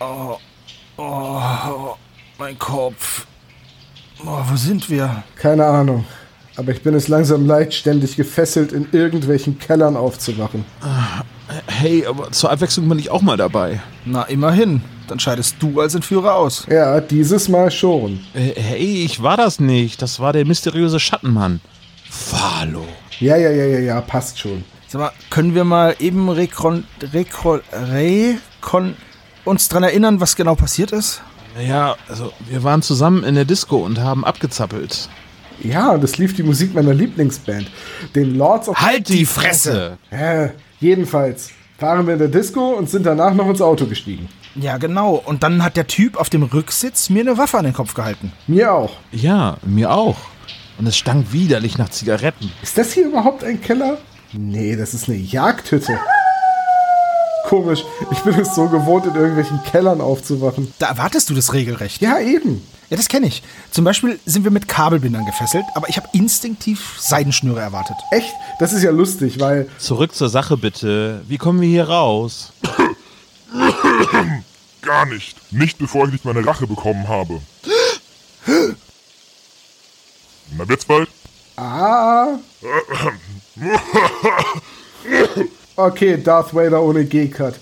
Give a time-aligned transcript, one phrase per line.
[0.00, 0.36] Oh,
[0.96, 1.94] oh,
[2.38, 3.26] mein Kopf.
[4.24, 5.22] Oh, wo sind wir?
[5.36, 6.04] Keine Ahnung.
[6.56, 10.64] Aber ich bin es langsam leid, ständig gefesselt in irgendwelchen Kellern aufzuwachen.
[11.66, 13.80] Hey, aber zur Abwechslung bin ich auch mal dabei.
[14.04, 14.82] Na, immerhin.
[15.06, 16.66] Dann scheidest du als Entführer aus.
[16.68, 18.20] Ja, dieses Mal schon.
[18.34, 20.02] Äh, Hey, ich war das nicht.
[20.02, 21.60] Das war der mysteriöse Schattenmann.
[22.10, 22.84] Falo.
[23.20, 24.64] Ja, ja, ja, ja, ja, passt schon.
[24.88, 28.96] Sag mal, können wir mal eben rekon, rekon, rekon,
[29.48, 31.22] uns dran erinnern, was genau passiert ist?
[31.56, 35.08] Naja, also wir waren zusammen in der Disco und haben abgezappelt.
[35.60, 37.68] Ja, und es lief die Musik meiner Lieblingsband,
[38.14, 38.76] den Lords of...
[38.76, 39.98] Halt die Fresse!
[40.10, 44.28] Äh, jedenfalls waren wir in der Disco und sind danach noch ins Auto gestiegen.
[44.54, 45.14] Ja, genau.
[45.14, 48.32] Und dann hat der Typ auf dem Rücksitz mir eine Waffe an den Kopf gehalten.
[48.46, 48.92] Mir auch.
[49.12, 50.16] Ja, mir auch.
[50.78, 52.52] Und es stank widerlich nach Zigaretten.
[52.62, 53.98] Ist das hier überhaupt ein Keller?
[54.32, 55.98] Nee, das ist eine Jagdhütte.
[57.48, 60.70] Komisch, ich bin es so gewohnt, in irgendwelchen Kellern aufzuwachen.
[60.78, 62.02] Da erwartest du das regelrecht.
[62.02, 62.62] Ja, eben.
[62.90, 63.42] Ja, das kenne ich.
[63.70, 67.96] Zum Beispiel sind wir mit Kabelbindern gefesselt, aber ich habe instinktiv Seidenschnüre erwartet.
[68.10, 68.34] Echt?
[68.58, 71.22] Das ist ja lustig, weil Zurück zur Sache bitte.
[71.26, 72.52] Wie kommen wir hier raus?
[74.82, 75.50] Gar nicht.
[75.50, 77.40] Nicht bevor ich nicht meine Rache bekommen habe.
[80.56, 81.08] Na, wird's bald?
[81.56, 82.38] Ah.
[85.78, 87.54] Okay, Darth Vader ohne G-Cut.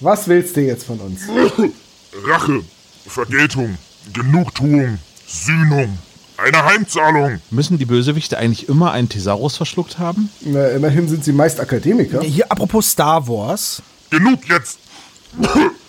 [0.00, 1.20] Was willst du jetzt von uns?
[2.26, 2.64] Rache,
[3.06, 3.78] Vergeltung,
[4.12, 5.96] Genugtuung, Sühnung,
[6.38, 7.40] eine Heimzahlung.
[7.52, 10.28] Müssen die Bösewichte eigentlich immer einen Thesaurus verschluckt haben?
[10.40, 12.20] Na, immerhin sind sie meist Akademiker.
[12.22, 13.80] Hier, apropos Star Wars.
[14.10, 14.80] Genug jetzt!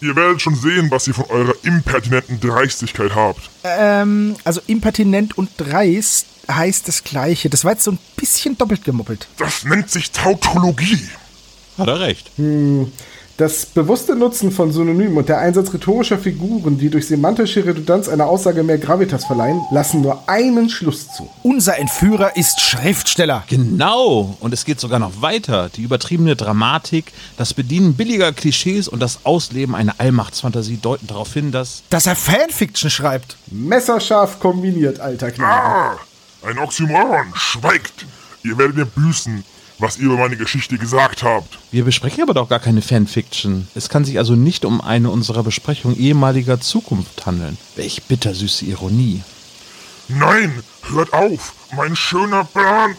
[0.00, 3.50] ihr werdet schon sehen, was ihr von eurer impertinenten Dreistigkeit habt.
[3.64, 7.48] Ähm, also impertinent und dreist heißt das Gleiche.
[7.50, 9.28] Das war jetzt so ein bisschen doppelt gemoppelt.
[9.38, 11.08] Das nennt sich Tautologie.
[11.78, 12.30] Hat er recht.
[13.36, 18.26] Das bewusste Nutzen von Synonymen und der Einsatz rhetorischer Figuren, die durch semantische Redundanz einer
[18.26, 21.28] Aussage mehr Gravitas verleihen, lassen nur einen Schluss zu.
[21.42, 23.42] Unser Entführer ist Schriftsteller.
[23.48, 24.36] Genau.
[24.38, 25.68] Und es geht sogar noch weiter.
[25.74, 31.50] Die übertriebene Dramatik, das Bedienen billiger Klischees und das Ausleben einer Allmachtsfantasie deuten darauf hin,
[31.50, 31.82] dass...
[31.90, 33.36] Dass er Fanfiction schreibt.
[33.50, 35.50] Messerscharf kombiniert, alter Knabe.
[35.50, 35.98] Ah,
[36.46, 37.26] ein Oxymoron.
[37.34, 38.06] Schweigt.
[38.44, 39.42] Ihr werdet mir büßen,
[39.78, 41.58] was ihr über meine Geschichte gesagt habt.
[41.70, 43.68] Wir besprechen aber doch gar keine Fanfiction.
[43.74, 47.58] Es kann sich also nicht um eine unserer Besprechungen ehemaliger Zukunft handeln.
[47.76, 49.22] Welch bittersüße Ironie.
[50.08, 51.54] Nein, hört auf.
[51.76, 52.94] Mein schöner Plan.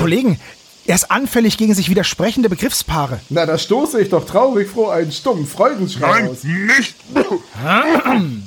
[0.00, 0.38] Kollegen,
[0.86, 3.20] er ist anfällig gegen sich widersprechende Begriffspaare.
[3.28, 6.44] Na, da stoße ich doch traurig froh einen stummen Freudenschrei Nein, aus.
[6.44, 6.94] nicht.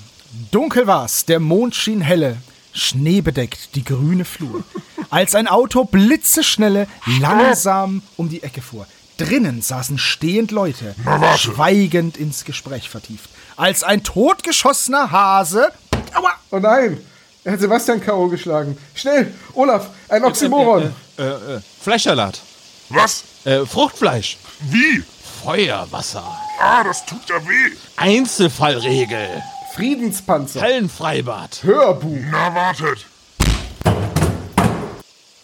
[0.51, 2.37] Dunkel war's, der Mond schien helle,
[2.73, 4.63] schneebedeckt die grüne Flur.
[5.09, 6.87] Als ein Auto blitzeschnelle
[7.19, 8.87] langsam um die Ecke fuhr.
[9.17, 10.95] Drinnen saßen stehend Leute,
[11.37, 13.29] schweigend ins Gespräch vertieft.
[13.55, 15.71] Als ein totgeschossener Hase.
[16.13, 16.31] Aua!
[16.49, 16.97] Oh nein,
[17.43, 18.27] er hat Sebastian K.O.
[18.27, 18.77] geschlagen.
[18.95, 20.93] Schnell, Olaf, ein Oxymoron.
[21.17, 22.41] Äh, äh, Fleischsalat.
[22.89, 23.23] Was?
[23.45, 24.37] Äh, Fruchtfleisch.
[24.59, 25.03] Wie?
[25.43, 26.23] Feuerwasser.
[26.59, 27.75] Ah, das tut ja weh.
[27.97, 29.41] Einzelfallregel.
[29.73, 30.61] Friedenspanzer.
[30.61, 31.63] Hallenfreibad.
[31.63, 32.17] Hörbuch.
[32.29, 33.05] Na, wartet.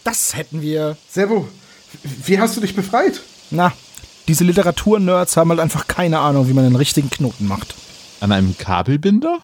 [0.03, 0.97] Das hätten wir.
[1.09, 1.47] Servo,
[2.03, 3.21] wie hast du dich befreit?
[3.51, 3.71] Na,
[4.27, 7.75] diese Literaturnerds haben halt einfach keine Ahnung, wie man einen richtigen Knoten macht.
[8.19, 9.39] An einem Kabelbinder?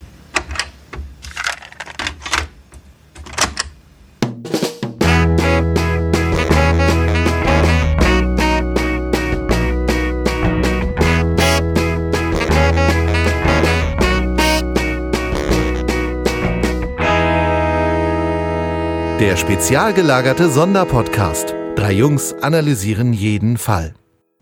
[19.23, 21.56] Der spezial gelagerte Sonderpodcast.
[21.78, 23.94] Drei Jungs analysieren jeden Fall.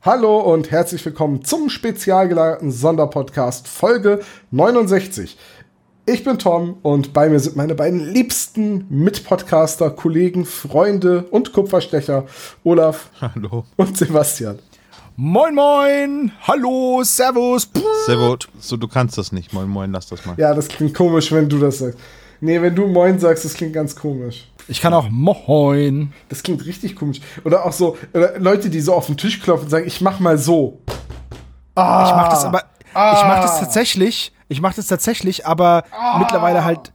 [0.02, 5.38] Hallo und herzlich willkommen zum spezial gelagerten Sonderpodcast Folge 69.
[6.08, 12.26] Ich bin Tom und bei mir sind meine beiden liebsten Mitpodcaster, Kollegen, Freunde und Kupferstecher
[12.64, 13.66] Olaf Hallo.
[13.78, 14.58] und Sebastian.
[15.16, 16.32] Moin, moin!
[16.48, 17.70] Hallo, Servus!
[18.08, 19.54] Servo, so du kannst das nicht.
[19.54, 20.34] Moin, moin, lass das mal.
[20.40, 22.00] Ja, das klingt komisch, wenn du das sagst.
[22.44, 24.51] Nee, wenn du Moin sagst, das klingt ganz komisch.
[24.68, 26.14] Ich kann auch Moin.
[26.30, 27.20] Das klingt richtig komisch.
[27.44, 30.20] Oder auch so, oder Leute, die so auf den Tisch klopfen und sagen, ich mach
[30.20, 30.82] mal so.
[31.76, 32.64] Ah, Ich mach das aber.
[32.90, 34.34] Ich mach das tatsächlich.
[34.50, 35.84] Ich mach das tatsächlich, aber
[36.20, 36.92] mittlerweile halt.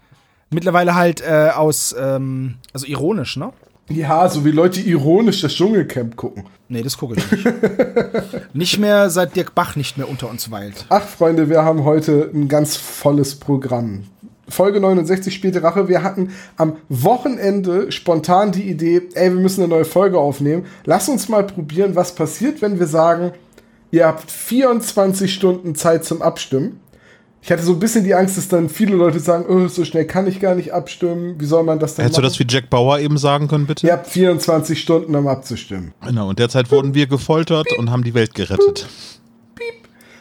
[0.50, 1.94] Mittlerweile halt äh, aus.
[1.98, 3.52] Ähm, also ironisch, ne?
[3.88, 6.44] Ja, so wie Leute ironisch das Dschungelcamp gucken.
[6.68, 7.46] Nee, das gucke ich nicht.
[8.54, 10.86] nicht mehr, seit Dirk Bach nicht mehr unter uns weilt.
[10.88, 14.04] Ach, Freunde, wir haben heute ein ganz volles Programm.
[14.48, 15.88] Folge 69 spielte Rache.
[15.88, 20.66] Wir hatten am Wochenende spontan die Idee, ey, wir müssen eine neue Folge aufnehmen.
[20.84, 23.32] Lass uns mal probieren, was passiert, wenn wir sagen,
[23.90, 26.80] Ihr habt 24 Stunden Zeit zum Abstimmen.
[27.40, 30.04] Ich hatte so ein bisschen die Angst, dass dann viele Leute sagen, oh, so schnell
[30.04, 31.36] kann ich gar nicht abstimmen.
[31.38, 32.30] Wie soll man das denn Hättest du machen?
[32.30, 33.86] das wie Jack Bauer eben sagen können, bitte?
[33.86, 35.94] Ihr habt 24 Stunden, um abzustimmen.
[36.04, 38.88] Genau, und derzeit wurden wir gefoltert und haben die Welt gerettet.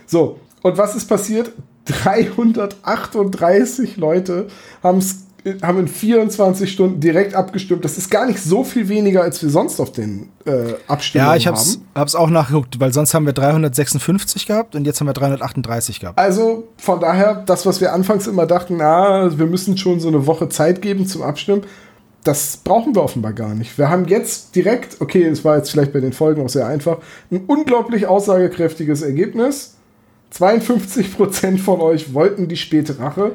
[0.05, 1.51] So, und was ist passiert?
[1.85, 4.47] 338 Leute
[4.83, 5.21] haben's,
[5.61, 7.85] haben in 24 Stunden direkt abgestimmt.
[7.85, 11.35] Das ist gar nicht so viel weniger, als wir sonst auf den äh, Abstimmungen Ja,
[11.35, 11.85] ich hab's, haben.
[11.93, 16.17] hab's auch nachgeguckt, weil sonst haben wir 356 gehabt und jetzt haben wir 338 gehabt.
[16.17, 20.25] Also von daher, das, was wir anfangs immer dachten, na, wir müssen schon so eine
[20.25, 21.61] Woche Zeit geben zum Abstimmen,
[22.23, 23.77] das brauchen wir offenbar gar nicht.
[23.77, 26.97] Wir haben jetzt direkt, okay, es war jetzt vielleicht bei den Folgen auch sehr einfach,
[27.29, 29.74] ein unglaublich aussagekräftiges Ergebnis.
[30.33, 33.33] 52% von euch wollten die späte Rache.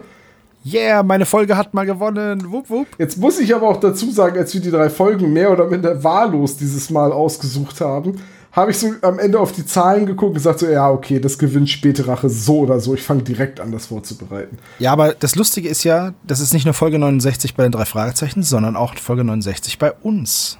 [0.64, 2.52] Yeah, meine Folge hat mal gewonnen.
[2.52, 2.86] Wupp, wupp.
[2.98, 6.04] Jetzt muss ich aber auch dazu sagen, als wir die drei Folgen mehr oder minder
[6.04, 8.20] wahllos dieses Mal ausgesucht haben,
[8.52, 11.38] habe ich so am Ende auf die Zahlen geguckt und gesagt so, ja, okay, das
[11.38, 12.94] gewinnt späte Rache so oder so.
[12.94, 14.58] Ich fange direkt an, das vorzubereiten.
[14.78, 17.84] Ja, aber das Lustige ist ja, das ist nicht nur Folge 69 bei den drei
[17.84, 20.58] Fragezeichen, sondern auch Folge 69 bei uns.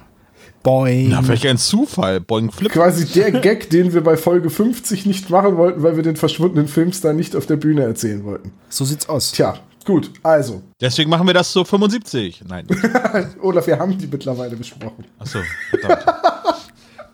[0.63, 1.09] Boing.
[1.09, 2.19] Na, vielleicht ein Zufall.
[2.19, 2.71] Boing Flip.
[2.71, 6.67] Quasi der Gag, den wir bei Folge 50 nicht machen wollten, weil wir den verschwundenen
[6.67, 8.51] Filmstar nicht auf der Bühne erzählen wollten.
[8.69, 9.31] So sieht's aus.
[9.31, 10.61] Tja, gut, also.
[10.79, 12.43] Deswegen machen wir das so 75.
[12.47, 12.67] Nein.
[13.41, 15.05] Olaf, wir haben die mittlerweile besprochen.
[15.19, 16.05] Achso, verdammt.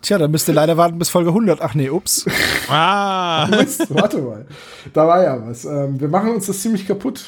[0.00, 1.60] Tja, dann müsst ihr leider warten bis Folge 100.
[1.60, 2.24] Ach nee, ups.
[2.70, 4.44] Ah, Mist, warte mal.
[4.92, 5.64] Da war ja was.
[5.64, 7.24] Ähm, wir machen uns das ziemlich kaputt.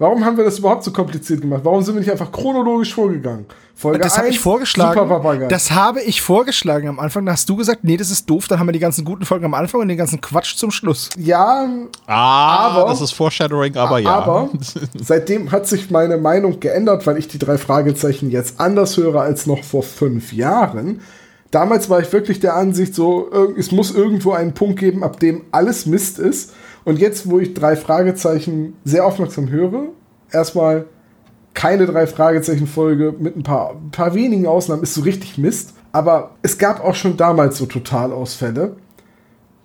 [0.00, 1.60] Warum haben wir das überhaupt so kompliziert gemacht?
[1.62, 3.46] Warum sind wir nicht einfach chronologisch vorgegangen?
[3.76, 4.98] Folge Das habe 1, ich vorgeschlagen.
[4.98, 5.46] Super Papagei.
[5.46, 7.24] Das habe ich vorgeschlagen am Anfang.
[7.26, 8.48] Da hast du gesagt, nee, das ist doof.
[8.48, 11.10] Dann haben wir die ganzen guten Folgen am Anfang und den ganzen Quatsch zum Schluss.
[11.16, 11.68] ja,
[12.08, 14.10] ah Aber- das ist Foreshadowing, aber ja.
[14.10, 14.48] aber
[15.00, 19.46] seitdem hat sich meine Meinung geändert, weil ich die drei Fragezeichen jetzt anders höre als
[19.46, 21.00] noch vor fünf Jahren.
[21.52, 25.42] Damals war ich wirklich der Ansicht, so, es muss irgendwo einen Punkt geben, ab dem
[25.52, 26.54] alles Mist ist.
[26.84, 29.88] Und jetzt, wo ich drei Fragezeichen sehr aufmerksam höre,
[30.32, 30.86] erstmal
[31.52, 35.74] keine drei Fragezeichen-Folge mit ein paar, ein paar wenigen Ausnahmen ist so richtig Mist.
[35.92, 38.76] Aber es gab auch schon damals so Totalausfälle.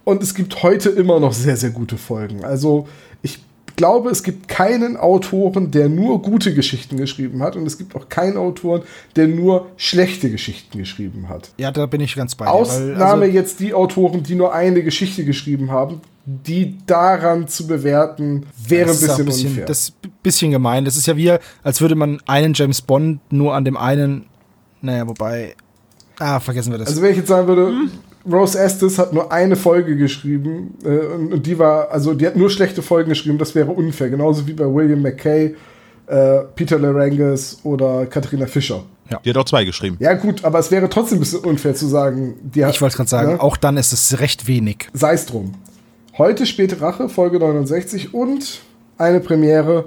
[0.03, 2.43] Und es gibt heute immer noch sehr, sehr gute Folgen.
[2.43, 2.87] Also
[3.21, 3.45] ich
[3.77, 7.55] glaube, es gibt keinen Autoren, der nur gute Geschichten geschrieben hat.
[7.55, 8.81] Und es gibt auch keinen Autoren,
[9.15, 11.51] der nur schlechte Geschichten geschrieben hat.
[11.57, 12.51] Ja, da bin ich ganz bei dir.
[12.51, 16.01] Ausnahme weil, also, jetzt die Autoren, die nur eine Geschichte geschrieben haben.
[16.25, 19.65] Die daran zu bewerten, wäre ein auch bisschen, unfair.
[19.65, 20.83] Das ist ein bisschen gemein.
[20.83, 24.25] Das ist ja wie, als würde man einen James Bond nur an dem einen.
[24.81, 25.55] Naja, wobei.
[26.19, 26.89] Ah, vergessen wir das.
[26.89, 27.73] Also wenn ich jetzt sagen würde,
[28.31, 32.35] Rose Estes hat nur eine Folge geschrieben äh, und, und die war, also die hat
[32.35, 34.09] nur schlechte Folgen geschrieben, das wäre unfair.
[34.09, 35.55] Genauso wie bei William McKay,
[36.07, 38.83] äh, Peter Larangis oder Katharina Fischer.
[39.23, 39.97] Die hat auch zwei geschrieben.
[39.99, 42.97] Ja gut, aber es wäre trotzdem ein bisschen unfair zu sagen, die hat, ich wollte
[42.97, 43.41] gerade sagen, ne?
[43.41, 44.89] auch dann ist es recht wenig.
[44.93, 45.53] sei es drum.
[46.17, 48.61] Heute späte Rache, Folge 69 und
[48.97, 49.85] eine Premiere.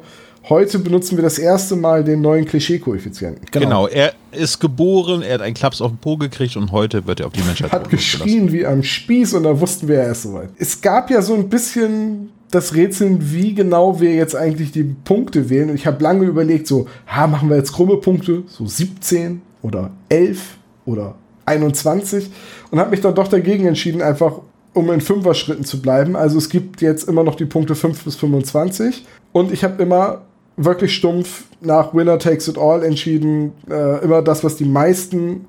[0.49, 3.47] Heute benutzen wir das erste Mal den neuen Klischee-Koeffizienten.
[3.51, 3.87] Genau.
[3.87, 7.27] er ist geboren, er hat einen Klaps auf den Po gekriegt und heute wird er
[7.27, 10.51] auf die Menschheit hat geschrien wie am Spieß und da wussten wir, er ist soweit.
[10.57, 15.51] Es gab ja so ein bisschen das Rätseln, wie genau wir jetzt eigentlich die Punkte
[15.51, 15.71] wählen.
[15.71, 19.91] Und ich habe lange überlegt, so, ha, machen wir jetzt krumme Punkte, so 17 oder
[20.09, 20.57] 11
[20.87, 21.15] oder
[21.47, 22.31] 21
[22.71, 24.41] und habe mich dann doch dagegen entschieden, einfach
[24.73, 26.17] um in Fünfer-Schritten zu bleiben.
[26.17, 30.23] Also es gibt jetzt immer noch die Punkte 5 bis 25 und ich habe immer
[30.57, 33.53] wirklich stumpf nach Winner Takes It All entschieden.
[33.69, 35.47] Äh, immer das, was die meisten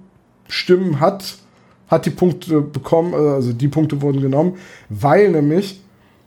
[0.47, 1.37] Stimmen hat,
[1.87, 4.53] hat die Punkte bekommen, also die Punkte wurden genommen,
[4.89, 5.81] weil nämlich,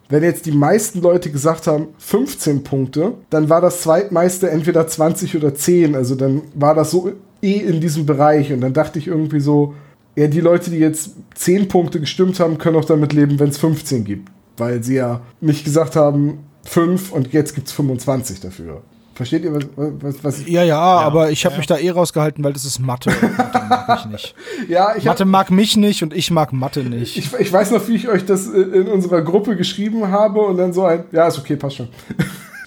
[0.08, 5.36] wenn jetzt die meisten Leute gesagt haben 15 Punkte, dann war das zweitmeiste entweder 20
[5.36, 7.12] oder 10, also dann war das so
[7.42, 8.52] eh in diesem Bereich.
[8.52, 9.74] Und dann dachte ich irgendwie so,
[10.16, 13.58] ja, die Leute, die jetzt 10 Punkte gestimmt haben, können auch damit leben, wenn es
[13.58, 18.82] 15 gibt, weil sie ja nicht gesagt haben 5 und jetzt gibt es 25 dafür.
[19.14, 22.42] Versteht ihr, was, was, was ich Ja, ja, aber ich habe mich da eh rausgehalten,
[22.42, 23.10] weil das ist Mathe.
[23.10, 24.34] Mathe mag ich nicht.
[24.68, 27.16] Ja, ich hab, Mathe mag mich nicht und ich mag Mathe nicht.
[27.16, 30.72] Ich, ich weiß noch, wie ich euch das in unserer Gruppe geschrieben habe und dann
[30.72, 31.88] so ein, ja, ist okay, passt schon.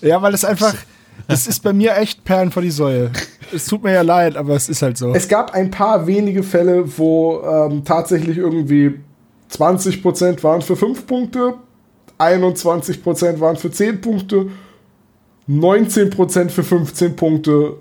[0.02, 0.76] Ja, weil es einfach,
[1.28, 3.12] das ist bei mir echt Perlen vor die Säule.
[3.54, 5.14] Es tut mir ja leid, aber es ist halt so.
[5.14, 9.00] Es gab ein paar wenige Fälle, wo ähm, tatsächlich irgendwie
[9.52, 11.56] 20% waren für 5 Punkte,
[12.20, 14.48] 21% waren für 10 Punkte,
[15.50, 17.78] 19% für 15 Punkte,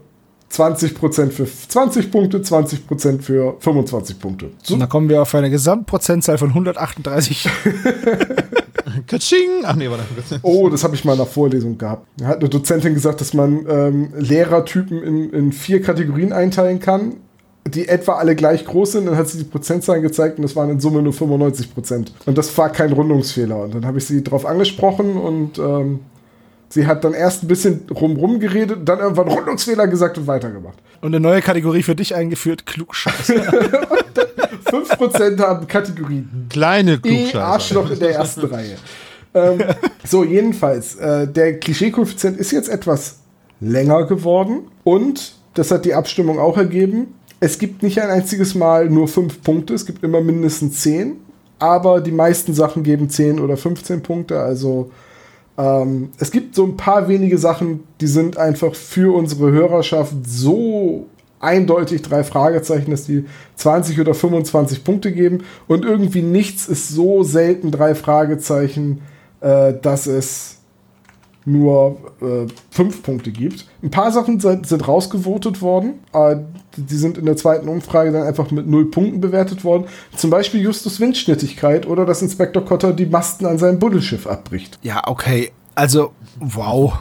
[0.52, 4.50] 20% für 20 Punkte, 20% für 25 Punkte.
[4.62, 7.48] So, Und dann kommen wir auf eine Gesamtprozentzahl von 138.
[9.06, 9.64] Katsching!
[9.64, 10.04] Ach nee, warte.
[10.42, 12.06] Oh, das habe ich mal in der Vorlesung gehabt.
[12.16, 17.16] Da hat eine Dozentin gesagt, dass man ähm, Lehrertypen in, in vier Kategorien einteilen kann.
[17.66, 19.06] Die etwa alle gleich groß sind.
[19.06, 22.12] Dann hat sie die Prozentzahlen gezeigt und es waren in Summe nur 95 Prozent.
[22.24, 23.62] Und das war kein Rundungsfehler.
[23.62, 26.00] Und dann habe ich sie darauf angesprochen und ähm,
[26.68, 30.78] sie hat dann erst ein bisschen rumrum geredet, dann irgendwann Rundungsfehler gesagt und weitergemacht.
[31.00, 33.34] Und eine neue Kategorie für dich eingeführt, Klugscheiße.
[34.64, 37.44] 5% haben Kategorie Kleine E Klugscheißer.
[37.44, 38.76] Arschloch in der ersten Reihe.
[39.34, 39.58] Ähm,
[40.04, 43.18] so, jedenfalls, äh, der Klischee-Koeffizient ist jetzt etwas
[43.60, 47.14] länger geworden und das hat die Abstimmung auch ergeben.
[47.40, 51.16] Es gibt nicht ein einziges Mal nur fünf Punkte, es gibt immer mindestens zehn,
[51.58, 54.90] aber die meisten Sachen geben 10 oder 15 Punkte, also
[55.58, 61.06] ähm, es gibt so ein paar wenige Sachen, die sind einfach für unsere Hörerschaft so
[61.40, 63.24] eindeutig drei Fragezeichen, dass die
[63.56, 65.44] 20 oder 25 Punkte geben.
[65.68, 69.02] Und irgendwie nichts ist so selten drei Fragezeichen,
[69.40, 70.55] äh, dass es
[71.46, 73.66] nur äh, fünf Punkte gibt.
[73.82, 76.00] Ein paar Sachen sind, sind rausgevotet worden.
[76.12, 76.36] Äh,
[76.76, 79.84] die sind in der zweiten Umfrage dann einfach mit null Punkten bewertet worden.
[80.14, 84.78] Zum Beispiel Justus Windschnittigkeit oder dass Inspektor Kotter die Masten an seinem Buddelschiff abbricht.
[84.82, 85.52] ja, okay.
[85.74, 86.94] Also, wow.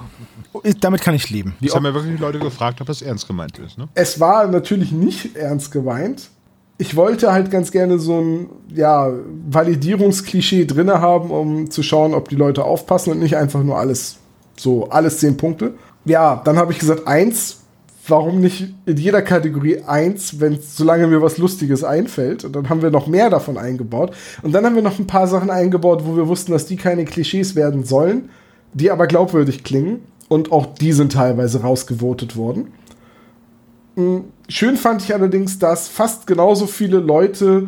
[0.82, 1.56] Damit kann ich leben.
[1.62, 3.78] Die Das haben ja wirklich Leute gefragt, ob das ernst gemeint ist.
[3.78, 3.88] Ne?
[3.94, 6.30] es war natürlich nicht ernst gemeint.
[6.78, 9.10] Ich wollte halt ganz gerne so ein ja,
[9.50, 14.18] Validierungsklischee drin haben, um zu schauen, ob die Leute aufpassen und nicht einfach nur alles
[14.56, 15.74] so, alles zehn Punkte.
[16.06, 17.62] Ja, dann habe ich gesagt, eins,
[18.08, 22.46] warum nicht in jeder Kategorie eins, wenn solange mir was Lustiges einfällt.
[22.46, 24.16] Und dann haben wir noch mehr davon eingebaut.
[24.44, 27.06] Und dann haben wir noch ein paar Sachen eingebaut, wo wir wussten, dass die keine
[27.06, 28.30] Klischees werden sollen,
[28.74, 30.02] die aber glaubwürdig klingen.
[30.28, 32.74] Und auch die sind teilweise rausgevotet worden.
[34.50, 37.68] Schön fand ich allerdings, dass fast genauso viele Leute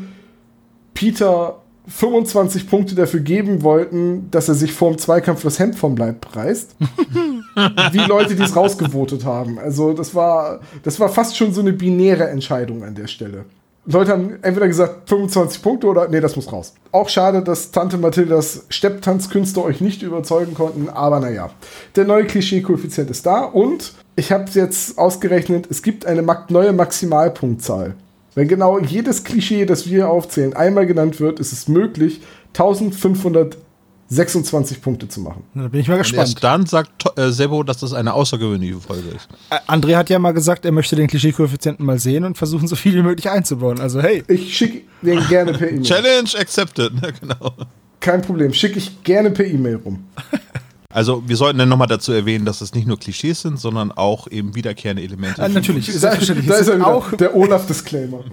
[0.94, 6.36] Peter 25 Punkte dafür geben wollten, dass er sich vorm Zweikampf das Hemd vom Leib
[6.36, 6.75] reißt.
[7.91, 9.58] wie Leute, die es rausgevotet haben.
[9.58, 13.46] Also das war, das war fast schon so eine binäre Entscheidung an der Stelle.
[13.89, 16.74] Leute haben entweder gesagt 25 Punkte oder nee, das muss raus.
[16.91, 21.51] Auch schade, dass Tante Mathildas Stepptanzkünste euch nicht überzeugen konnten, aber naja.
[21.96, 27.96] Der neue Klischee-Koeffizient ist da und ich habe jetzt ausgerechnet, es gibt eine neue Maximalpunktzahl.
[28.38, 35.08] Wenn genau jedes Klischee, das wir aufzählen, einmal genannt wird, ist es möglich, 1526 Punkte
[35.08, 35.41] zu machen.
[35.56, 36.27] Da bin ich mal Und gespannt.
[36.27, 39.27] erst dann sagt äh, Sebo, dass das eine außergewöhnliche Folge ist.
[39.50, 42.75] Äh, André hat ja mal gesagt, er möchte den Klischee-Koeffizienten mal sehen und versuchen, so
[42.75, 43.79] viel wie möglich einzubauen.
[43.79, 44.24] Also, hey.
[44.27, 45.82] Ich schicke den gerne per E-Mail.
[45.82, 46.94] Challenge accepted.
[47.01, 47.53] Ne, genau.
[48.00, 50.03] Kein Problem, schicke ich gerne per E-Mail rum.
[50.98, 54.27] Also wir sollten dann nochmal dazu erwähnen, dass es nicht nur Klischees sind, sondern auch
[54.32, 55.39] eben wiederkehrende Elemente.
[55.44, 56.48] Äh, natürlich, Da, selbstverständlich.
[56.48, 58.24] da ist er auch, der Olaf-Disclaimer.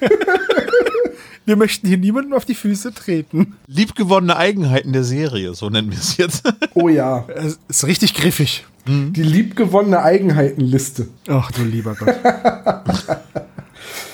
[1.44, 3.58] wir möchten hier niemandem auf die Füße treten.
[3.66, 6.50] Liebgewonnene Eigenheiten der Serie, so nennen wir es jetzt.
[6.72, 8.64] Oh ja, Es ist richtig griffig.
[8.86, 11.08] die liebgewonnene Eigenheitenliste.
[11.28, 12.14] Ach du lieber Gott.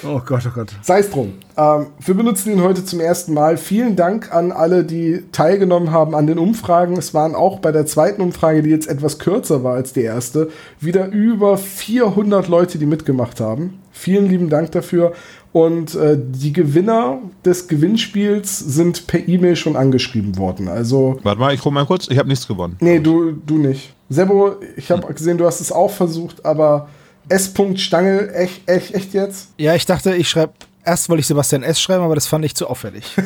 [0.06, 0.72] oh Gott, oh Gott.
[0.82, 1.34] Sei es drum.
[1.56, 3.56] Ähm, wir benutzen ihn heute zum ersten Mal.
[3.56, 6.96] Vielen Dank an alle, die teilgenommen haben an den Umfragen.
[6.96, 10.50] Es waren auch bei der zweiten Umfrage, die jetzt etwas kürzer war als die erste,
[10.80, 13.80] wieder über 400 Leute, die mitgemacht haben.
[13.92, 15.12] Vielen lieben Dank dafür.
[15.52, 20.66] Und äh, die Gewinner des Gewinnspiels sind per E-Mail schon angeschrieben worden.
[20.66, 22.08] Also Warte mal, ich guck mal kurz.
[22.10, 22.76] Ich habe nichts gewonnen.
[22.80, 23.94] Nee, du, du nicht.
[24.08, 26.88] Sebo, ich habe gesehen, du hast es auch versucht, aber
[27.28, 27.52] S.
[27.76, 29.48] Stangel, echt, echt, echt jetzt?
[29.58, 30.52] Ja, ich dachte, ich schreibe.
[30.84, 31.80] Erst wollte ich Sebastian S.
[31.80, 33.04] schreiben, aber das fand ich zu auffällig.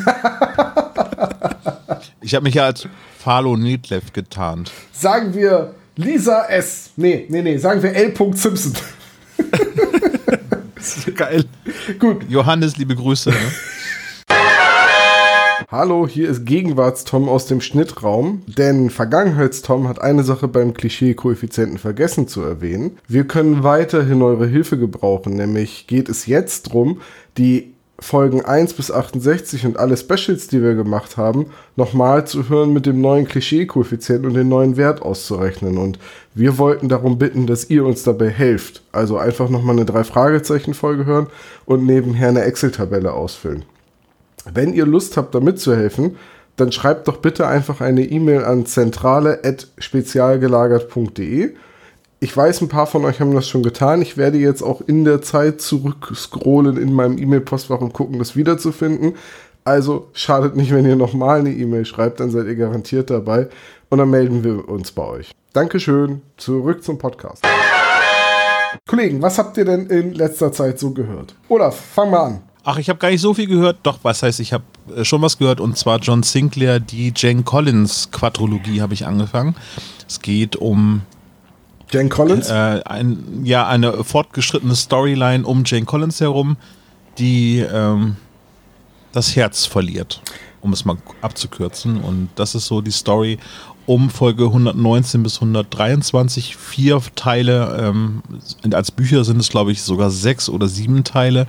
[2.20, 2.86] Ich habe mich ja als
[3.18, 4.70] Falo Nedlev getarnt.
[4.92, 6.90] Sagen wir Lisa S.
[6.96, 8.12] Nee, nee, nee, sagen wir L.
[8.34, 8.74] Simpson.
[11.14, 11.44] Geil.
[11.98, 12.28] Gut.
[12.28, 13.30] Johannes, liebe Grüße.
[13.30, 13.36] Ne?
[15.70, 22.26] Hallo, hier ist Gegenwartstom aus dem Schnittraum, denn Vergangenheitstom hat eine Sache beim Klischee-Koeffizienten vergessen
[22.26, 22.96] zu erwähnen.
[23.06, 27.02] Wir können weiterhin eure Hilfe gebrauchen, nämlich geht es jetzt drum,
[27.37, 32.72] die Folgen 1 bis 68 und alle Specials, die wir gemacht haben, nochmal zu hören
[32.72, 35.76] mit dem neuen Klischee-Koeffizienten und den neuen Wert auszurechnen.
[35.76, 35.98] Und
[36.34, 38.80] wir wollten darum bitten, dass ihr uns dabei helft.
[38.90, 41.26] Also einfach nochmal eine Drei-Fragezeichen-Folge hören
[41.66, 43.64] und nebenher eine Excel-Tabelle ausfüllen.
[44.52, 46.16] Wenn ihr Lust habt, da mitzuhelfen,
[46.56, 51.54] dann schreibt doch bitte einfach eine E-Mail an zentrale.spezialgelagert.de.
[52.20, 54.02] Ich weiß, ein paar von euch haben das schon getan.
[54.02, 59.14] Ich werde jetzt auch in der Zeit zurückscrollen in meinem E-Mail-Postfach und gucken, das wiederzufinden.
[59.62, 63.48] Also schadet nicht, wenn ihr nochmal eine E-Mail schreibt, dann seid ihr garantiert dabei
[63.88, 65.30] und dann melden wir uns bei euch.
[65.52, 67.44] Dankeschön, zurück zum Podcast.
[68.86, 71.34] Kollegen, was habt ihr denn in letzter Zeit so gehört?
[71.48, 72.42] Olaf, fang mal an.
[72.64, 73.78] Ach, ich habe gar nicht so viel gehört.
[73.82, 75.60] Doch, was heißt, ich habe äh, schon was gehört.
[75.60, 79.54] Und zwar John Sinclair, die Jane Collins Quadrologie habe ich angefangen.
[80.06, 81.02] Es geht um
[81.90, 82.50] Jane Collins?
[82.50, 86.56] Äh, ein, ja, eine fortgeschrittene Storyline um Jane Collins herum,
[87.18, 88.16] die ähm,
[89.12, 90.20] das Herz verliert,
[90.60, 92.00] um es mal abzukürzen.
[92.00, 93.38] Und das ist so die Story
[93.86, 96.56] um Folge 119 bis 123.
[96.56, 98.22] Vier Teile, ähm,
[98.72, 101.46] als Bücher sind es, glaube ich, sogar sechs oder sieben Teile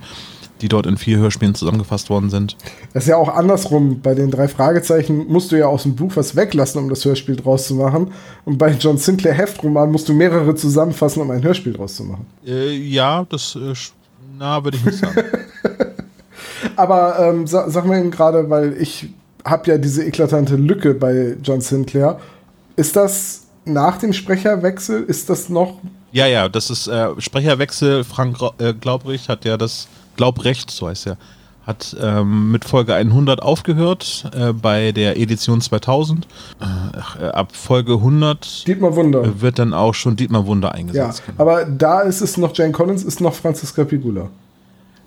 [0.60, 2.56] die dort in vier Hörspielen zusammengefasst worden sind.
[2.92, 4.00] Das ist ja auch andersrum.
[4.00, 7.36] Bei den drei Fragezeichen musst du ja aus dem Buch was weglassen, um das Hörspiel
[7.36, 8.12] draus zu machen.
[8.44, 12.26] Und bei John Sinclair Heftroman musst du mehrere zusammenfassen, um ein Hörspiel draus zu machen.
[12.46, 13.74] Äh, ja, das, äh,
[14.38, 15.16] na, würde ich nicht sagen.
[16.76, 19.08] Aber ähm, sag, sag mal eben gerade, weil ich
[19.44, 22.18] habe ja diese eklatante Lücke bei John Sinclair.
[22.76, 25.02] Ist das nach dem Sprecherwechsel?
[25.04, 25.78] Ist das noch
[26.12, 28.04] ja, ja, das ist äh, Sprecherwechsel.
[28.04, 29.86] Frank äh, Glaubrich hat ja das
[30.20, 31.16] Glaubrecht, so heißt er,
[31.66, 36.26] hat ähm, mit Folge 100 aufgehört äh, bei der Edition 2000.
[36.60, 39.22] Äh, ab Folge 100 Dietmar Wunder.
[39.24, 41.22] Äh, wird dann auch schon Dietmar Wunder eingesetzt.
[41.26, 41.40] Ja, genau.
[41.42, 44.28] aber da ist es noch Jane Collins, ist noch Franziska Pigula.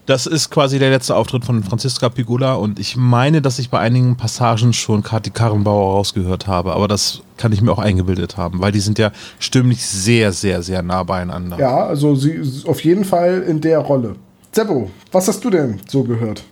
[0.07, 3.77] Das ist quasi der letzte Auftritt von Franziska Pigula und ich meine, dass ich bei
[3.77, 8.61] einigen Passagen schon Kati Karrenbauer rausgehört habe, aber das kann ich mir auch eingebildet haben,
[8.61, 11.59] weil die sind ja stimmlich sehr, sehr, sehr nah beieinander.
[11.59, 14.15] Ja, also sie auf jeden Fall in der Rolle.
[14.53, 16.43] Seppo, was hast du denn so gehört?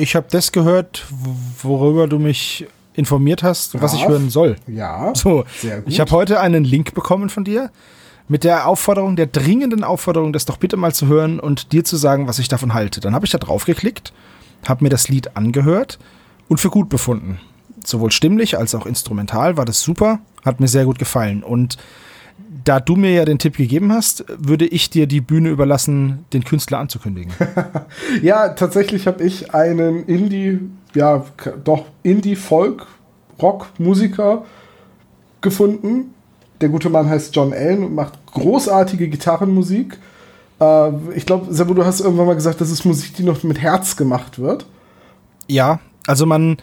[0.00, 1.06] Ich habe das gehört,
[1.62, 3.82] worüber du mich informiert hast, Brav.
[3.82, 4.56] was ich hören soll.
[4.66, 5.12] Ja.
[5.14, 5.92] So, sehr gut.
[5.92, 7.70] ich habe heute einen Link bekommen von dir
[8.26, 11.96] mit der Aufforderung, der dringenden Aufforderung, das doch bitte mal zu hören und dir zu
[11.96, 13.00] sagen, was ich davon halte.
[13.00, 14.12] Dann habe ich da drauf geklickt,
[14.66, 16.00] habe mir das Lied angehört
[16.48, 17.40] und für gut befunden.
[17.84, 21.78] Sowohl stimmlich als auch instrumental war das super, hat mir sehr gut gefallen und
[22.64, 26.42] da du mir ja den Tipp gegeben hast, würde ich dir die Bühne überlassen, den
[26.44, 27.32] Künstler anzukündigen.
[28.22, 30.58] ja, tatsächlich habe ich einen Indie,
[30.94, 31.24] ja,
[31.64, 34.44] doch Indie-Folk-Rock-Musiker
[35.40, 36.14] gefunden.
[36.60, 39.98] Der gute Mann heißt John Allen und macht großartige Gitarrenmusik.
[40.60, 43.60] Äh, ich glaube, Sebo, du hast irgendwann mal gesagt, das ist Musik, die noch mit
[43.60, 44.66] Herz gemacht wird.
[45.48, 46.58] Ja, also man,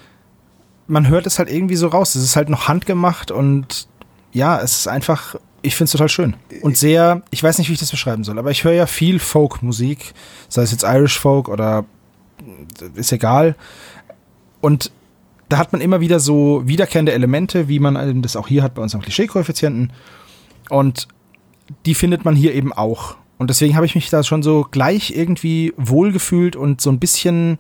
[0.88, 2.15] man hört es halt irgendwie so raus.
[2.15, 3.88] Es ist halt noch handgemacht und
[4.31, 6.35] ja, es ist einfach ich finde es total schön.
[6.61, 9.19] Und sehr, ich weiß nicht, wie ich das beschreiben soll, aber ich höre ja viel
[9.19, 10.13] Folk-Musik,
[10.47, 11.86] sei es jetzt Irish Folk oder
[12.95, 13.55] ist egal.
[14.62, 14.91] Und
[15.49, 18.81] da hat man immer wieder so wiederkehrende Elemente, wie man das auch hier hat bei
[18.81, 19.91] unserem Klischee-Koeffizienten.
[20.69, 21.07] Und
[21.86, 23.15] die findet man hier eben auch.
[23.38, 27.57] Und deswegen habe ich mich da schon so gleich irgendwie wohlgefühlt und so ein bisschen,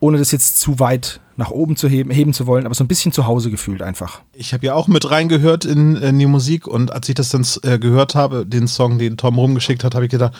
[0.00, 2.88] ohne das jetzt zu weit nach oben zu heben, heben zu wollen, aber so ein
[2.88, 4.22] bisschen zu Hause gefühlt einfach.
[4.34, 7.46] Ich habe ja auch mit reingehört in, in die Musik und als ich das dann
[7.62, 10.34] äh, gehört habe, den Song, den Tom rumgeschickt hat, habe ich gedacht,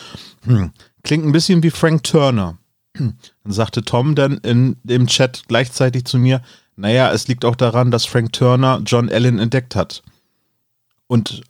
[0.45, 0.71] hm,
[1.03, 2.59] klingt ein bisschen wie Frank Turner.
[2.95, 6.43] Dann sagte Tom dann in dem Chat gleichzeitig zu mir,
[6.77, 10.03] naja, es liegt auch daran, dass Frank Turner John Allen entdeckt hat.
[11.07, 11.43] Und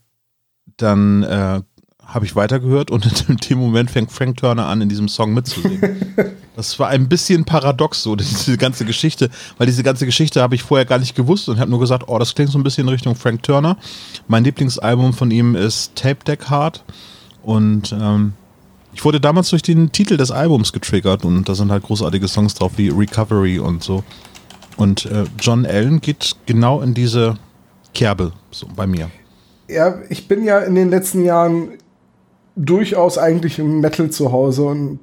[0.77, 1.63] dann äh,
[2.05, 5.97] habe ich weitergehört und in dem Moment fängt Frank Turner an, in diesem Song mitzusingen.
[6.57, 10.63] das war ein bisschen paradox, so diese ganze Geschichte, weil diese ganze Geschichte habe ich
[10.63, 12.93] vorher gar nicht gewusst und habe nur gesagt, oh, das klingt so ein bisschen in
[12.93, 13.77] Richtung Frank Turner.
[14.29, 16.85] Mein Lieblingsalbum von ihm ist Tape Deck Hard
[17.43, 18.35] und ähm,
[18.95, 22.55] ich wurde damals durch den Titel des Albums getriggert und da sind halt großartige Songs
[22.55, 24.05] drauf wie Recovery und so.
[24.77, 27.39] Und äh, John Allen geht genau in diese
[27.95, 29.11] Kerbe so bei mir.
[29.69, 31.79] Ja, ich bin ja in den letzten Jahren
[32.57, 34.99] durchaus eigentlich im Metal zu Hause und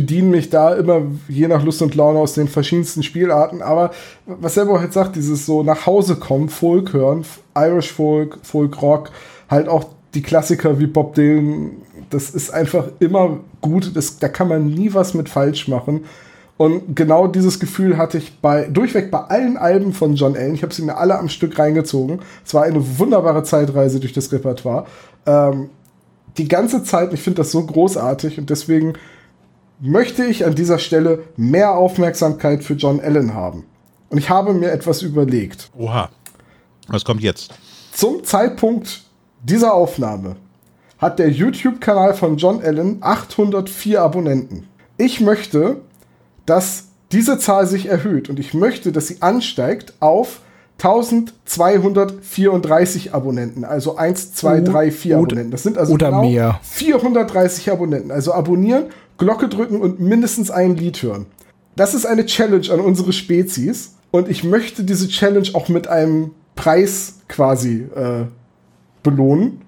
[0.00, 3.60] bediene mich da immer je nach Lust und Laune aus den verschiedensten Spielarten.
[3.60, 3.90] Aber
[4.24, 9.10] was selber halt sagt, dieses so nach Hause kommen, Folk hören, Irish Folk, Folk Rock,
[9.50, 9.84] halt auch
[10.14, 11.72] die Klassiker wie Bob Dylan,
[12.08, 13.94] das ist einfach immer gut.
[13.94, 16.06] Das, da kann man nie was mit falsch machen.
[16.56, 20.54] Und genau dieses Gefühl hatte ich bei durchweg bei allen Alben von John Allen.
[20.54, 22.20] Ich habe sie mir alle am Stück reingezogen.
[22.44, 24.86] Es war eine wunderbare Zeitreise durch das Repertoire.
[25.26, 25.68] Ähm,
[26.38, 27.12] die ganze Zeit.
[27.12, 28.94] Ich finde das so großartig und deswegen
[29.80, 33.64] möchte ich an dieser Stelle mehr Aufmerksamkeit für John Allen haben.
[34.10, 35.70] Und ich habe mir etwas überlegt.
[35.76, 36.10] Oha.
[36.88, 37.54] Was kommt jetzt?
[37.92, 39.02] Zum Zeitpunkt
[39.42, 40.36] dieser Aufnahme
[40.98, 44.68] hat der YouTube-Kanal von John Allen 804 Abonnenten.
[44.98, 45.80] Ich möchte,
[46.44, 50.40] dass diese Zahl sich erhöht und ich möchte, dass sie ansteigt auf
[50.82, 55.50] 1234 Abonnenten, also 1, 2, 3, 4 Abonnenten.
[55.50, 56.58] Das sind also oder genau mehr.
[56.62, 58.10] 430 Abonnenten.
[58.10, 58.86] Also abonnieren,
[59.20, 61.26] Glocke drücken und mindestens ein Lied hören.
[61.76, 66.32] Das ist eine Challenge an unsere Spezies und ich möchte diese Challenge auch mit einem
[66.56, 68.24] Preis quasi äh,
[69.02, 69.60] belohnen.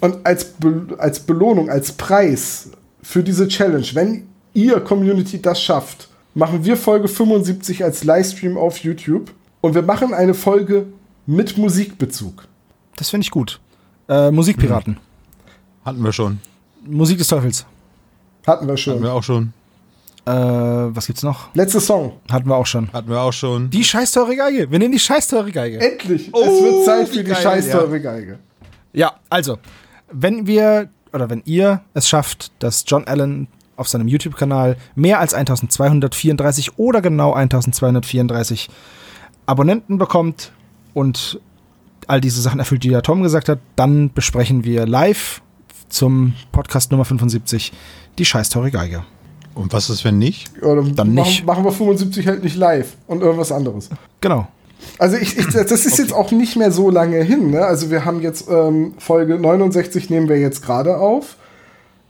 [0.00, 2.70] Und als, Be als Belohnung, als Preis
[3.02, 8.78] für diese Challenge, wenn ihr Community das schafft, machen wir Folge 75 als Livestream auf
[8.78, 9.30] YouTube
[9.60, 10.86] und wir machen eine Folge
[11.26, 12.48] mit Musikbezug.
[12.96, 13.60] Das finde ich gut.
[14.08, 14.96] Äh, Musikpiraten.
[15.84, 16.40] Hatten wir schon.
[16.86, 17.66] Musik des Teufels.
[18.46, 19.02] Hatten wir Hatten schon.
[19.02, 19.52] wir auch schon.
[20.26, 21.54] Äh, was gibt's noch?
[21.54, 22.14] Letzter Song.
[22.30, 22.92] Hatten wir auch schon.
[22.92, 23.70] Hatten wir auch schon.
[23.70, 24.70] Die scheiß teure Geige.
[24.70, 25.80] Wir nehmen die scheiß teure Geige.
[25.80, 26.28] Endlich.
[26.28, 27.84] es Oh, wird Zeit für die geil, scheiß ja.
[27.84, 28.38] Geige.
[28.92, 29.58] Ja, also,
[30.10, 35.32] wenn wir oder wenn ihr es schafft, dass John Allen auf seinem YouTube-Kanal mehr als
[35.34, 38.68] 1234 oder genau 1234
[39.46, 40.52] Abonnenten bekommt
[40.94, 41.40] und
[42.08, 45.40] all diese Sachen erfüllt, die der Tom gesagt hat, dann besprechen wir live
[45.88, 47.72] zum Podcast Nummer 75
[48.18, 49.04] die scheiß teure Geige.
[49.54, 50.50] Und was ist, wenn nicht?
[50.62, 51.46] Oder Dann machen, nicht.
[51.46, 53.88] Machen wir 75 halt nicht live und irgendwas anderes.
[54.20, 54.48] Genau.
[54.98, 57.50] Also ich, ich das ist jetzt auch nicht mehr so lange hin.
[57.50, 57.64] Ne?
[57.64, 61.36] Also wir haben jetzt ähm, Folge 69 nehmen wir jetzt gerade auf.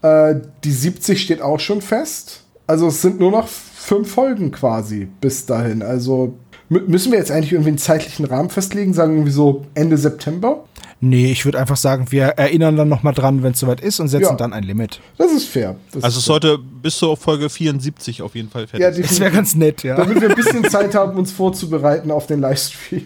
[0.01, 2.43] Äh, die 70 steht auch schon fest.
[2.67, 5.81] Also es sind nur noch fünf Folgen quasi bis dahin.
[5.81, 6.33] Also
[6.69, 10.63] müssen wir jetzt eigentlich irgendwie einen zeitlichen Rahmen festlegen, sagen irgendwie so Ende September?
[10.99, 14.07] Nee, ich würde einfach sagen, wir erinnern dann nochmal dran, wenn es soweit ist und
[14.07, 14.35] setzen Ja.
[14.35, 14.99] dann ein Limit.
[15.17, 15.75] Das ist fair.
[15.91, 19.03] Das Also ist es sollte bis zur Folge 74 auf jeden Fall fertig ja, sein.
[19.03, 19.95] Das wäre ganz nett, ja.
[19.95, 23.03] damit wir ein bisschen Zeit haben, uns vorzubereiten auf den Livestream.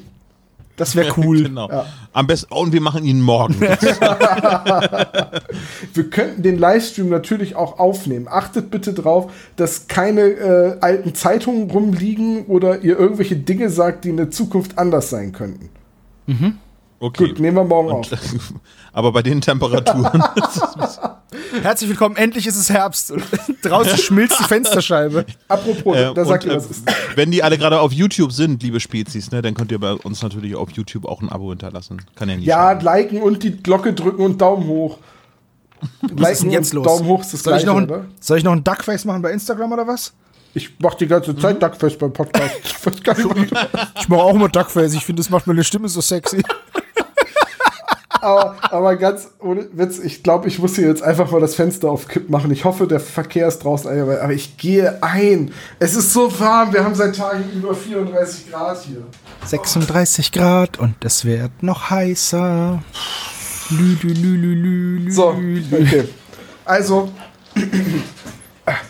[0.77, 1.43] Das wäre cool.
[1.43, 1.85] Genau.
[2.13, 3.55] Am besten, oh, und wir machen ihn morgen.
[5.93, 8.27] Wir könnten den Livestream natürlich auch aufnehmen.
[8.29, 14.09] Achtet bitte drauf, dass keine äh, alten Zeitungen rumliegen oder ihr irgendwelche Dinge sagt, die
[14.09, 15.69] in der Zukunft anders sein könnten.
[17.03, 17.29] Okay.
[17.29, 18.11] Gut, nehmen wir morgen auf.
[18.11, 18.19] Und,
[18.93, 20.23] aber bei den Temperaturen.
[21.63, 23.11] Herzlich willkommen, endlich ist es Herbst.
[23.63, 25.25] Draußen schmilzt die Fensterscheibe.
[25.47, 26.83] Apropos, Äh, da sagt ihr, äh, was ist.
[27.15, 30.21] wenn die alle gerade auf YouTube sind, liebe Spezies, ne, dann könnt ihr bei uns
[30.21, 32.03] natürlich auf YouTube auch ein Abo hinterlassen.
[32.15, 32.83] Kann ja nicht Ja, schaden.
[32.85, 34.99] liken und die Glocke drücken und Daumen hoch.
[36.03, 36.85] Was ist denn jetzt los?
[36.85, 37.95] Daumen hoch ist das soll, ich gleiche, noch oder?
[38.03, 40.13] ein, soll ich noch ein Duckface machen bei Instagram oder was?
[40.53, 42.51] Ich mach die ganze Zeit Duckfest beim Podcast.
[42.63, 43.67] Ich weiß gar nicht, was-
[44.01, 44.93] Ich mache auch immer Duckface.
[44.93, 46.43] Ich finde, das macht meine Stimme so sexy.
[48.21, 51.89] Aber, aber ganz ohne Witz, ich glaube, ich muss hier jetzt einfach mal das Fenster
[51.89, 52.51] auf Kipp machen.
[52.51, 55.51] Ich hoffe, der Verkehr ist draußen, aber aber ich gehe ein.
[55.79, 59.03] Es ist so warm, wir haben seit Tagen über 34 Grad hier.
[59.45, 62.81] 36 Grad und es wird noch heißer.
[63.71, 66.03] Lü, lü, lü, lü, So, okay.
[66.65, 67.09] Also,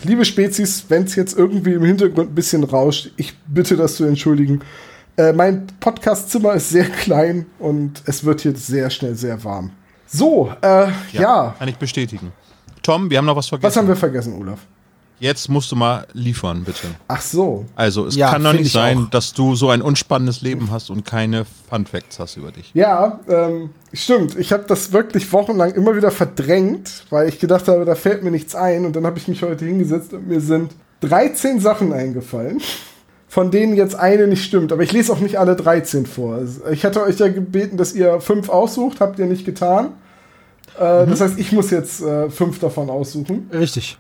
[0.04, 4.04] liebe Spezies, wenn es jetzt irgendwie im Hintergrund ein bisschen rauscht, ich bitte das zu
[4.04, 4.62] entschuldigen.
[5.22, 9.70] Äh, mein Podcastzimmer ist sehr klein und es wird hier sehr schnell sehr warm.
[10.08, 11.54] So, äh, ja.
[11.60, 12.32] Kann ich bestätigen.
[12.82, 13.68] Tom, wir haben noch was vergessen.
[13.70, 14.60] Was haben wir vergessen, Olaf?
[15.20, 16.88] Jetzt musst du mal liefern, bitte.
[17.08, 17.66] Ach so.
[17.76, 19.10] Also, es Ja, kann doch nicht ich sein, auch.
[19.12, 22.72] dass du so ein unspannendes Leben hast und keine Fun Facts hast über dich.
[22.74, 24.36] Ja, ähm, stimmt.
[24.40, 28.32] Ich habe das wirklich wochenlang immer wieder verdrängt, weil ich gedacht habe, da fällt mir
[28.32, 28.86] nichts ein.
[28.86, 32.60] Und dann habe ich mich heute hingesetzt und mir sind 13 Sachen eingefallen,
[33.32, 34.74] von denen jetzt eine nicht stimmt.
[34.74, 36.40] Aber ich lese auch nicht alle 13 vor.
[36.70, 39.94] Ich hatte euch ja gebeten, dass ihr fünf aussucht, habt ihr nicht getan.
[40.78, 43.50] Äh, Das heißt, ich muss jetzt äh, fünf davon aussuchen.
[43.54, 43.98] Richtig.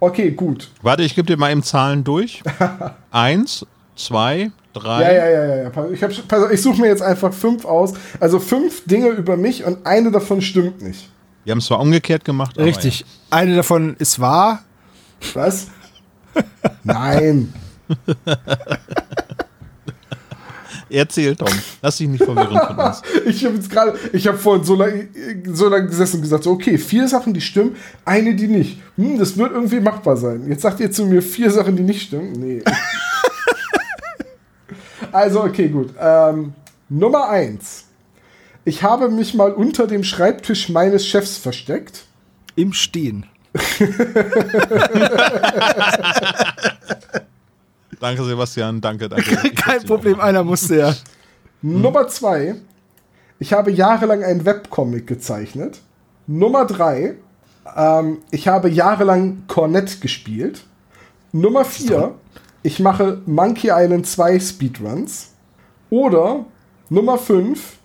[0.00, 0.70] Okay, gut.
[0.80, 2.42] Warte, ich gebe dir mal eben Zahlen durch.
[3.10, 5.02] Eins, zwei, drei.
[5.02, 5.62] Ja, ja, ja, ja.
[5.64, 5.86] ja.
[5.92, 7.92] Ich, hab, ich suche mir jetzt einfach fünf aus.
[8.20, 11.10] Also fünf Dinge über mich und eine davon stimmt nicht.
[11.44, 13.04] Wir haben es zwar umgekehrt gemacht, aber Richtig.
[13.28, 14.62] Eine davon ist wahr.
[15.34, 15.66] Was?
[16.84, 17.52] Nein.
[20.92, 21.48] Erzähl, Tom.
[21.80, 23.02] Lass dich nicht verwirren von uns.
[23.24, 25.08] Ich habe jetzt gerade, ich habe vorhin so lange
[25.52, 28.78] so lang gesessen und gesagt, so, okay, vier Sachen, die stimmen, eine, die nicht.
[28.96, 30.46] Hm, das wird irgendwie machbar sein.
[30.48, 32.32] Jetzt sagt ihr zu mir vier Sachen, die nicht stimmen.
[32.32, 32.62] Nee.
[35.12, 35.94] also, okay, gut.
[35.98, 36.52] Ähm,
[36.90, 37.84] Nummer eins.
[38.64, 42.04] Ich habe mich mal unter dem Schreibtisch meines Chefs versteckt.
[42.54, 43.24] Im Stehen.
[48.02, 48.80] Danke, Sebastian.
[48.80, 49.50] Danke, danke.
[49.54, 50.94] Kein Problem, einer musste ja.
[51.62, 52.56] Nummer zwei.
[53.38, 55.80] Ich habe jahrelang einen Webcomic gezeichnet.
[56.26, 57.14] Nummer drei.
[57.76, 60.64] Ähm, ich habe jahrelang Cornett gespielt.
[61.30, 62.16] Nummer vier.
[62.64, 65.34] Ich mache Monkey Island 2 Speedruns.
[65.88, 66.44] Oder
[66.88, 67.78] Nummer fünf.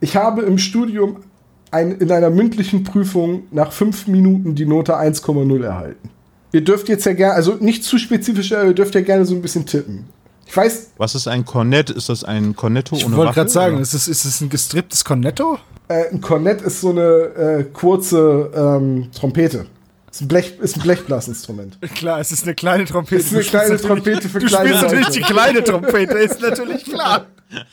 [0.00, 1.24] Ich habe im Studium
[1.70, 6.08] ein, in einer mündlichen Prüfung nach fünf Minuten die Note 1,0 erhalten.
[6.52, 9.34] Ihr dürft jetzt ja gerne, also nicht zu spezifisch, aber ihr dürft ja gerne so
[9.34, 10.04] ein bisschen tippen.
[10.46, 11.88] Ich weiß, Was ist ein Cornett?
[11.88, 13.82] Ist das ein Cornetto Ich ohne wollte Waffe, gerade sagen, oder?
[13.82, 15.58] ist es, ist es ein gestripptes Cornetto?
[15.88, 19.66] Äh, ein Kornett ist so eine äh, kurze ähm, Trompete.
[20.10, 21.78] Ist ein, Blech, ist ein Blechblasinstrument.
[21.94, 23.16] Klar, es ist eine kleine Trompete.
[23.22, 25.18] Ist eine Du spielst kleine natürlich- Trompete für Du kleine spielst natürlich Leute.
[25.18, 27.26] die kleine Trompete, ist natürlich klar.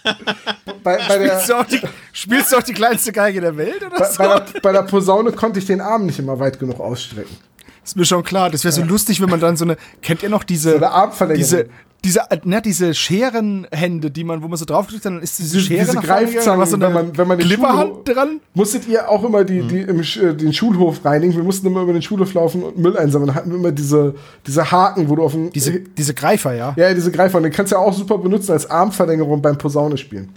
[0.83, 1.81] Bei, bei, der, Spielst du, auch die,
[2.13, 4.17] spielst du auch die kleinste Geige der Welt oder bei, so?
[4.17, 7.35] bei, der, bei der Posaune konnte ich den Arm nicht immer weit genug ausstrecken.
[7.83, 8.49] Ist mir schon klar.
[8.49, 9.77] Das wäre so lustig, wenn man dann so eine.
[10.01, 10.71] Kennt ihr noch diese.
[10.71, 11.43] So eine Armverlängerung.
[11.43, 11.69] Diese,
[12.05, 15.85] diese, ne, diese Scherenhände, die man, wo man so draufklickt, dann ist diese Diese- Schere
[15.85, 18.39] diese nach Greifzangen, so wenn man- wenn man Schulhof- dran.
[18.53, 21.35] Musstet ihr auch immer die, die im, Sch- äh, den Schulhof reinigen?
[21.35, 23.27] Wir mussten immer über den Schulhof laufen und Müll einsammeln.
[23.27, 24.15] Da hatten wir immer diese,
[24.47, 25.51] diese Haken, wo du auf dem.
[25.51, 26.73] Diese, diese Greifer, ja.
[26.77, 27.35] ja, diese Greifer.
[27.37, 30.29] Und den kannst du ja auch super benutzen als Armverlängerung beim Posaune spielen.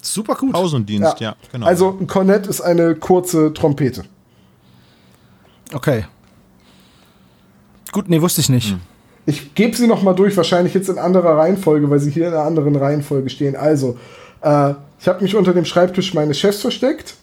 [0.00, 0.52] Super gut.
[0.52, 1.66] Pausendienst, ja, genau.
[1.66, 4.04] Also ein Kornett ist eine kurze Trompete.
[5.72, 6.04] Okay.
[7.94, 8.76] Gut, nee, wusste ich nicht.
[9.24, 12.34] Ich gebe sie noch mal durch, wahrscheinlich jetzt in anderer Reihenfolge, weil sie hier in
[12.34, 13.54] einer anderen Reihenfolge stehen.
[13.54, 13.96] Also,
[14.42, 17.14] äh, ich habe mich unter dem Schreibtisch meines Chefs versteckt.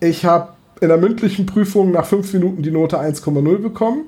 [0.00, 4.06] Ich habe in der mündlichen Prüfung nach fünf Minuten die Note 1,0 bekommen.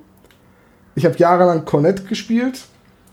[0.95, 2.63] Ich habe jahrelang Cornett gespielt.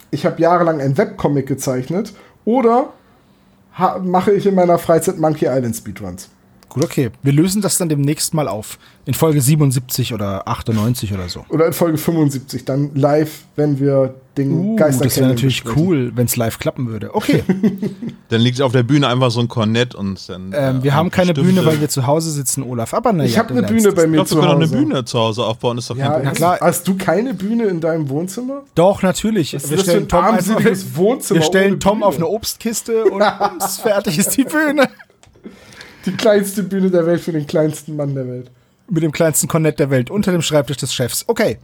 [0.09, 2.13] Ich habe jahrelang ein Webcomic gezeichnet.
[2.45, 2.93] Oder
[4.01, 6.29] mache ich in meiner Freizeit Monkey Island Speedruns.
[6.73, 7.09] Gut, okay.
[7.21, 8.79] Wir lösen das dann demnächst mal auf.
[9.05, 11.43] In Folge 77 oder 98 oder so.
[11.49, 16.11] Oder in Folge 75, dann live, wenn wir den Uh, Geister das wäre natürlich cool,
[16.15, 17.13] wenn es live klappen würde.
[17.13, 17.43] Okay,
[18.29, 20.53] dann liegt auf der Bühne einfach so ein Kornett und dann.
[20.55, 21.41] ähm, wir haben keine Stifte.
[21.43, 22.93] Bühne, weil wir zu Hause sitzen, Olaf.
[22.93, 24.67] Aber naja, Ich habe du eine Bühne bei Ich mir glaube, zu wir können Hause.
[24.71, 26.29] doch eine Bühne zu Hause aufbauen, ist doch kein Ja, Problem.
[26.29, 26.57] hast, klar.
[26.61, 28.61] hast du keine Bühne in deinem Wohnzimmer?
[28.75, 29.53] Doch, natürlich.
[29.55, 32.05] Was ist wir das für stellen ein Tom einfach, Wohnzimmer wir stellen Tom Bühne?
[32.05, 34.87] auf eine Obstkiste und bums, fertig ist die Bühne.
[36.05, 38.51] Die kleinste Bühne der Welt für den kleinsten Mann der Welt.
[38.89, 41.23] Mit dem kleinsten Kornett der Welt unter dem Schreibtisch des Chefs.
[41.27, 41.57] Okay.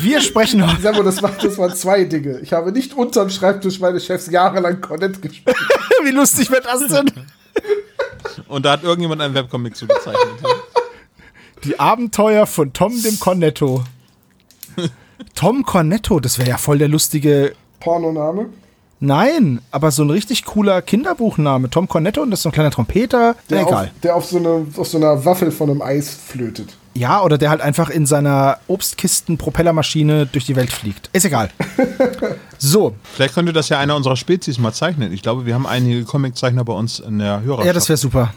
[0.00, 0.82] Wir sprechen heute.
[0.82, 2.40] Sag mal, das, war, das waren zwei Dinge.
[2.40, 5.56] Ich habe nicht unterm Schreibtisch meines Chefs jahrelang Kornett gespielt.
[6.04, 7.10] Wie lustig wird das denn?
[8.48, 10.42] Und da hat irgendjemand einen Webcomic zugezeichnet.
[11.64, 13.84] Die Abenteuer von Tom dem Cornetto.
[15.34, 17.54] Tom Cornetto, das wäre ja voll der lustige.
[17.80, 18.50] Pornoname?
[19.00, 21.70] Nein, aber so ein richtig cooler Kinderbuchname.
[21.70, 23.36] Tom Cornetto und das ist so ein kleiner Trompeter.
[23.48, 23.84] Der, Egal.
[23.86, 26.76] auf, der auf, so eine, auf so einer Waffel von einem Eis flötet.
[26.94, 31.10] Ja, oder der halt einfach in seiner Obstkisten-Propellermaschine durch die Welt fliegt.
[31.12, 31.50] Ist egal.
[32.60, 35.12] So, Vielleicht könnte das ja einer unserer Spezies mal zeichnen.
[35.12, 37.66] Ich glaube, wir haben einige Comiczeichner bei uns in der Hörerschaft.
[37.66, 38.34] ja, das wäre super.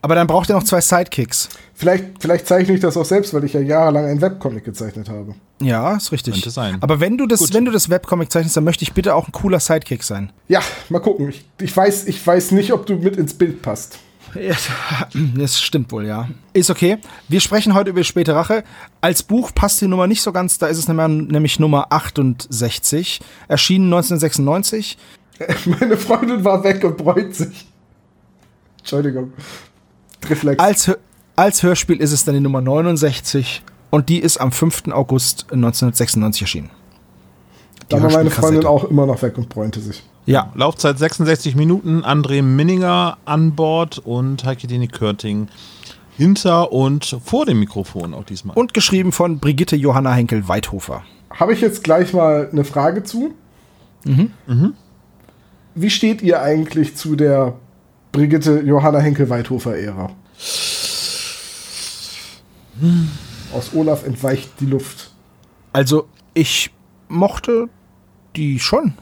[0.00, 1.48] Aber dann braucht er noch zwei Sidekicks.
[1.74, 5.34] Vielleicht, vielleicht zeichne ich das auch selbst, weil ich ja jahrelang ein Webcomic gezeichnet habe.
[5.60, 6.34] Ja, ist richtig.
[6.34, 6.78] Könnte sein.
[6.80, 7.54] Aber wenn du das, Gut.
[7.54, 10.32] wenn du das Webcomic zeichnest, dann möchte ich bitte auch ein cooler Sidekick sein.
[10.46, 11.28] Ja, mal gucken.
[11.28, 13.98] Ich, ich, weiß, ich weiß nicht, ob du mit ins Bild passt.
[14.34, 14.54] Ja,
[15.36, 16.28] Das stimmt wohl, ja.
[16.52, 16.98] Ist okay.
[17.28, 18.62] Wir sprechen heute über späte Rache.
[19.00, 23.20] Als Buch passt die Nummer nicht so ganz, da ist es nämlich nämlich Nummer 68,
[23.48, 24.98] erschienen 1996.
[25.64, 27.66] Meine Freundin war weg und bräut sich.
[28.78, 29.32] Entschuldigung.
[30.28, 30.58] Reflex.
[30.62, 30.90] Als,
[31.36, 34.88] als Hörspiel ist es dann die Nummer 69 und die ist am 5.
[34.88, 36.70] August 1996 erschienen.
[37.82, 40.02] Die da war meine Freundin auch immer noch weg und bräunte sich.
[40.26, 45.48] Ja, Laufzeit 66 Minuten, André Minninger an Bord und Heike Dini Körting
[46.18, 48.56] hinter und vor dem Mikrofon auch diesmal.
[48.56, 51.02] und geschrieben von Brigitte Johanna Henkel-Weidhofer.
[51.30, 53.32] Habe ich jetzt gleich mal eine Frage zu?
[55.74, 57.54] Wie steht ihr eigentlich zu der
[58.12, 60.10] Brigitte Johanna Henkel-Weidhofer-Ära?
[63.52, 65.10] Aus Olaf entweicht die Luft.
[65.72, 66.70] Also, ich
[67.08, 67.68] mochte
[68.36, 68.94] die schon.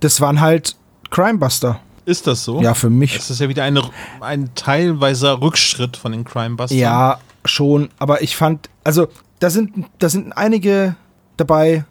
[0.00, 0.76] Das waren halt
[1.10, 1.80] Crimebuster.
[2.04, 2.60] ist das so?
[2.60, 3.16] Ja, für mich.
[3.16, 3.82] Es ist ja wieder eine,
[4.20, 6.78] ein teilweiser Rückschritt von den Crimebusters.
[6.78, 7.88] Ja, schon.
[7.98, 9.08] Aber ich fand, also,
[9.40, 10.96] da sind, da sind einige
[11.36, 11.84] dabei,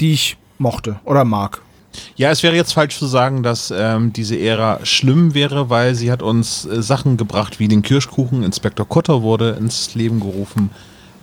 [0.00, 1.62] die ich mochte oder mag.
[2.16, 6.10] Ja, es wäre jetzt falsch zu sagen, dass ähm, diese Ära schlimm wäre, weil sie
[6.12, 8.42] hat uns äh, Sachen gebracht wie den Kirschkuchen.
[8.42, 10.70] Inspektor Kotter wurde ins Leben gerufen.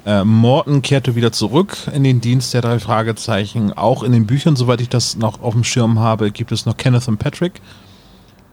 [0.05, 3.73] Äh, Morton kehrte wieder zurück in den Dienst der drei Fragezeichen.
[3.73, 6.75] Auch in den Büchern, soweit ich das noch auf dem Schirm habe, gibt es noch
[6.77, 7.61] Kenneth und Patrick.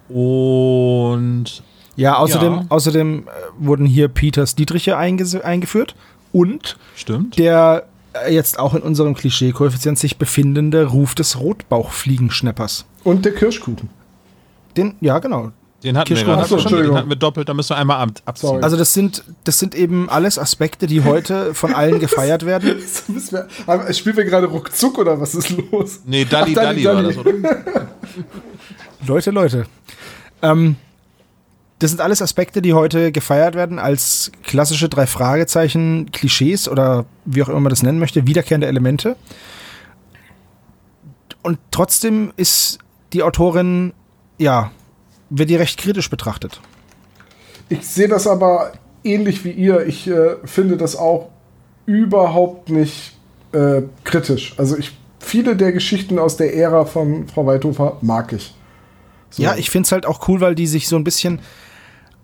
[0.09, 1.63] Und
[1.97, 2.65] Ja, außerdem, Ja.
[2.71, 5.95] außerdem äh, wurden hier Peters Dietriche eingeführt
[6.33, 7.39] und stimmt.
[7.39, 7.85] der
[8.31, 12.85] jetzt auch in unserem Klischee-Koeffizient sich befindende Ruf des Rotbauchfliegenschneppers.
[13.05, 13.91] Und der Kirschkuchen.
[14.77, 15.53] Den, ja, genau.
[15.83, 16.73] Den hatten wir du schon.
[16.83, 18.49] Den hatten wir doppelt, da müssen wir einmal ab, abziehen.
[18.49, 18.63] Sorry.
[18.63, 22.77] Also das sind, das sind eben alles Aspekte, die heute von allen gefeiert werden.
[23.67, 26.01] Wir- Spielen wir gerade ruckzuck oder was ist los?
[26.07, 27.43] nee, Dalli Ach, Dalli, Dalli war Dalli.
[27.43, 27.89] das, oder?
[29.07, 29.67] Leute, Leute.
[30.41, 30.77] Ähm,
[31.79, 37.43] das sind alles Aspekte, die heute gefeiert werden als klassische drei Fragezeichen, Klischees oder wie
[37.43, 39.17] auch immer man das nennen möchte, wiederkehrende Elemente.
[41.43, 42.79] Und trotzdem ist
[43.13, 43.93] die Autorin,
[44.39, 44.71] ja,
[45.31, 46.61] wird die recht kritisch betrachtet.
[47.69, 49.87] Ich sehe das aber ähnlich wie ihr.
[49.87, 51.31] Ich äh, finde das auch
[51.87, 53.19] überhaupt nicht
[53.53, 54.55] äh, kritisch.
[54.59, 58.55] Also ich viele der Geschichten aus der Ära von Frau Weidhofer mag ich.
[59.35, 59.43] So.
[59.43, 61.41] Ja, ich finde es halt auch cool, weil die sich so ein bisschen,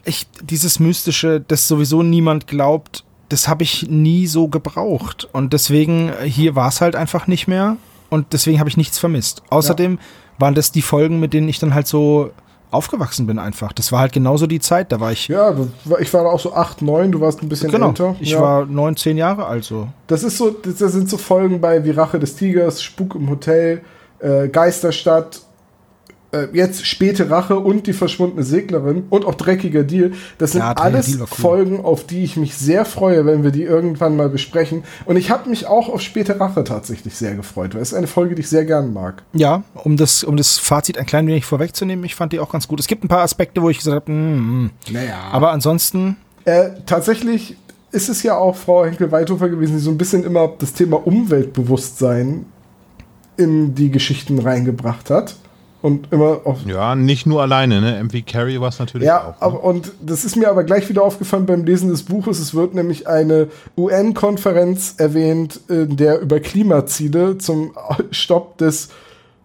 [0.04, 5.28] ich, dieses Mystische, das sowieso niemand glaubt, das habe ich nie so gebraucht.
[5.32, 7.76] Und deswegen, äh, hier war es halt einfach nicht mehr.
[8.10, 9.42] Und deswegen habe ich nichts vermisst.
[9.50, 9.98] Außerdem
[10.38, 12.32] waren das die Folgen, mit denen ich dann halt so
[12.70, 13.72] aufgewachsen bin einfach.
[13.72, 14.92] Das war halt genauso die Zeit.
[14.92, 15.28] Da war ich.
[15.28, 15.54] Ja,
[15.98, 17.88] ich war auch so 8, 9, du warst ein bisschen genau.
[17.88, 18.16] älter.
[18.20, 18.40] Ich ja.
[18.40, 19.88] war neun, zehn Jahre alt so.
[20.06, 23.28] Das ist so, das das sind so Folgen bei wie Rache des Tigers, Spuk im
[23.28, 23.82] Hotel,
[24.20, 25.42] äh, Geisterstadt,
[26.32, 30.12] äh, jetzt späte Rache und die verschwundene Seglerin und auch dreckiger Deal.
[30.38, 31.26] Das sind Ja, alles cool.
[31.26, 34.84] Folgen, auf die ich mich sehr freue, wenn wir die irgendwann mal besprechen.
[35.04, 38.06] Und ich habe mich auch auf späte Rache tatsächlich sehr gefreut, weil es ist eine
[38.06, 39.22] Folge, die ich sehr gern mag.
[39.32, 42.68] Ja, um das, um das Fazit ein klein wenig vorwegzunehmen, ich fand die auch ganz
[42.68, 42.80] gut.
[42.80, 44.70] Es gibt ein paar Aspekte, wo ich gesagt habe, mm, mm.
[44.92, 45.18] Naja.
[45.32, 47.56] aber ansonsten, Äh, tatsächlich
[47.92, 52.46] ist es ja auch Frau Henkel-Weithofer gewesen, die so ein bisschen immer das Thema Umweltbewusstsein
[53.36, 55.36] in die Geschichten reingebracht hat.
[55.82, 56.58] Und immer auf.
[56.66, 58.04] Ja, nicht nur alleine, ne?
[58.04, 59.26] MV Carey war es natürlich Ja, auch.
[59.28, 59.34] Ne?
[59.40, 62.38] aber, und das ist mir aber gleich wieder aufgefallen beim Lesen des Buches.
[62.38, 67.72] Es wird nämlich eine UN-Konferenz erwähnt, in der über Klimaziele zum
[68.10, 68.88] Stopp des,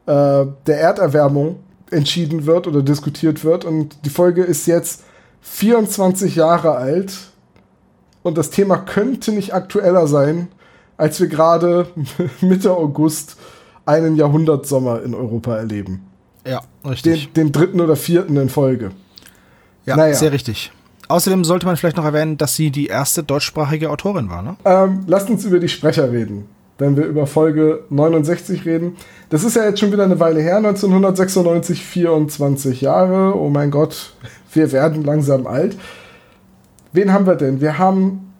[0.07, 3.63] äh, der Erderwärmung entschieden wird oder diskutiert wird.
[3.63, 5.03] Und die Folge ist jetzt
[5.41, 7.13] 24 Jahre alt.
[8.23, 10.49] Und das Thema könnte nicht aktueller sein,
[10.97, 11.87] als wir gerade
[12.41, 13.37] Mitte August
[13.85, 16.07] einen Jahrhundertsommer in Europa erleben.
[16.45, 17.33] Ja, Den, richtig.
[17.33, 18.91] den dritten oder vierten in Folge.
[19.85, 20.13] ja, naja.
[20.13, 20.71] sehr richtig.
[21.07, 24.55] Außerdem sollte man vielleicht noch erwähnen, dass sie die erste deutschsprachige Autorin war, ne?
[24.65, 26.45] Ähm, lasst uns über die Sprecher reden,
[26.79, 28.95] wenn wir über Folge 69 reden.
[29.29, 33.37] Das ist ja jetzt schon wieder eine Weile her, 1996, 24 Jahre.
[33.39, 34.13] Oh mein Gott,
[34.53, 35.77] wir werden langsam alt.
[36.91, 37.61] Wen haben wir denn?
[37.61, 38.33] Wir haben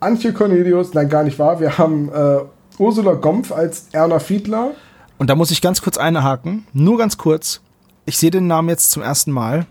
[0.00, 1.60] Antje Cornelius, nein, gar nicht wahr.
[1.60, 2.40] Wir haben äh,
[2.78, 4.72] Ursula Gompf als Erna Fiedler.
[5.18, 7.60] Und da muss ich ganz kurz einhaken, nur ganz kurz.
[8.06, 9.66] Ich sehe den Namen jetzt zum ersten Mal.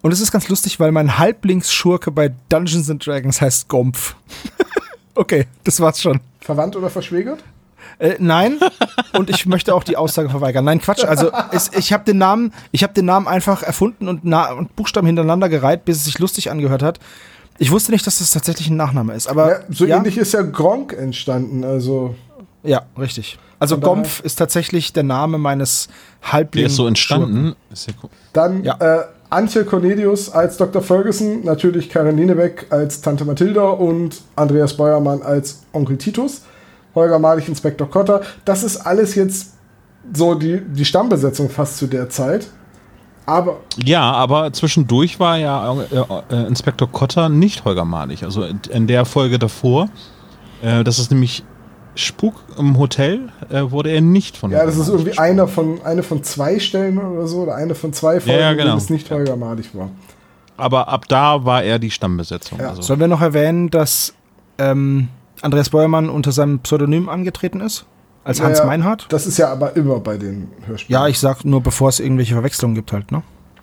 [0.00, 4.14] Und es ist ganz lustig, weil mein Halblingsschurke bei Dungeons and Dragons heißt Gompf.
[5.14, 6.20] okay, das war's schon.
[6.40, 7.42] Verwandt oder verschwägert?
[7.98, 8.58] Äh, nein,
[9.14, 10.64] und ich möchte auch die Aussage verweigern.
[10.64, 11.04] Nein, Quatsch.
[11.04, 14.76] Also es, ich habe den Namen, ich habe den Namen einfach erfunden und, na und
[14.76, 17.00] Buchstaben hintereinander gereiht, bis es sich lustig angehört hat.
[17.58, 20.32] Ich wusste nicht, dass das tatsächlich ein Nachname ist, aber Ja, so ja, ähnlich ist
[20.32, 21.64] ja Gronk entstanden.
[21.64, 22.14] Also
[22.62, 23.38] ja, richtig.
[23.58, 25.88] Also Gompf ist tatsächlich der Name meines
[26.22, 26.62] Halblings.
[26.62, 27.54] Der ist so entstanden.
[27.72, 28.10] Ist ja cool.
[28.32, 28.76] Dann Ja.
[28.78, 30.80] äh, Antje Cornelius als Dr.
[30.80, 36.42] Ferguson, natürlich Karin Lienebeck als Tante Mathilda und Andreas Beuermann als Onkel Titus,
[36.94, 38.22] Holger Malich, Inspektor Kotter.
[38.46, 39.52] Das ist alles jetzt
[40.14, 42.46] so die, die Stammbesetzung fast zu der Zeit.
[43.26, 48.22] Aber Ja, aber zwischendurch war ja äh, äh, Inspektor Kotter nicht Holger Malig.
[48.24, 49.90] Also in, in der Folge davor,
[50.62, 51.44] äh, das ist nämlich
[51.98, 56.04] Spuk im Hotel, äh, wurde er nicht von ja, das ist irgendwie einer von, eine
[56.04, 58.70] von zwei Stellen oder so, oder eine von zwei Folgen, ja, in genau.
[58.70, 59.90] denen es nicht Holger Malich war.
[60.56, 62.60] Aber ab da war er die Stammbesetzung.
[62.60, 62.70] Ja.
[62.70, 62.82] Also.
[62.82, 64.14] Sollen wir noch erwähnen, dass
[64.58, 65.08] ähm,
[65.42, 67.84] Andreas Beuermann unter seinem Pseudonym angetreten ist?
[68.22, 69.06] Als Hans Naja, Meinhardt?
[69.08, 71.00] Das ist ja aber immer bei den Hörspielen.
[71.00, 73.22] Ja, ich sag nur, bevor es irgendwelche Verwechslungen gibt halt, ne?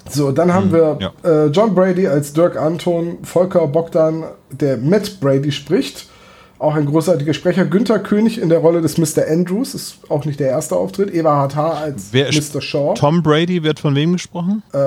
[0.10, 1.12] So, dann haben wir ja.
[1.24, 6.10] äh, John Brady als Dirk Anton, Volker Bogdan, der Matt Brady spricht.
[6.58, 7.66] Auch ein großartiger Sprecher.
[7.66, 9.28] Günther König in der Rolle des Mr.
[9.30, 11.10] Andrews, ist auch nicht der erste Auftritt.
[11.14, 11.70] Eberhard H.
[11.74, 12.62] als Wer Mr.
[12.62, 12.94] Shaw.
[12.96, 14.64] Tom Brady wird von wem gesprochen?
[14.72, 14.78] Äh,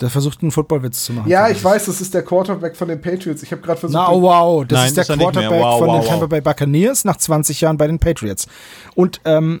[0.00, 1.28] Der versucht einen Footballwitz zu machen.
[1.28, 3.42] ja, ich weiß, das ist der Quarterback von den Patriots.
[3.42, 3.94] Ich habe gerade versucht.
[4.00, 5.30] Na, oh, wow, das Nein, ist der er mehr.
[5.32, 6.08] Quarterback Wow, von wow, den.
[6.08, 8.46] Tampa Bay Buccaneers nach 20 Jahren bei den Patriots.
[8.94, 9.60] Und ähm,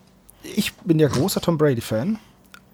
[0.56, 2.18] ich bin ja großer Tom Brady-Fan.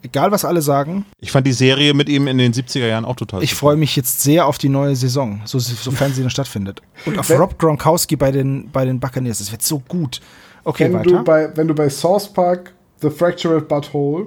[0.02, 3.16] Egal, was alle sagen, Ich fand die Serie mit ihm in den 70er Jahren auch
[3.16, 6.82] total ich freue mich jetzt sehr auf die neue Saison, so, sofern sie dann stattfindet.
[7.04, 9.38] Und auf Wenn- Rob Gronkowski bei den, bei den Buccaneers.
[9.38, 10.20] Das wird so gut.
[10.64, 11.10] Okay, wenn, weiter.
[11.10, 14.26] du bei, wenn du bei Source Park The Fractured Butthole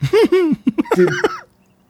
[0.96, 1.08] den,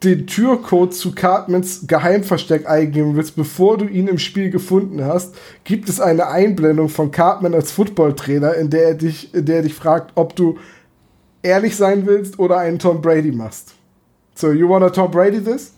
[0.03, 5.89] den Türcode zu Cartmans Geheimversteck eingeben willst, bevor du ihn im Spiel gefunden hast, gibt
[5.89, 9.73] es eine Einblendung von Cartman als Footballtrainer, in der er dich, in der er dich
[9.73, 10.57] fragt, ob du
[11.47, 13.73] ehrlich sein willst oder einen Tom Brady machst.
[14.35, 15.71] So, you wanna Tom Brady this?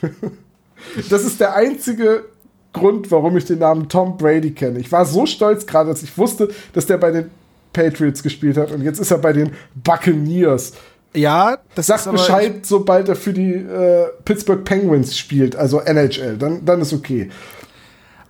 [1.10, 2.24] das ist der einzige
[2.72, 4.78] Grund, warum ich den Namen Tom Brady kenne.
[4.78, 7.30] Ich war so stolz gerade, dass ich wusste, dass der bei den
[7.72, 10.72] Patriots gespielt hat und jetzt ist er bei den Buccaneers.
[11.14, 15.80] ja, das Sag ist aber- Bescheid, sobald er für die äh, Pittsburgh Penguins spielt, also
[15.80, 17.30] NHL, dann, dann ist okay.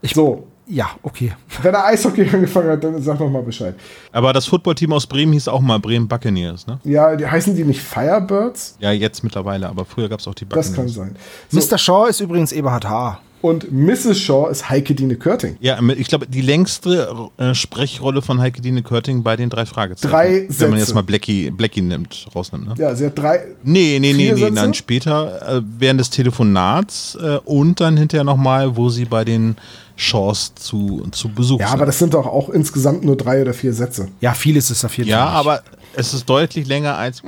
[0.02, 1.32] so, Ja, okay.
[1.62, 3.74] wenn er Eishockey angefangen hat, dann sag noch mal Bescheid.
[4.12, 6.78] Aber das Footballteam aus Bremen hieß auch mal Bremen Buccaneers, ne?
[6.84, 8.76] Ja, die, heißen die nicht Firebirds?
[8.80, 10.96] Ja, jetzt mittlerweile, aber früher gab es auch die Das Buccaneers.
[10.96, 11.16] kann sein.
[11.50, 11.78] So, Mr.
[11.78, 13.20] Shaw ist übrigens Eberhard H.
[13.44, 14.18] Und Mrs.
[14.20, 15.58] Shaw ist Heike Dine Körting.
[15.60, 20.10] Ja, ich glaube, die längste äh, Sprechrolle von Heike Dine Körting bei den drei Fragezeichen.
[20.10, 20.78] Drei Wenn man Sätze.
[20.78, 22.74] jetzt mal Blackie, Blackie nimmt, rausnimmt, ne?
[22.78, 23.40] Ja, sie hat drei.
[23.62, 24.50] Nee, nee, nee, nee, Sätze?
[24.54, 29.56] nein, später, äh, während des Telefonats äh, und dann hinterher nochmal, wo sie bei den
[29.94, 31.74] Shaws zu, zu Besuch Ja, sind.
[31.76, 34.08] aber das sind doch auch insgesamt nur drei oder vier Sätze.
[34.22, 35.62] Ja, viel ist es auf jeden ja, aber
[35.94, 37.20] es ist deutlich länger als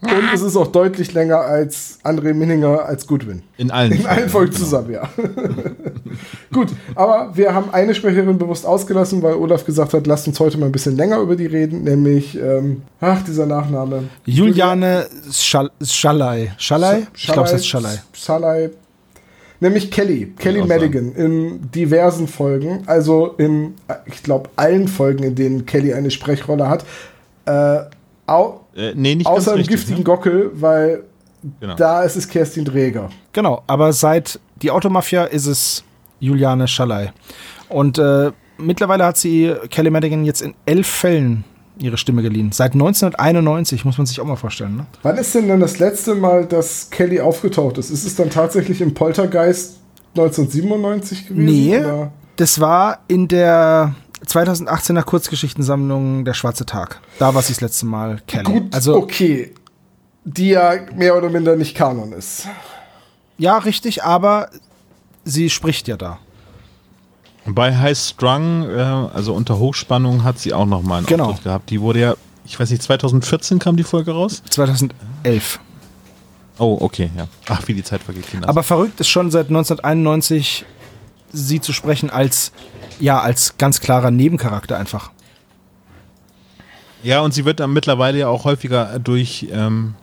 [0.00, 3.42] Und es ist auch deutlich länger als André Minninger als Goodwin.
[3.56, 5.08] in allen In allen Folgen zusammen, ja.
[6.52, 10.56] Gut, aber wir haben eine Sprecherin bewusst ausgelassen, weil Olaf gesagt hat, lasst uns heute
[10.56, 14.04] mal ein bisschen länger über die reden, nämlich, ähm, ach, dieser Nachname.
[14.24, 16.52] Juliane Schal Schalay.
[16.58, 17.06] Schalay?
[17.16, 17.96] Ich glaube, es heißt Schalay.
[18.12, 18.70] Schalay.
[19.60, 23.74] Nämlich Kelly, Kelly Madigan in diversen Folgen, also in,
[24.06, 26.84] ich glaube, allen Folgen, in denen Kelly eine Sprechrolle hat.
[27.46, 27.80] Äh,
[28.28, 30.04] au, Äh, nee, nicht außer im richtig, giftigen ne?
[30.04, 31.04] Gockel, weil
[31.60, 31.76] Genau.
[31.76, 33.10] da ist es Kerstin Dräger.
[33.32, 35.84] Genau, aber seit die Automafia ist es
[36.20, 37.10] Juliane Schalay.
[37.68, 41.44] Und äh, mittlerweile hat sie Kelly Madigan jetzt in elf Fällen
[41.80, 42.50] ihre Stimme geliehen.
[42.50, 44.78] Seit 1991, muss man sich auch mal vorstellen.
[44.78, 44.86] Ne?
[45.04, 47.90] Wann ist denn dann das letzte Mal, dass Kelly aufgetaucht ist?
[47.90, 49.76] Ist es dann tatsächlich im Poltergeist
[50.16, 51.44] 1997 gewesen?
[51.44, 52.10] Nee, oder?
[52.36, 53.94] das war in der
[54.26, 57.00] 2018er Kurzgeschichtensammlung Der Schwarze Tag.
[57.18, 58.44] Da war sie das letzte Mal Kelly.
[58.44, 59.54] Gut, also, okay.
[60.24, 62.46] Die ja mehr oder minder nicht Kanon ist.
[63.38, 64.50] ja, richtig, aber
[65.24, 66.18] sie spricht ja da.
[67.46, 71.26] Bei High Strung, äh, also unter Hochspannung, hat sie auch nochmal einen Genau.
[71.30, 71.70] Auftritt gehabt.
[71.70, 72.14] Die wurde ja,
[72.44, 74.42] ich weiß nicht, 2014 kam die Folge raus?
[74.50, 75.60] 2011.
[76.58, 77.26] Oh, okay, ja.
[77.48, 78.28] Ach, wie die Zeit vergeht.
[78.28, 78.48] Kinder.
[78.48, 80.66] Aber verrückt ist schon seit 1991
[81.32, 82.52] sie zu sprechen als
[83.00, 85.10] ja als ganz klarer Nebencharakter einfach.
[87.02, 89.94] Ja, und sie wird dann mittlerweile ja auch häufiger durch ähm,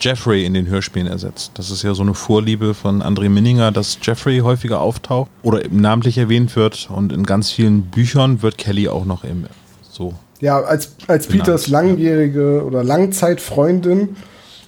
[0.00, 1.52] Jeffrey in den Hörspielen ersetzt.
[1.54, 5.80] Das ist ja so eine Vorliebe von André Minninger, dass Jeffrey häufiger auftaucht oder eben
[5.80, 6.88] namentlich erwähnt wird.
[6.90, 9.46] Und in ganz vielen Büchern wird Kelly auch noch eben
[9.82, 10.14] so.
[10.40, 14.16] Ja, als, als Peters langjährige oder Langzeitfreundin,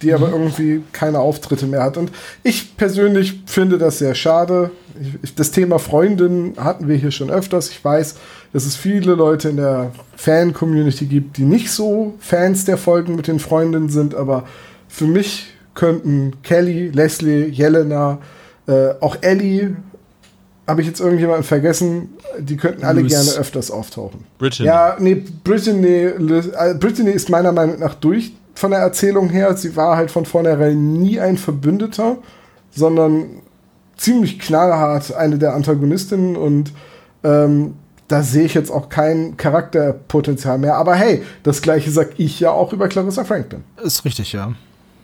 [0.01, 0.13] die Mhm.
[0.13, 1.97] aber irgendwie keine Auftritte mehr hat.
[1.97, 2.11] Und
[2.43, 4.71] ich persönlich finde das sehr schade.
[5.23, 7.69] Ich, das Thema Freundin hatten wir hier schon öfters.
[7.69, 8.15] Ich weiß,
[8.53, 13.27] dass es viele Leute in der Fan-Community gibt, die nicht so Fans der Folgen mit
[13.27, 14.45] den Freundinnen sind, aber
[14.87, 18.17] für mich könnten Kelly, Leslie, Jelena,
[18.67, 19.75] äh, auch Ellie,
[20.67, 23.13] habe ich jetzt irgendjemanden vergessen, die könnten alle Luis.
[23.13, 24.25] gerne öfters auftauchen.
[24.37, 24.67] Brittany.
[24.67, 29.55] Ja, nee, Brittany, äh, Brittany ist meiner Meinung nach durch von der Erzählung her.
[29.55, 32.17] Sie war halt von vornherein nie ein Verbündeter,
[32.71, 33.41] sondern
[33.95, 36.73] ziemlich knallhart eine der Antagonistinnen und
[37.23, 37.75] ähm,
[38.07, 40.75] da sehe ich jetzt auch kein Charakterpotenzial mehr.
[40.75, 43.63] Aber hey, das gleiche sag ich ja auch über Clarissa Franklin.
[43.83, 44.53] Ist richtig, ja.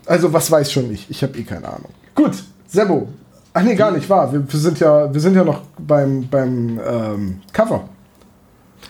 [0.06, 1.10] Also was weiß schon ich?
[1.10, 1.90] Ich habe eh keine Ahnung.
[2.16, 3.10] Gut, Sebo.
[3.54, 4.32] Ach nee, gar nicht wahr.
[4.32, 7.88] Wir, wir, sind, ja, wir sind ja noch beim, beim ähm, Cover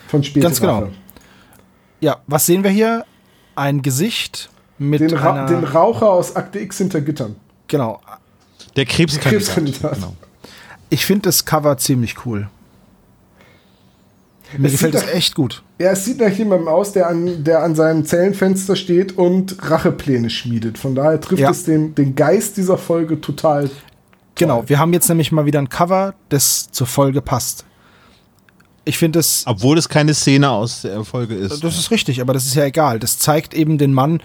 [0.08, 0.88] von Späte Ganz genau.
[2.00, 3.04] Ja, was sehen wir hier?
[3.56, 7.36] Ein Gesicht mit Den, Ra einer, den Raucher aus Akte X hinter Gittern.
[7.68, 8.00] genau.
[8.76, 9.32] Der Krebskandidat.
[9.34, 9.94] Krebskandidat.
[9.96, 10.14] Genau.
[10.90, 12.50] Ich finde das Cover ziemlich cool.
[14.58, 15.64] Mir Es gefällt es echt gut.
[15.80, 20.30] Ja, es sieht nach jemandem aus, der an, der an seinem Zellenfenster steht und Rachepläne
[20.30, 20.78] schmiedet.
[20.78, 21.50] Von daher trifft Ja.
[21.52, 23.70] es den, den Geist dieser Folge total.
[24.36, 27.66] Genau, wir haben jetzt nämlich mal wieder ein Cover, das zur Folge passt.
[28.86, 31.64] Ich finde es, Obwohl es keine Szene aus der Folge ist.
[31.64, 33.00] das ist richtig, aber das ist ja egal.
[33.00, 34.22] Das zeigt eben den Mann,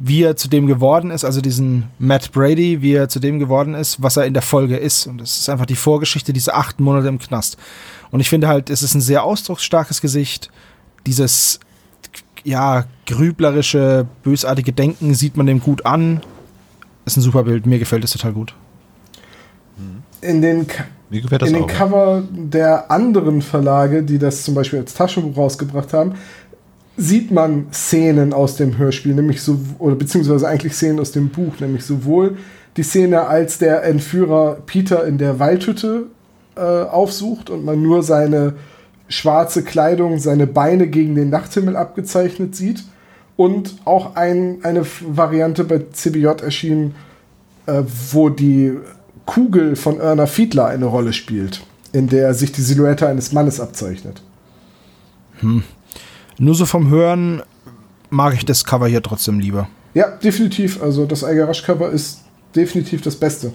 [0.00, 3.74] wie er zu dem geworden ist, also diesen Matt Brady, wie er zu dem geworden
[3.74, 5.06] ist, was er in der Folge ist.
[5.06, 7.56] Und das ist einfach die Vorgeschichte dieser acht Monate im Knast.
[8.10, 10.50] Und ich finde halt, es ist ein sehr ausdrucksstarkes Gesicht.
[11.06, 11.58] Dieses,
[12.44, 16.20] ja, grüblerische, bösartige Denken sieht man dem gut an.
[17.04, 17.66] Ist ein super Bild.
[17.66, 18.54] Mir gefällt es total gut.
[20.20, 21.68] In den, Ka- Mir gefällt das in den auch.
[21.68, 26.14] Cover der anderen Verlage, die das zum Beispiel als Taschenbuch rausgebracht haben,
[26.98, 31.60] sieht man Szenen aus dem Hörspiel, nämlich so, oder beziehungsweise eigentlich Szenen aus dem Buch,
[31.60, 32.36] nämlich sowohl
[32.76, 36.06] die Szene, als der Entführer Peter in der Waldhütte
[36.56, 38.54] äh, aufsucht und man nur seine
[39.08, 42.84] schwarze Kleidung, seine Beine gegen den Nachthimmel abgezeichnet sieht.
[43.36, 46.96] Und auch ein, eine Variante bei CBJ erschien,
[47.66, 48.76] äh, wo die
[49.24, 54.20] Kugel von Erna Fiedler eine Rolle spielt, in der sich die Silhouette eines Mannes abzeichnet.
[56.38, 57.42] Nur so vom Hören
[58.10, 59.68] mag ich das Cover hier trotzdem lieber.
[59.94, 60.82] Ja, definitiv.
[60.82, 62.20] Also das Algarasch-Cover ist
[62.54, 63.52] definitiv das Beste.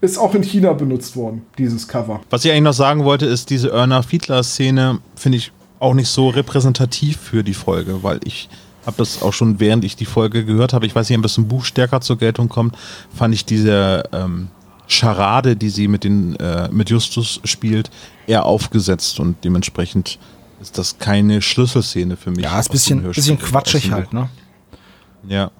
[0.00, 2.20] Ist auch in China benutzt worden, dieses Cover.
[2.30, 6.28] Was ich eigentlich noch sagen wollte, ist diese Erna Fiedler-Szene, finde ich auch nicht so
[6.28, 8.48] repräsentativ für die Folge, weil ich
[8.86, 11.38] habe das auch schon während ich die Folge gehört habe, ich weiß nicht, ob das
[11.38, 12.76] im Buch stärker zur Geltung kommt,
[13.14, 14.48] fand ich diese ähm,
[14.88, 17.90] Charade, die sie mit, den, äh, mit Justus spielt,
[18.26, 20.18] eher aufgesetzt und dementsprechend
[20.62, 22.44] ist das keine Schlüsselszene für mich.
[22.44, 24.28] Ja, ist ein bisschen, bisschen quatschig halt, ne?
[25.26, 25.50] Ja.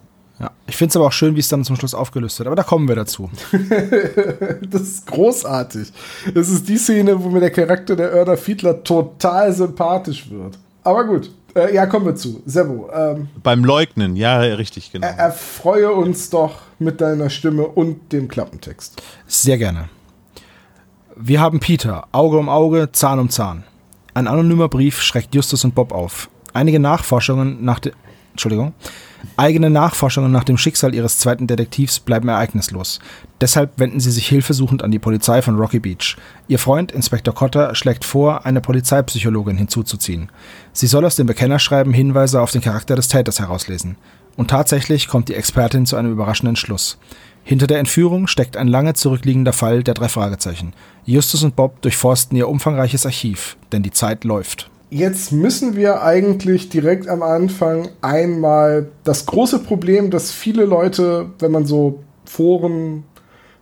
[0.40, 2.48] Ja, ich finde es aber auch schön, wie es dann zum Schluss aufgelöst wird.
[2.48, 3.30] Aber da kommen wir dazu.
[4.68, 5.92] das ist großartig.
[6.34, 10.58] Das ist die Szene, wo mir der Charakter der Erda Fiedler total sympathisch wird.
[10.82, 12.42] Aber gut, äh, ja, kommen wir zu.
[12.44, 12.90] Servo.
[12.92, 15.06] Ähm, Beim Leugnen, ja, richtig, genau.
[15.06, 19.00] er- erfreue uns doch mit deiner Stimme und dem Klappentext.
[19.28, 19.90] Sehr gerne.
[21.14, 23.62] Wir haben Peter, Auge um Auge, Zahn um Zahn.
[24.14, 26.28] Ein anonymer Brief schreckt Justus und Bob auf.
[26.52, 27.92] Einige Nachforschungen nach de
[28.32, 28.72] Entschuldigung.
[29.36, 32.98] Eigene Nachforschungen nach dem Schicksal ihres zweiten Detektivs bleiben ereignislos.
[33.40, 36.16] Deshalb wenden sie sich hilfesuchend an die Polizei von Rocky Beach.
[36.48, 40.30] Ihr Freund, Inspektor Cotter, schlägt vor, eine Polizeipsychologin hinzuzuziehen.
[40.72, 43.96] Sie soll aus dem Bekennerschreiben Hinweise auf den Charakter des Täters herauslesen.
[44.36, 46.98] Und tatsächlich kommt die Expertin zu einem überraschenden Schluss.
[47.44, 50.72] Hinter der Entführung steckt ein lange zurückliegender Fall der drei Fragezeichen.
[51.04, 54.70] Justus und Bob durchforsten ihr umfangreiches Archiv, denn die Zeit läuft.
[54.90, 61.50] Jetzt müssen wir eigentlich direkt am Anfang einmal das große Problem, das viele Leute, wenn
[61.50, 63.04] man so Foren,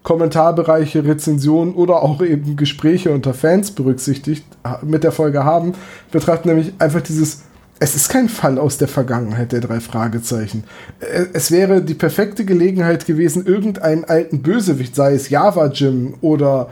[0.03, 4.45] Kommentarbereiche, Rezensionen oder auch eben Gespräche unter Fans berücksichtigt,
[4.83, 5.75] mit der Folge haben,
[6.11, 7.45] betrachten nämlich einfach dieses,
[7.83, 10.65] es ist kein Fall aus der Vergangenheit der drei Fragezeichen.
[11.01, 16.69] Äh, Es wäre die perfekte Gelegenheit gewesen, irgendeinen alten Bösewicht, sei es Java Jim oder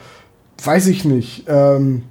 [0.62, 2.04] weiß ich nicht, ähm,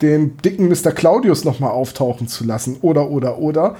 [0.00, 0.92] den dicken Mr.
[0.92, 3.76] Claudius nochmal auftauchen zu lassen oder oder oder.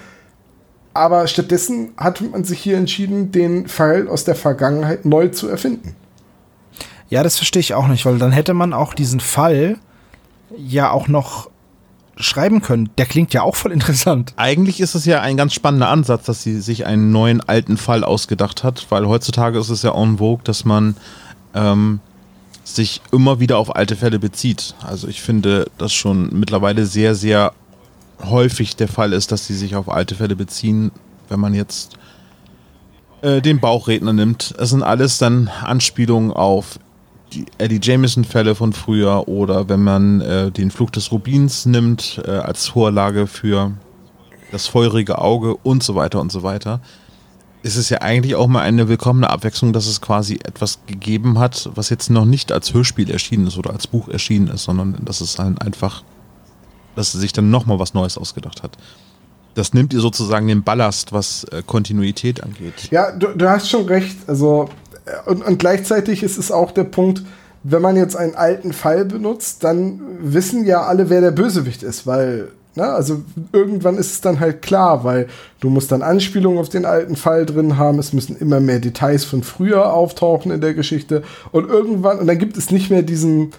[0.92, 5.94] Aber stattdessen hat man sich hier entschieden, den Fall aus der Vergangenheit neu zu erfinden.
[7.08, 9.78] Ja, das verstehe ich auch nicht, weil dann hätte man auch diesen Fall
[10.56, 11.49] ja auch noch
[12.16, 12.90] schreiben können.
[12.98, 14.34] Der klingt ja auch voll interessant.
[14.36, 18.04] Eigentlich ist es ja ein ganz spannender Ansatz, dass sie sich einen neuen alten Fall
[18.04, 20.96] ausgedacht hat, weil heutzutage ist es ja en vogue, dass man
[21.54, 22.00] ähm,
[22.64, 24.74] sich immer wieder auf alte Fälle bezieht.
[24.86, 27.52] Also ich finde, dass schon mittlerweile sehr, sehr
[28.22, 30.90] häufig der Fall ist, dass sie sich auf alte Fälle beziehen,
[31.28, 31.96] wenn man jetzt
[33.22, 34.54] äh, den Bauchredner nimmt.
[34.58, 36.78] Es sind alles dann Anspielungen auf
[37.32, 42.30] die Eddie Jameson-Fälle von früher oder wenn man äh, den Flug des Rubins nimmt äh,
[42.30, 43.72] als Vorlage für
[44.50, 46.80] das feurige Auge und so weiter und so weiter,
[47.62, 51.70] ist es ja eigentlich auch mal eine willkommene Abwechslung, dass es quasi etwas gegeben hat,
[51.74, 55.20] was jetzt noch nicht als Hörspiel erschienen ist oder als Buch erschienen ist, sondern dass
[55.20, 56.02] es halt einfach,
[56.96, 58.76] dass sie sich dann nochmal was Neues ausgedacht hat.
[59.54, 62.88] Das nimmt ihr sozusagen den Ballast, was äh, Kontinuität angeht.
[62.90, 64.16] Ja, du, du hast schon recht.
[64.28, 64.68] Also,
[65.26, 67.22] und, und gleichzeitig ist es auch der Punkt,
[67.62, 72.06] wenn man jetzt einen alten Fall benutzt, dann wissen ja alle, wer der Bösewicht ist,
[72.06, 73.22] weil, na, also
[73.52, 75.26] irgendwann ist es dann halt klar, weil
[75.60, 79.24] du musst dann Anspielungen auf den alten Fall drin haben, es müssen immer mehr Details
[79.24, 81.22] von früher auftauchen in der Geschichte
[81.52, 83.50] und irgendwann, und dann gibt es nicht mehr diesen,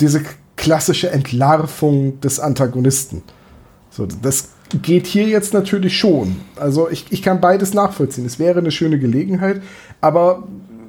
[0.00, 0.22] diese
[0.56, 3.22] klassische Entlarvung des Antagonisten.
[3.90, 4.50] So, das
[4.82, 6.36] geht hier jetzt natürlich schon.
[6.56, 8.26] Also ich, ich kann beides nachvollziehen.
[8.26, 9.62] Es wäre eine schöne Gelegenheit,
[10.00, 10.44] aber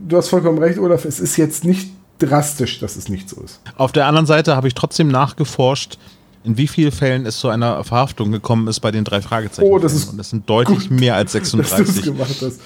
[0.07, 3.61] du hast vollkommen recht, Olaf, es ist jetzt nicht drastisch, dass es nicht so ist.
[3.77, 5.97] Auf der anderen Seite habe ich trotzdem nachgeforscht,
[6.43, 9.69] in wie vielen Fällen es zu einer Verhaftung gekommen ist bei den drei Fragezeichen.
[9.69, 12.03] Oh, das ist Und das sind deutlich mehr als Dass du es 36.
[12.03, 12.61] gemacht hast.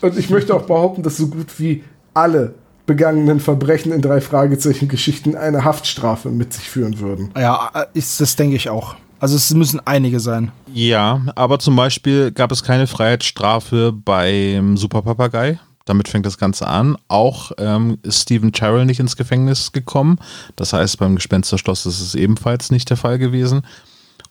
[0.00, 1.84] Und ich möchte auch behaupten, dass so gut wie
[2.14, 2.54] alle
[2.86, 7.30] begangenen Verbrechen in drei Fragezeichen Geschichten eine Haftstrafe mit sich führen würden.
[7.36, 8.96] Ja, äh, ist, das denke ich auch.
[9.20, 10.50] Also es müssen einige sein.
[10.72, 15.60] Ja, aber zum Beispiel gab es keine Freiheitsstrafe beim Super Papagei.
[15.84, 16.96] Damit fängt das Ganze an.
[17.08, 20.18] Auch ähm, ist Stephen Terrell nicht ins Gefängnis gekommen.
[20.56, 23.62] Das heißt, beim Gespensterschloss ist es ebenfalls nicht der Fall gewesen.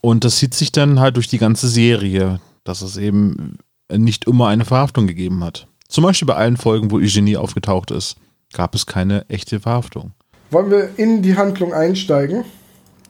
[0.02, 3.58] Und das zieht sich dann halt durch die ganze Serie, dass es eben
[3.92, 5.68] nicht immer eine Verhaftung gegeben hat.
[5.88, 8.16] Zum Beispiel bei allen Folgen, wo Eugenie aufgetaucht ist,
[8.54, 10.12] gab es keine echte Verhaftung.
[10.52, 12.46] Wollen wir in die Handlung einsteigen?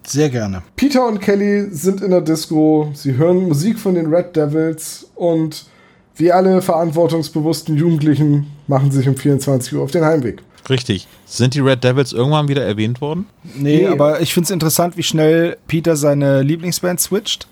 [0.06, 0.64] Sehr gerne.
[0.76, 5.66] Peter und Kelly sind in der Disco, sie hören Musik von den Red Devils und
[6.20, 10.42] wie alle verantwortungsbewussten Jugendlichen machen sich um 24 Uhr auf den Heimweg.
[10.70, 11.08] Richtig.
[11.26, 13.26] Sind die Red Devils irgendwann wieder erwähnt worden?
[13.56, 13.88] Nee, Nee.
[13.88, 17.48] aber ich finde es interessant, wie schnell Peter seine Lieblingsband switcht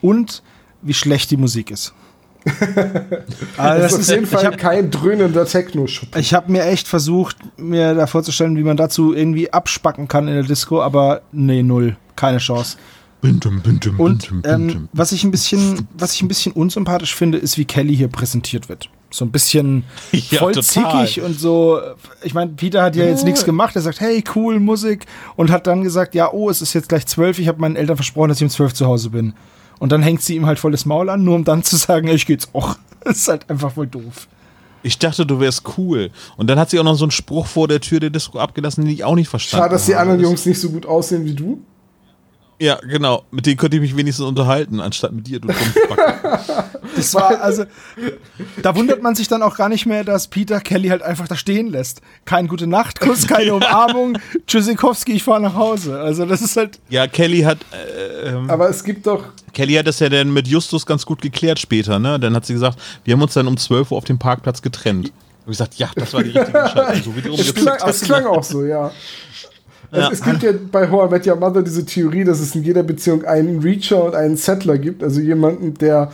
[0.00, 0.42] und
[0.80, 1.92] wie schlecht die Musik ist.
[3.56, 6.20] also Das ist auf jeden ich Fall habe kein dröhnender Techno-Schuppen.
[6.20, 10.34] ich hab mir echt versucht, mir da vorzustellen, wie man dazu irgendwie abspacken kann in
[10.34, 11.96] der Disco, aber nee, null.
[12.16, 12.76] Keine Chance.
[13.22, 17.38] Bündum, bündum, Und bündum, ähm, was ich ein bisschen, was ich ein bisschen unsympathisch finde,
[17.38, 18.90] ist, wie Kelly hier präsentiert wird.
[19.10, 21.06] So ein bisschen Ja, voll total.
[21.06, 21.80] zickig und so.
[22.22, 23.76] Ich meine, Peter hat ja jetzt nichts gemacht.
[23.76, 25.06] Er sagt, hey, cool, Musik.
[25.36, 27.38] Und hat dann gesagt, ja, oh, es ist jetzt gleich zwölf.
[27.38, 29.34] Ich habe meinen Eltern versprochen, dass ich um zwölf zu Hause bin.
[29.78, 32.26] Und dann hängt sie ihm halt volles Maul an, nur um dann zu sagen, ich
[32.26, 32.76] geht's auch.
[33.04, 34.28] Das ist halt einfach voll doof.
[34.84, 36.10] Ich dachte, du wärst cool.
[36.36, 38.84] Und dann hat sie auch noch so einen Spruch vor der Tür der Disco abgelassen,
[38.84, 40.02] den ich auch nicht verstanden Schade, dass die habe.
[40.02, 41.60] anderen Jungs nicht so gut aussehen wie du.
[42.62, 43.24] Ja, genau.
[43.32, 45.48] Mit denen könnte ich mich wenigstens unterhalten, anstatt mit dir, du.
[46.94, 47.64] Das war, also,
[48.62, 51.36] da wundert man sich dann auch gar nicht mehr, dass Peter Kelly halt einfach da
[51.36, 52.02] stehen lässt.
[52.26, 54.18] Kein gute Nachtkuss, keine Umarmung.
[54.46, 55.98] Tschüssikowski, ich fahr nach Hause.
[55.98, 59.24] Also, das ist halt, ja, Kelly hat, äh, ähm, Aber es gibt doch.
[59.54, 62.20] Kelly hat das ja dann mit Justus ganz gut geklärt später, ne?
[62.20, 65.06] Dann hat sie gesagt, wir haben uns dann um 12 Uhr auf dem Parkplatz getrennt.
[65.06, 65.12] Und
[65.52, 67.02] ich gesagt, ja, das war die richtige Entscheidung.
[67.02, 68.04] So wie du Es umgezickt klang, hast.
[68.04, 68.92] klang auch so, ja.
[69.92, 70.08] Ja.
[70.08, 72.62] Es, es gibt ja bei How I Met Your Mother diese Theorie, dass es in
[72.62, 75.02] jeder Beziehung einen Reacher und einen Settler gibt.
[75.02, 76.10] Also jemanden, der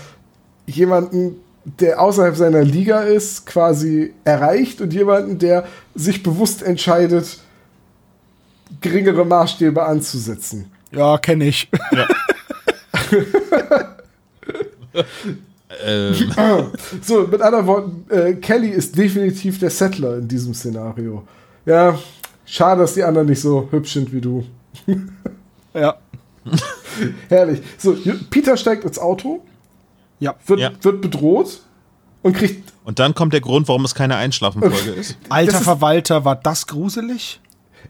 [0.66, 7.39] jemanden, der außerhalb seiner Liga ist, quasi erreicht und jemanden, der sich bewusst entscheidet,
[8.81, 10.70] geringere Maßstäbe anzusetzen.
[10.91, 11.70] ja, kenne ich.
[15.85, 16.14] Ähm,
[17.03, 21.22] So, mit anderen Worten, äh, Kelly ist definitiv der Settler in diesem Szenario.
[21.66, 21.99] Ja,
[22.49, 24.44] schade, dass die anderen nicht so hübsch sind wie du.
[25.74, 25.96] Ja.
[27.28, 27.61] Herrlich.
[27.76, 27.96] So,
[28.30, 29.42] Peter steigt ins Auto,
[30.18, 30.34] Ja.
[30.46, 30.70] wird, Ja.
[30.80, 31.61] wird bedroht
[32.22, 32.72] und kriegt.
[32.84, 35.16] und dann kommt der Grund, warum es keine Einschlafenfolge ist.
[35.28, 37.40] Alter ist- Verwalter, war das gruselig?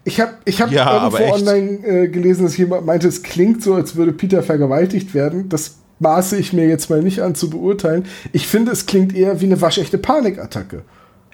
[0.03, 3.73] Ich habe ich hab Ja, irgendwo online äh, gelesen, dass jemand meinte, es klingt so,
[3.73, 5.49] als würde Peter vergewaltigt werden.
[5.49, 8.05] Das maße ich mir jetzt mal nicht an zu beurteilen.
[8.31, 10.83] Ich finde, es klingt eher wie eine waschechte Panikattacke.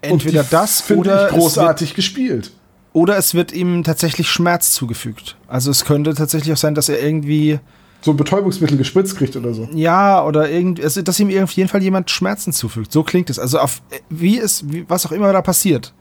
[0.01, 2.51] Entweder die das finde oder ich großartig gespielt.
[2.96, 5.36] Oder es wird ihm tatsächlich Schmerz zugefügt.
[5.50, 7.60] Also es könnte tatsächlich auch sein, dass er irgendwie,
[8.00, 9.68] So ein Betäubungsmittel gespritzt kriegt oder so.
[9.74, 12.93] ja, oder irgendwie, also dass ihm auf jeden Fall jemand Schmerzen zufügt.
[12.93, 13.38] So klingt es.
[13.38, 15.93] Also auf wie es, wie, was auch immer da passiert.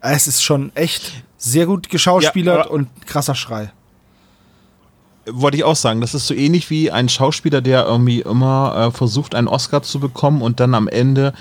[0.00, 3.72] Es ist schon echt sehr gut geschauspielert Ja, und krasser Schrei.
[5.28, 8.96] Wollte ich auch sagen, das ist so ähnlich wie ein Schauspieler, der irgendwie immer äh,
[8.96, 11.32] versucht, einen Oscar zu bekommen und dann am Ende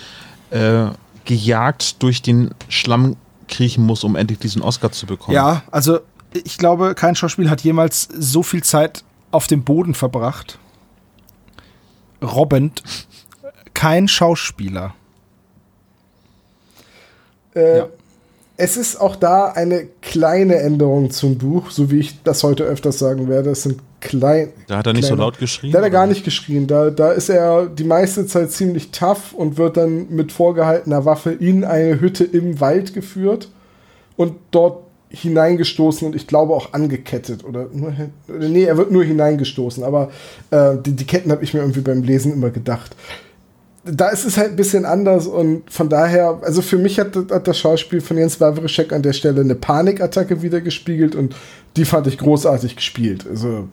[0.50, 0.86] äh,
[1.26, 5.36] gejagt durch den Schlamm kriechen muss, um endlich diesen Oscar zu bekommen.
[5.36, 6.00] Ja, also
[6.34, 10.60] ich glaube, kein Schauspieler hat jemals so viel Zeit auf dem Boden verbracht.
[12.22, 12.84] Robbend.
[13.74, 14.96] Kein Schauspieler.
[17.56, 17.88] Äh, Ja.
[18.58, 23.00] Es ist auch da eine kleine Änderung zum Buch, so wie ich das heute öfters
[23.00, 23.50] sagen werde.
[23.50, 24.50] Es sind klein.
[24.68, 25.72] Da hat er nicht so kleine- laut geschrien.
[25.72, 26.68] Da hat er gar nicht geschrien.
[26.68, 31.32] Da, da ist er die meiste Zeit ziemlich tough und wird dann mit vorgehaltener Waffe
[31.32, 33.50] in eine Hütte im Wald geführt
[34.16, 37.94] und dort hineingestoßen und ich glaube auch angekettet oder nur,
[38.28, 40.10] nee, er wird nur hineingestoßen, aber
[40.52, 42.96] äh, die, die Ketten habe ich mir irgendwie beim Lesen immer gedacht.
[43.86, 47.48] Da ist es halt ein bisschen anders und von daher, also für mich hat, hat
[47.48, 51.36] das Schauspiel von Jens Wawrischek an der Stelle eine Panikattacke wieder gespiegelt und
[51.78, 53.26] die fand ich großartig gespielt.
[53.30, 53.70] Also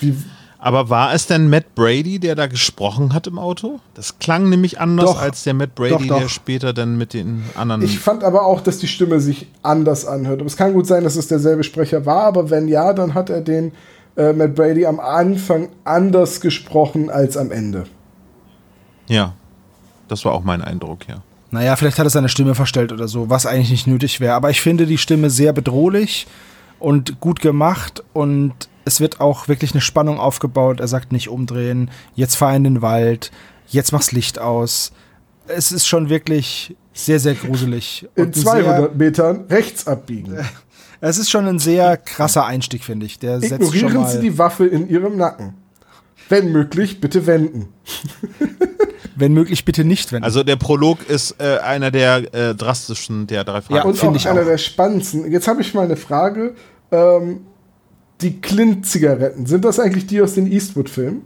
[0.00, 0.16] wie,
[0.58, 3.80] Aber war es denn Matt Brady, der da gesprochen hat im Auto?
[3.94, 5.22] Das klang nämlich anders Doch.
[5.22, 6.18] als der Matt Brady, Doch, doch.
[6.20, 7.82] der später dann mit den anderen.
[7.82, 10.40] Ich fand aber auch, dass die Stimme sich anders anhört.
[10.40, 13.30] Aber es kann gut sein, dass es derselbe Sprecher war, aber wenn ja, dann hat
[13.30, 13.72] er den
[14.16, 17.84] äh, Matt Brady am Anfang anders gesprochen als am Ende.
[19.08, 19.34] ja,
[20.08, 21.22] das war auch mein Eindruck, ja.
[21.52, 24.34] Naja, vielleicht hat er seine Stimme verstellt oder so, was eigentlich nicht nötig wäre.
[24.34, 26.26] Aber ich finde die Stimme sehr bedrohlich
[26.80, 28.52] und gut gemacht und
[28.84, 30.80] es wird auch wirklich eine Spannung aufgebaut.
[30.80, 33.30] Er sagt nicht umdrehen, jetzt fahr in den Wald,
[33.68, 34.92] jetzt mach's Licht aus.
[35.46, 38.08] Es ist schon wirklich sehr, sehr gruselig.
[38.14, 40.32] In Und ein 200 Metern rechts abbiegen.
[40.32, 40.44] Sehr,
[41.00, 43.18] es ist schon ein sehr krasser Einstieg, finde ich.
[43.18, 45.54] Der setzt schon Ignorieren mal, Sie die Waffe in Ihrem Nacken.
[46.28, 47.68] Wenn möglich, bitte wenden.
[49.16, 50.24] wenn möglich, bitte nicht wenden.
[50.24, 53.76] Also der Prolog ist äh, einer der äh, drastischen der drei Fragen.
[53.76, 54.46] Ja, Und finde auch ich einer auch.
[54.46, 55.30] der spannendsten.
[55.32, 56.54] Jetzt habe ich mal eine Frage.
[56.92, 57.40] Ähm,
[58.22, 61.22] die Clint-Zigaretten, sind das eigentlich die aus den Eastwood-Filmen?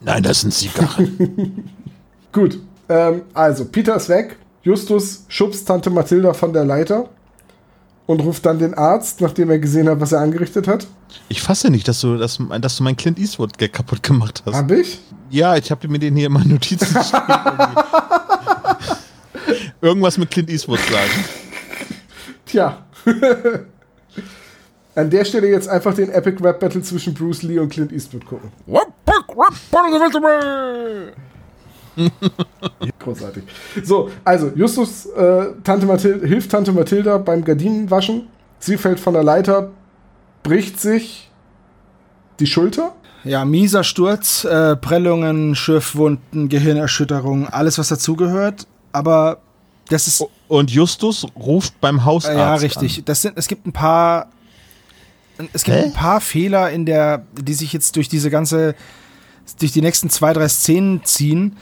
[0.00, 1.70] Nein, das sind Zigarren.
[2.32, 2.58] Gut,
[2.88, 4.36] ähm, also Peter ist weg.
[4.62, 7.08] Justus schubst Tante Mathilda von der Leiter
[8.06, 10.86] und ruft dann den Arzt, nachdem er gesehen hat, was er angerichtet hat.
[11.28, 14.54] Ich fasse nicht, dass du, dass, dass du mein Clint Eastwood Gag kaputt gemacht hast.
[14.54, 15.00] Hab ich?
[15.30, 17.20] Ja, ich habe mir den hier in meinen Notizen stehen.
[17.28, 17.82] irgendwie.
[19.80, 21.24] Irgendwas mit Clint Eastwood sagen.
[22.46, 22.84] Tja.
[24.96, 28.24] An der Stelle jetzt einfach den Epic Rap Battle zwischen Bruce Lee und Clint Eastwood
[28.26, 28.50] gucken.
[32.98, 33.44] Großartig.
[33.84, 38.28] So, also Justus äh, Tante Mathilda, hilft Tante Mathilda beim Gardinenwaschen.
[38.58, 39.70] Sie fällt von der Leiter,
[40.42, 41.30] bricht sich
[42.40, 42.94] die Schulter.
[43.24, 48.66] Ja, mieser Sturz, äh, Prellungen, Schürfwunden, Gehirnerschütterung, alles was dazugehört.
[48.92, 49.38] Aber
[49.88, 52.36] das ist Und Justus ruft beim Hausarzt.
[52.36, 53.04] äh, ja richtig.
[53.04, 54.28] Das sind, es gibt ein paar,
[55.52, 55.84] es gibt Hä?
[55.84, 58.74] ein paar Fehler in der, die sich jetzt durch diese ganze,
[59.58, 61.56] durch die nächsten zwei drei Szenen ziehen.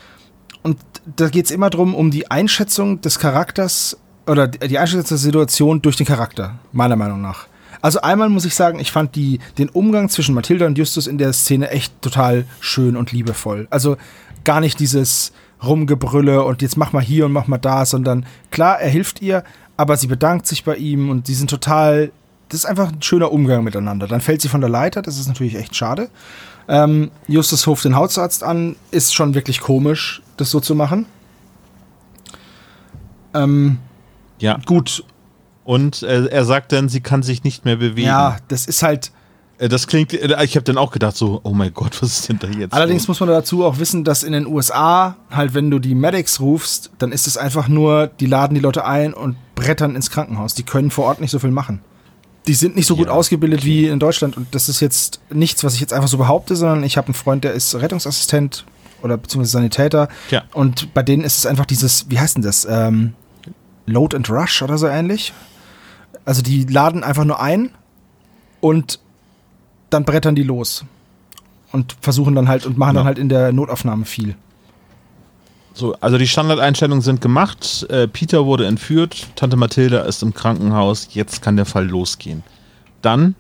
[0.63, 0.79] und
[1.17, 3.97] da geht es immer drum um die Einschätzung des Charakters
[4.27, 7.49] oder die Einschätzung der Situation durch den Charakter, meiner Meinung nach.
[7.81, 11.19] Also einmal muss ich sagen, ich fand die, den Umgang zwischen Mathilda und Justus in
[11.19, 13.67] der Szene echt total schön und liebevoll.
[13.71, 13.97] Also
[14.45, 15.33] gar nicht dieses
[15.65, 19.43] Rumgebrülle und jetzt mach mal hier und mach mal da, sondern klar, er hilft ihr,
[19.77, 22.13] aber sie bedankt sich bei ihm und die sind total,
[22.53, 24.07] das ist einfach ein schöner Umgang miteinander.
[24.07, 26.11] Dann fällt sie von der Leiter, das ist natürlich echt schade.
[26.69, 31.07] Ähm, Justus ruft den Hausarzt an, ist schon wirklich komisch, das so zu machen.
[33.35, 33.79] Ähm,
[34.39, 34.59] Ja.
[34.67, 35.03] gut,
[35.65, 38.07] Und äh, er sagt dann, sie kann sich nicht mehr bewegen.
[38.07, 39.13] ja, das ist halt,
[39.59, 42.29] Äh, Das klingt, äh, ich habe dann auch gedacht so, oh mein Gott, was ist
[42.29, 42.75] denn da jetzt?
[42.75, 46.41] Allerdings muss man dazu auch wissen, dass in den USA halt, wenn du die Medics
[46.41, 50.55] rufst, dann ist es einfach nur, die laden die Leute ein und brettern ins Krankenhaus.
[50.55, 51.81] Die können vor Ort nicht so viel machen.
[52.49, 55.63] Die sind nicht so gut Ja, ausgebildet wie in Deutschland und das ist jetzt nichts,
[55.63, 58.65] was ich jetzt einfach so behaupte, sondern ich habe einen Freund, der ist Rettungsassistent
[59.03, 60.43] oder beziehungsweise Sanitäter Ja.
[60.53, 63.15] und bei denen ist es einfach dieses, wie heißt denn das, ähm,
[63.87, 65.33] Load and Rush oder so ähnlich.
[66.25, 67.71] Also die laden einfach nur ein
[68.61, 68.99] und
[69.91, 70.85] dann brettern die los
[71.73, 73.07] und versuchen dann halt und machen dann Ja.
[73.07, 74.35] halt in der Notaufnahme viel.
[75.75, 77.87] So, also die Standardeinstellungen sind gemacht.
[77.89, 79.27] Äh, Peter wurde entführt.
[79.37, 81.09] Tante Mathilda ist im Krankenhaus.
[81.13, 82.43] Jetzt kann der Fall losgehen.
[83.01, 83.35] Dann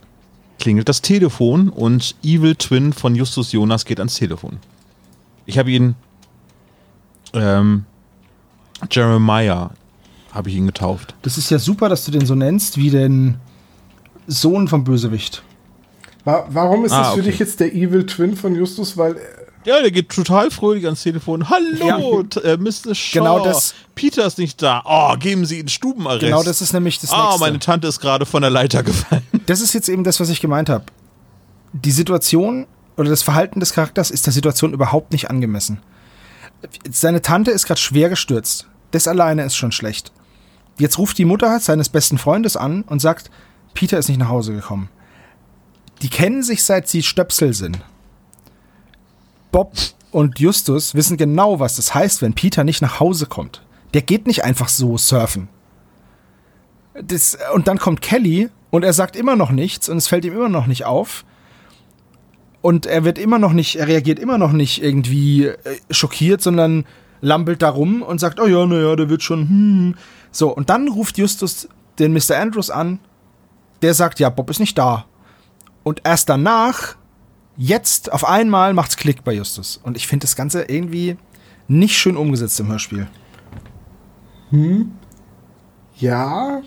[0.59, 4.59] klingelt das Telefon und Evil Twin von Justus Jonas geht ans Telefon.
[5.45, 5.95] Ich habe ihn
[7.35, 7.85] ähm,
[8.91, 9.71] Jeremiah
[10.33, 11.15] habe ich ihn getauft.
[11.23, 13.37] Das ist ja super, dass du den so nennst wie den
[14.27, 15.43] Sohn vom Bösewicht.
[16.25, 17.31] Wa warum ist Ah, das für okay.
[17.31, 18.97] dich jetzt der Evil Twin von Justus?
[18.97, 19.19] Weil äh,
[19.65, 21.49] Ja, der geht total fröhlich ans Telefon.
[21.49, 22.95] Hallo, t- äh, Mr.
[22.95, 23.19] Shaw.
[23.21, 24.83] Genau das- Peter ist nicht da.
[24.85, 26.21] Oh, geben Sie ihn Stubenarrest.
[26.23, 27.41] Genau das ist nämlich das Ah, nächste.
[27.41, 29.23] meine Tante ist gerade von der Leiter gefallen.
[29.47, 30.87] das ist jetzt eben das, was ich gemeint habe.
[31.73, 35.79] Die Situation oder das Verhalten des Charakters ist der Situation überhaupt nicht angemessen.
[36.91, 38.67] Seine Tante ist gerade schwer gestürzt.
[38.91, 40.13] Das alleine ist schon schlecht.
[40.79, 43.31] Jetzt ruft die Mutter seines besten Freundes an und sagt,
[43.75, 44.89] Peter ist nicht nach Hause gekommen.
[46.03, 47.79] Die kennen sich seit sie Stöpsel sind.
[49.53, 49.75] Bob
[50.11, 53.63] und Justus wissen genau, was das heißt, wenn Peter nicht nach Hause kommt.
[53.95, 55.49] Der geht nicht einfach so surfen.
[56.95, 60.35] Das, und dann kommt Kelly und er sagt immer noch nichts und es fällt ihm
[60.35, 61.25] immer noch nicht auf.
[62.61, 65.57] Und er wird immer noch nicht, er reagiert immer noch nicht irgendwie äh,
[65.91, 66.85] schockiert, sondern
[67.21, 69.95] lampelt da rum und sagt, oh ja, naja, der wird schon, hm.
[70.31, 72.39] So, und dann ruft Justus den Mr.
[72.39, 73.01] Andrews an,
[73.83, 75.07] der sagt, ja, Bob ist nicht da.
[75.83, 76.97] Und erst danach,
[77.57, 79.81] jetzt auf einmal macht's Klick bei Justus.
[79.83, 81.17] Und ich finde das Ganze irgendwie
[81.69, 83.07] nicht schön umgesetzt im Hörspiel.
[85.97, 86.63] ja,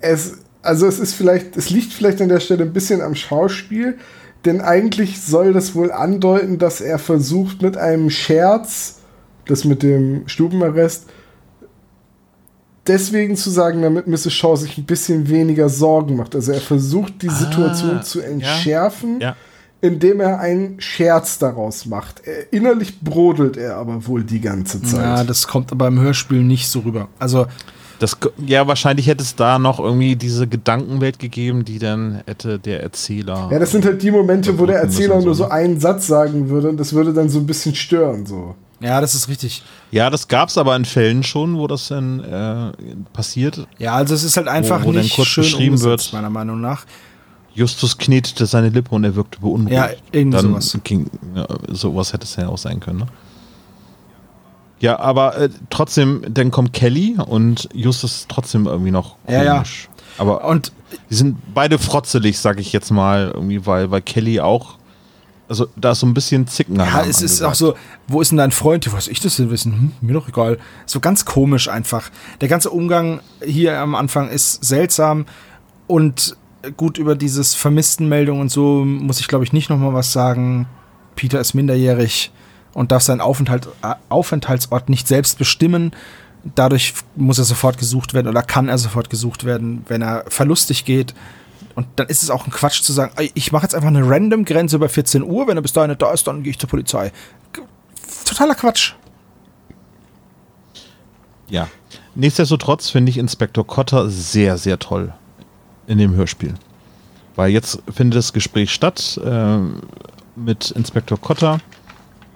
[0.00, 3.98] es, also es ist vielleicht, es liegt vielleicht an der Stelle ein bisschen am Schauspiel,
[4.44, 9.00] denn eigentlich soll das wohl andeuten, dass er versucht mit einem Scherz,
[9.46, 11.06] das mit dem Stubenarrest,
[12.86, 14.32] deswegen zu sagen, damit Mrs.
[14.32, 16.34] Shaw sich ein bisschen weniger Sorgen macht.
[16.34, 18.26] Also er versucht die Situation Ah, zu ja.
[18.26, 19.36] entschärfen, Ja.
[19.80, 22.22] Indem er einen Scherz daraus macht.
[22.26, 25.00] Er, innerlich brodelt er aber wohl die ganze Zeit.
[25.00, 27.08] Ja, das kommt aber im Hörspiel nicht so rüber.
[27.18, 27.46] Also,
[27.98, 28.16] Das,
[28.46, 33.48] ja, wahrscheinlich hätte es da noch irgendwie diese Gedankenwelt gegeben, die dann hätte der Erzähler.
[33.52, 36.48] Ja, das sind halt die Momente, wo der Erzähler nur so, so einen Satz sagen
[36.48, 38.24] würde und das würde dann so ein bisschen stören.
[38.24, 38.54] So.
[38.80, 39.62] ja, das ist richtig.
[39.90, 42.72] Ja, das gab es aber in Fällen schon, wo das dann äh,
[43.12, 43.66] passiert.
[43.78, 46.22] Ja, also es ist halt einfach Wo- wo nicht kurz schön beschrieben umgesetzt, wird.
[46.22, 46.86] meiner Meinung nach.
[47.54, 49.72] Justus knetete seine Lippe und er wirkte beunruhigt.
[49.72, 50.78] Ja, irgendwie Dann sowas.
[50.84, 53.00] Ging, ja, sowas hätte es ja auch sein können.
[53.00, 53.06] Ne?
[54.80, 59.88] Ja, aber äh, trotzdem, dann kommt Kelly und Justus ist trotzdem irgendwie noch Ja, komisch.
[59.92, 60.04] ja.
[60.18, 60.72] Aber Und
[61.10, 64.78] die sind beide frotzelig, sag ich jetzt mal, irgendwie, weil, weil Kelly auch,
[65.48, 67.74] also da ist so ein bisschen Zicken ja, es ist auch so,
[68.08, 68.86] wo ist denn dein Freund?
[68.86, 69.72] Ja, Was ich das denn wissen?
[69.72, 70.58] Hm, mir doch egal.
[70.86, 72.10] So ganz komisch einfach.
[72.40, 75.26] Der ganze Umgang hier am Anfang ist seltsam
[75.86, 76.36] und
[76.76, 80.66] gut über dieses Vermisstenmeldung und so muss ich glaube ich nicht noch mal was sagen.
[81.16, 82.32] Peter ist minderjährig
[82.72, 85.92] und darf seinen Aufenthalt, äh, Aufenthaltsort nicht selbst bestimmen.
[86.54, 90.84] Dadurch muss er sofort gesucht werden oder kann er sofort gesucht werden, wenn er verlustig
[90.84, 91.14] geht.
[91.74, 94.44] Und dann ist es auch ein Quatsch zu sagen, ich mache jetzt einfach eine random
[94.44, 96.68] Grenze über 14 Uhr, wenn er bis dahin nicht da ist, dann gehe ich zur
[96.68, 97.12] Polizei.
[98.24, 98.94] Totaler Quatsch.
[101.48, 101.68] Ja.
[102.14, 105.12] Nichtsdestotrotz finde ich Inspektor Cotter sehr, sehr toll
[105.90, 106.54] in dem Hörspiel.
[107.34, 109.58] Weil jetzt findet das Gespräch statt äh,
[110.36, 111.58] mit Inspektor Cotter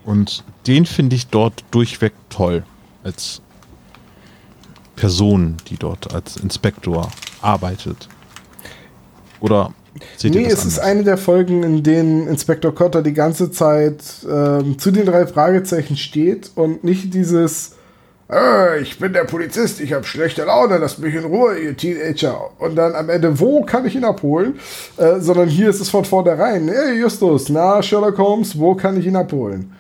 [0.05, 2.65] und den finde ich dort durchweg toll
[3.05, 3.41] als
[4.97, 8.09] Person, die dort als Inspektor arbeitet.
[9.41, 9.73] Oder
[10.17, 10.91] Seht ihr Nee, das es ist anders?
[10.91, 15.97] eine der Folgen, in denen Inspektor Cotter die ganze Zeit ähm, zu den drei Fragezeichen
[15.97, 17.77] steht und nicht dieses
[18.31, 22.51] äh, ich bin der Polizist, ich habe schlechte Laune, lasst mich in Ruhe, ihr Teenager.
[22.59, 24.59] Und dann am Ende, wo kann ich ihn abholen?
[24.97, 29.07] Äh, sondern hier ist es von vornherein, hey Justus, na Sherlock Holmes, wo kann ich
[29.07, 29.72] ihn abholen?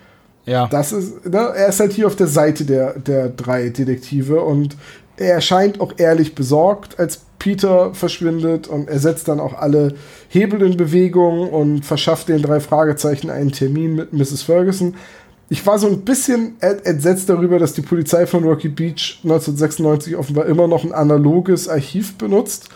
[0.46, 0.66] Ja.
[0.66, 4.76] Das ist, ne, er ist halt hier auf der Seite der, der drei Detektive und
[5.16, 9.94] er scheint auch ehrlich besorgt, als Peter verschwindet und er setzt dann auch alle
[10.28, 14.42] Hebel in Bewegung und verschafft den drei Fragezeichen einen Termin mit Mrs.
[14.42, 14.94] Ferguson.
[15.50, 20.16] Ich war so ein bisschen ent- entsetzt darüber, dass die Polizei von Rocky Beach 1996
[20.16, 22.68] offenbar immer noch ein analoges Archiv benutzt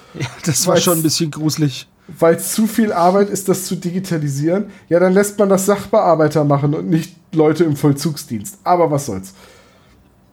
[0.45, 1.89] Das war schon ein bisschen gruselig.
[2.19, 4.67] weil es zu viel Arbeit ist, das zu digitalisieren.
[4.89, 8.59] Ja, dann lässt man das Sachbearbeiter machen und nicht Leute im Vollzugsdienst.
[8.65, 9.33] Aber was soll's.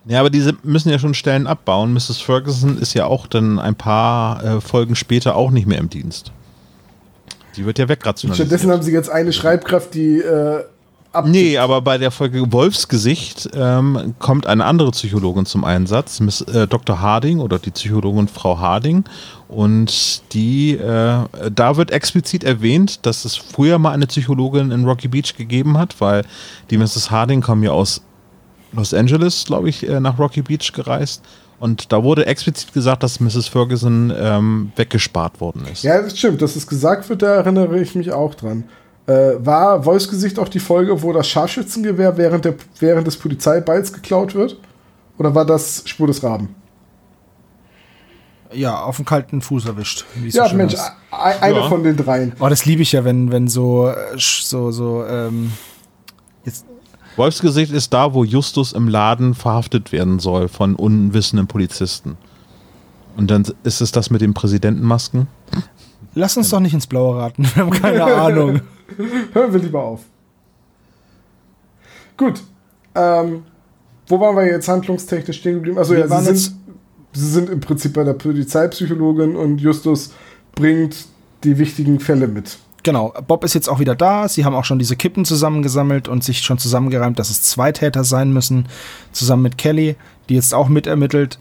[0.07, 1.91] Ja, aber diese müssen ja schon Stellen abbauen.
[1.93, 2.19] Mrs.
[2.19, 6.31] Ferguson ist ja auch dann ein paar äh, Folgen später auch nicht mehr im Dienst.
[7.55, 8.47] Die wird ja wegrationalisiert.
[8.49, 10.63] Stattdessen haben sie jetzt eine Schreibkraft, die äh,
[11.16, 16.41] ab Nee, aber bei der Folge Wolfsgesicht ähm, kommt eine andere Psychologin zum Einsatz, Miss,
[16.41, 17.01] äh, Dr.
[17.01, 19.05] Harding oder die Psychologin Frau Harding.
[19.47, 25.07] Und die, äh, da wird explizit erwähnt, dass es früher mal eine Psychologin in Rocky
[25.07, 26.24] Beach gegeben hat, weil
[26.70, 27.11] die Mrs.
[27.11, 28.01] Harding kam ja aus
[28.74, 31.24] Los Angeles, glaube ich, äh, nach Rocky Beach gereist.
[31.59, 33.47] Und da wurde explizit gesagt, dass Mrs.
[33.47, 35.84] Ferguson ähm, weggespart worden ist.
[35.84, 38.66] Ja, das stimmt, dass es gesagt wird, da erinnere ich mich auch dran.
[39.08, 44.34] Äh, war Wolfsgesicht auch die Folge, wo das Scharfschützengewehr während, der, während des Polizeiballs geklaut
[44.34, 44.58] wird?
[45.18, 46.56] Oder war das Spur des Raben?
[48.53, 50.06] Ja, auf dem kalten Fuß erwischt.
[50.30, 50.78] so Ja, schön Mensch, e-
[51.12, 51.68] eine Ja.
[51.70, 52.34] von den dreien.
[52.39, 55.51] Oh, das liebe ich ja, wenn, wenn so, äh, so, so, ähm,
[56.45, 56.66] jetzt,
[57.18, 62.18] Wolfsgesicht ist da, wo Justus im Laden verhaftet werden soll von unwissenden Polizisten.
[63.18, 65.28] Und dann ist es das mit den Präsidentenmasken.
[66.14, 67.43] lass uns doch nicht ins Blaue raten.
[67.56, 68.62] Wir haben keine Ahnung.
[69.33, 70.01] Hören wir lieber auf.
[72.17, 72.41] Gut.
[72.93, 73.43] Ähm,
[74.07, 75.77] wo waren wir jetzt handlungstechnisch stehen geblieben?
[75.77, 76.55] Also Wir ja, sie sind,
[77.13, 80.13] sie sind im Prinzip bei der Polizeipsychologin und Justus
[80.53, 81.05] bringt
[81.43, 82.57] die wichtigen Fälle mit.
[82.83, 84.29] Genau, Bob ist jetzt auch wieder da.
[84.29, 88.03] Sie haben auch schon diese Kippen zusammengesammelt und sich schon zusammengereimt, dass es zwei Täter
[88.03, 88.67] sein müssen,
[89.11, 89.95] zusammen mit Kelly,
[90.29, 91.39] die jetzt auch mitermittelt.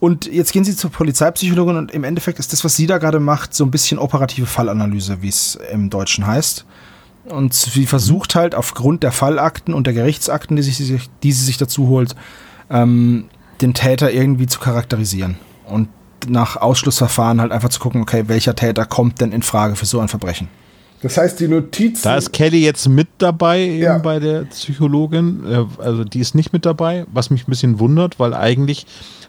[0.00, 3.20] Und jetzt gehen sie zur Polizeipsychologin und im Endeffekt ist das, was sie da gerade
[3.20, 6.64] macht, so ein bisschen operative Fallanalyse, wie es im Deutschen heißt.
[7.26, 11.58] Und sie versucht halt aufgrund der Fallakten und der Gerichtsakten, die, sich, die sie sich
[11.58, 12.14] dazu holt,
[12.70, 13.26] ähm,
[13.60, 15.36] den Täter irgendwie zu charakterisieren.
[15.66, 15.88] Und
[16.28, 20.00] nach Ausschlussverfahren halt einfach zu gucken, okay, welcher Täter kommt denn in Frage für so
[20.00, 20.48] ein Verbrechen.
[21.02, 22.02] Das heißt, die Notizen.
[22.04, 23.98] Da ist Kelly jetzt mit dabei eben Ja.
[23.98, 25.44] bei der Psychologin.
[25.46, 28.86] Äh, Also die ist nicht mit dabei, was mich ein bisschen wundert, weil eigentlich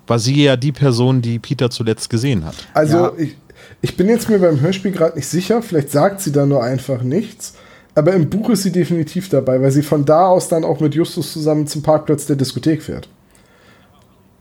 [0.08, 2.56] war sie ja die Person, die Peter zuletzt gesehen hat.
[2.74, 3.12] Also Ja.
[3.18, 3.38] ich,
[3.82, 7.04] ich bin jetzt mir beim Hörspiel gerade nicht sicher, vielleicht sagt sie da nur einfach
[7.04, 7.54] nichts.
[7.96, 10.96] Aber im Buch ist sie definitiv dabei, weil sie von da aus dann auch mit
[10.96, 13.10] Justus zusammen zum Parkplatz der Diskothek fährt.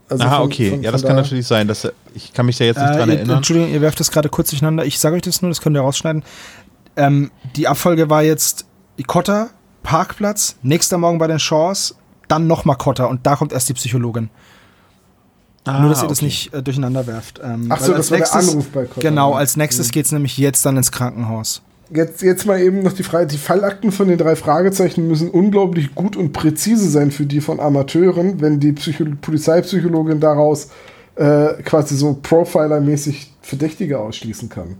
[0.09, 0.69] Also Aha, von- okay.
[0.71, 1.67] von- ja, von das kann natürlich sein.
[1.67, 3.37] Dass, ich kann mich da jetzt nicht Äh, dran ihr- erinnern.
[3.37, 4.85] Entschuldigung, ihr werft das gerade kurz durcheinander.
[4.85, 6.23] Ich sage euch das nur, das könnt ihr rausschneiden.
[6.95, 8.65] Ähm, die Abfolge war jetzt
[8.97, 9.49] die Kotter,
[9.83, 11.95] Parkplatz, nächster Morgen bei den Shaws,
[12.27, 14.29] dann nochmal Kotter und da kommt erst die Psychologin.
[15.65, 16.25] nur, dass ihr das okay.
[16.25, 17.39] nicht äh, durcheinander werft.
[17.43, 19.01] Ähm, Ach so, als das war der nächstes- Anruf bei Kotter.
[19.01, 21.61] Genau, als nächstes geht's nämlich jetzt dann ins Krankenhaus.
[21.93, 25.93] Jetzt, jetzt mal eben noch die Frage, die Fallakten von den drei Fragezeichen müssen unglaublich
[25.93, 30.69] gut und präzise sein für die von Amateuren, wenn die Psycho Polizeipsychologin daraus
[31.15, 34.77] äh, quasi so Profiler-mäßig Verdächtige ausschließen kann.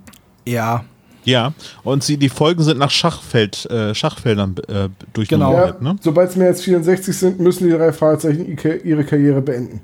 [0.48, 0.86] Ja,
[1.24, 1.54] Ja,
[1.84, 6.00] und sie, die Folgen sind nach Schachfeld, äh, Schachfeldern äh, durchnummeriert, Ja, ne?
[6.02, 9.82] Sobald es mehr als 64 sind, müssen die drei Fragezeichen ihre Karriere beenden.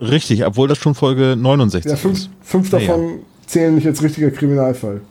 [0.00, 2.30] Richtig, obwohl das schon Folge 69 Ja, fünf, ist.
[2.42, 5.02] fünf Ja, davon zählen nicht als richtiger Kriminalfall.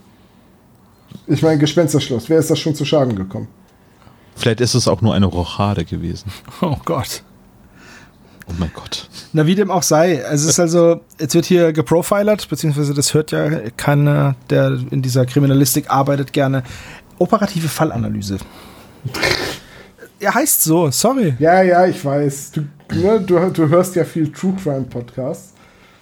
[1.27, 2.29] Ich meine, Gespensterschloss.
[2.29, 3.47] Wer ist das schon zu Schaden gekommen?
[4.35, 6.31] Vielleicht ist es auch nur eine Rochade gewesen.
[6.61, 7.23] oh Gott.
[8.47, 9.07] Oh mein Gott.
[9.33, 10.15] Na, wie dem auch sei.
[10.15, 15.25] Es ist also, jetzt wird hier geprofilert, beziehungsweise das hört ja keiner, der in dieser
[15.25, 16.63] Kriminalistik arbeitet, gerne.
[17.19, 18.37] Operative Fallanalyse.
[20.21, 21.33] Er heißt so, sorry.
[21.39, 22.51] Ja, ja, ich weiß.
[22.51, 22.61] Du,
[22.93, 25.55] ne, du, du hörst ja viel True Crime Podcasts.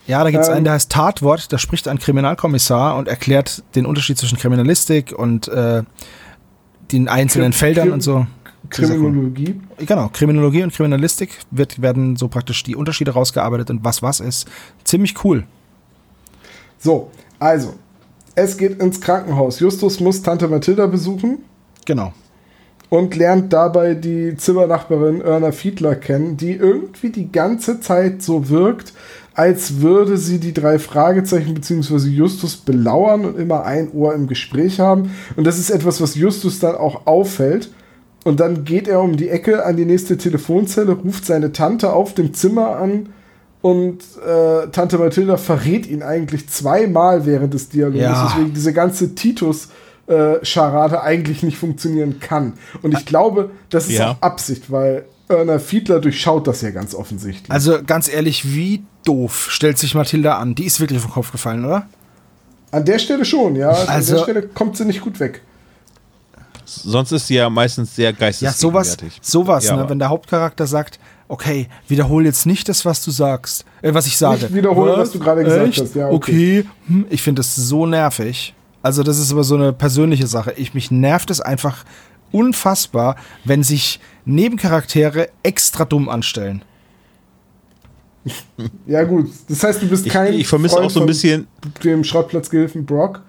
[0.10, 0.56] Ja, da gibt es Ähm.
[0.56, 5.48] einen, der heißt Tatwort, da spricht ein Kriminalkommissar und erklärt den Unterschied zwischen Kriminalistik und
[5.50, 5.84] äh,
[6.92, 8.16] den einzelnen Krim- Feldern Krim- und so.
[8.16, 8.28] Cool.
[8.88, 9.62] Kriminologie.
[9.78, 14.48] Genau, Kriminologie und Kriminalistik wird, werden so praktisch die Unterschiede rausgearbeitet und was was ist.
[14.84, 15.44] Ziemlich cool.
[16.80, 17.76] So, also,
[18.36, 19.60] es geht ins Krankenhaus.
[19.60, 21.40] Justus muss Tante Mathilda besuchen
[21.86, 22.14] Genau.
[22.90, 28.94] und lernt dabei die Zimmernachbarin Erna Fiedler kennen, die irgendwie die ganze Zeit so wirkt,
[29.40, 32.10] als würde sie die drei Fragezeichen bzw.
[32.10, 35.12] Justus belauern und immer ein Ohr im Gespräch haben.
[35.38, 37.72] Und das ist etwas, was Justus dann auch auffällt.
[38.26, 42.14] Und dann geht er um die Ecke an die nächste Telefonzelle, ruft seine Tante auf
[42.16, 43.10] dem Zimmer an
[43.62, 48.26] und äh, Tante Mathilda verrät ihn eigentlich zweimal während des Dialogs, Ja.
[48.26, 52.54] weswegen diese ganze Titus-Scharade eigentlich nicht funktionieren kann.
[52.82, 54.12] Und ich glaube, das ist Ja.
[54.12, 57.52] auch Absicht, weil Erna Fiedler durchschaut das ja ganz offensichtlich.
[57.52, 60.56] Also ganz ehrlich, wie doof stellt sich Mathilda an?
[60.56, 61.88] Die ist wirklich vom Kopf gefallen, oder?
[62.72, 63.70] An der Stelle schon, ja.
[63.70, 65.42] An Also- der Stelle kommt sie nicht gut weg.
[66.66, 68.16] Sonst ist sie ja meistens sehr Ja,
[68.52, 69.20] sowas, geistesgegenwärtig.
[69.24, 69.90] sowas, Ja, ne?
[69.90, 74.18] wenn der Hauptcharakter sagt, okay, wiederhol jetzt nicht das, was du sagst, äh, was ich
[74.18, 74.42] sage.
[74.44, 75.82] Nicht wiederholen, was du gerade gesagt Echt?
[75.82, 76.60] hast, ja, okay.
[76.60, 76.70] okay.
[76.88, 78.54] Hm, ich finde das so nervig.
[78.84, 80.54] Also das ist aber so eine persönliche Sache.
[80.58, 81.84] Ich mich nervt es einfach
[82.32, 83.16] unfassbar,
[83.46, 86.64] wenn sich Nebencharaktere extra dumm anstellen.
[88.86, 89.30] Ja, gut.
[89.48, 90.34] Das heißt, du bist Ich, kein.
[90.34, 91.48] ich vermisse Freund auch so ein bisschen,
[91.84, 93.22] Dem Schrottplatzgehilfen Brock.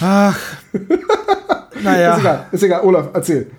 [0.00, 0.38] Ach.
[0.72, 2.18] Ist naja.
[2.18, 2.82] egal, ist egal.
[2.82, 3.50] Olaf, erzähl.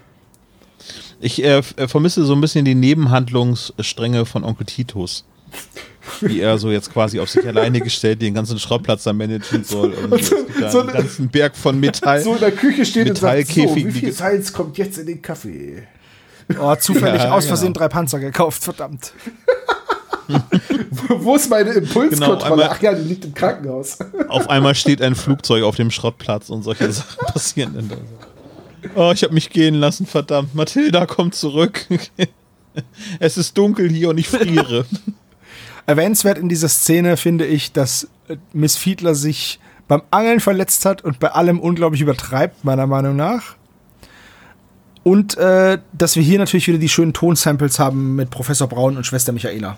[1.20, 5.26] ich äh, äh, vermisse so ein bisschen die Nebenhandlungsstränge von Onkel Titus.
[6.22, 9.94] Wie er so jetzt quasi auf sich alleine gestellt den ganzen Schrottplatz da managen soll.
[9.94, 12.22] Und so- es gibt da so einen eine- ganzen Berg von Metall.
[12.22, 15.08] So in der Küche steht und sagt, so, Metallkäfig, wie viel Salz kommt jetzt in
[15.08, 15.84] den Kaffee?
[16.60, 17.80] Oh, zufällig Ja, aus Versehen genau.
[17.80, 19.14] drei Panzer gekauft, verdammt.
[21.10, 22.64] Wo ist meine Impulskontrolle?
[22.64, 23.98] Genau, Ach ja, die liegt im Krankenhaus.
[24.30, 27.90] Auf einmal steht ein Flugzeug auf dem Schrottplatz und solche Sachen passieren dann.
[27.90, 27.98] da.
[28.96, 30.54] Oh, ich habe mich gehen lassen, verdammt.
[30.56, 31.86] Mathilda kommt zurück.
[33.20, 34.86] es ist dunkel hier und ich friere.
[35.86, 41.04] Erwähnenswert in dieser Szene finde ich, dass äh, Miss Fiedler sich beim Angeln verletzt hat
[41.04, 43.56] und bei allem unglaublich übertreibt, meiner Meinung nach.
[45.04, 49.06] Und äh, dass wir hier natürlich wieder die schönen Tonsamples haben mit Professor Braun und
[49.06, 49.78] Schwester Michaela.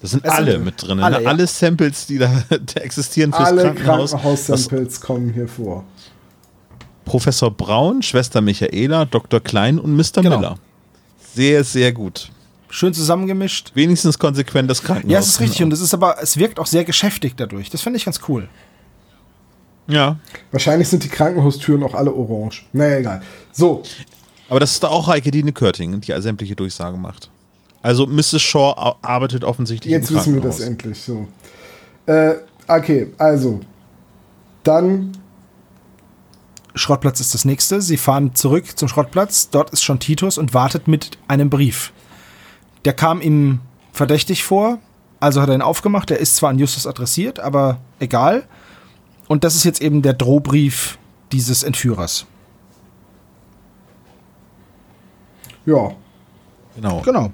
[0.00, 1.00] Das sind Es sind alle mit drin.
[1.00, 1.22] alle, ne?
[1.24, 1.28] ja.
[1.28, 2.30] Alle Samples, die da
[2.76, 4.10] existieren fürs Alle Krankenhaus.
[4.12, 5.84] Krankenhaus-Samples kommen hier vor.
[7.04, 9.40] Professor Braun, Schwester Michaela, Dr.
[9.40, 10.22] Klein und Mr.
[10.22, 10.38] Genau.
[10.38, 10.54] Miller.
[11.34, 12.30] Sehr, sehr gut.
[12.74, 13.72] Schön zusammengemischt.
[13.74, 15.12] Wenigstens konsequent das Krankenhaus.
[15.12, 17.68] Ja, es ist richtig und es ist aber, es wirkt auch sehr geschäftig dadurch.
[17.68, 18.48] Das finde ich ganz cool.
[19.88, 20.16] Ja.
[20.52, 22.64] Wahrscheinlich sind die Krankenhaustüren auch alle orange.
[22.72, 23.22] Naja, egal.
[23.52, 23.82] So,
[24.48, 27.30] Aber das ist da auch Heike Dine Körting, die sämtliche Durchsagen macht.
[27.82, 28.40] Also Mrs.
[28.40, 30.98] Shaw ar- arbeitet offensichtlich jetzt im wissen wir das endlich.
[30.98, 31.28] So.
[32.06, 32.36] Äh,
[32.68, 33.60] okay, also.
[34.62, 35.12] Dann
[36.74, 37.82] Schrottplatz ist das nächste.
[37.82, 39.50] Sie fahren zurück zum Schrottplatz.
[39.50, 41.92] Dort ist schon Titus und wartet mit einem Brief.
[42.84, 43.60] Der kam ihm
[43.92, 44.78] verdächtig vor,
[45.20, 46.10] also hat er ihn aufgemacht.
[46.10, 48.44] Der ist zwar an Justus adressiert, aber egal.
[49.28, 50.98] Und das ist jetzt eben der Drohbrief
[51.30, 52.26] dieses Entführers.
[55.64, 55.92] Ja.
[56.74, 57.02] Genau.
[57.04, 57.30] Genau,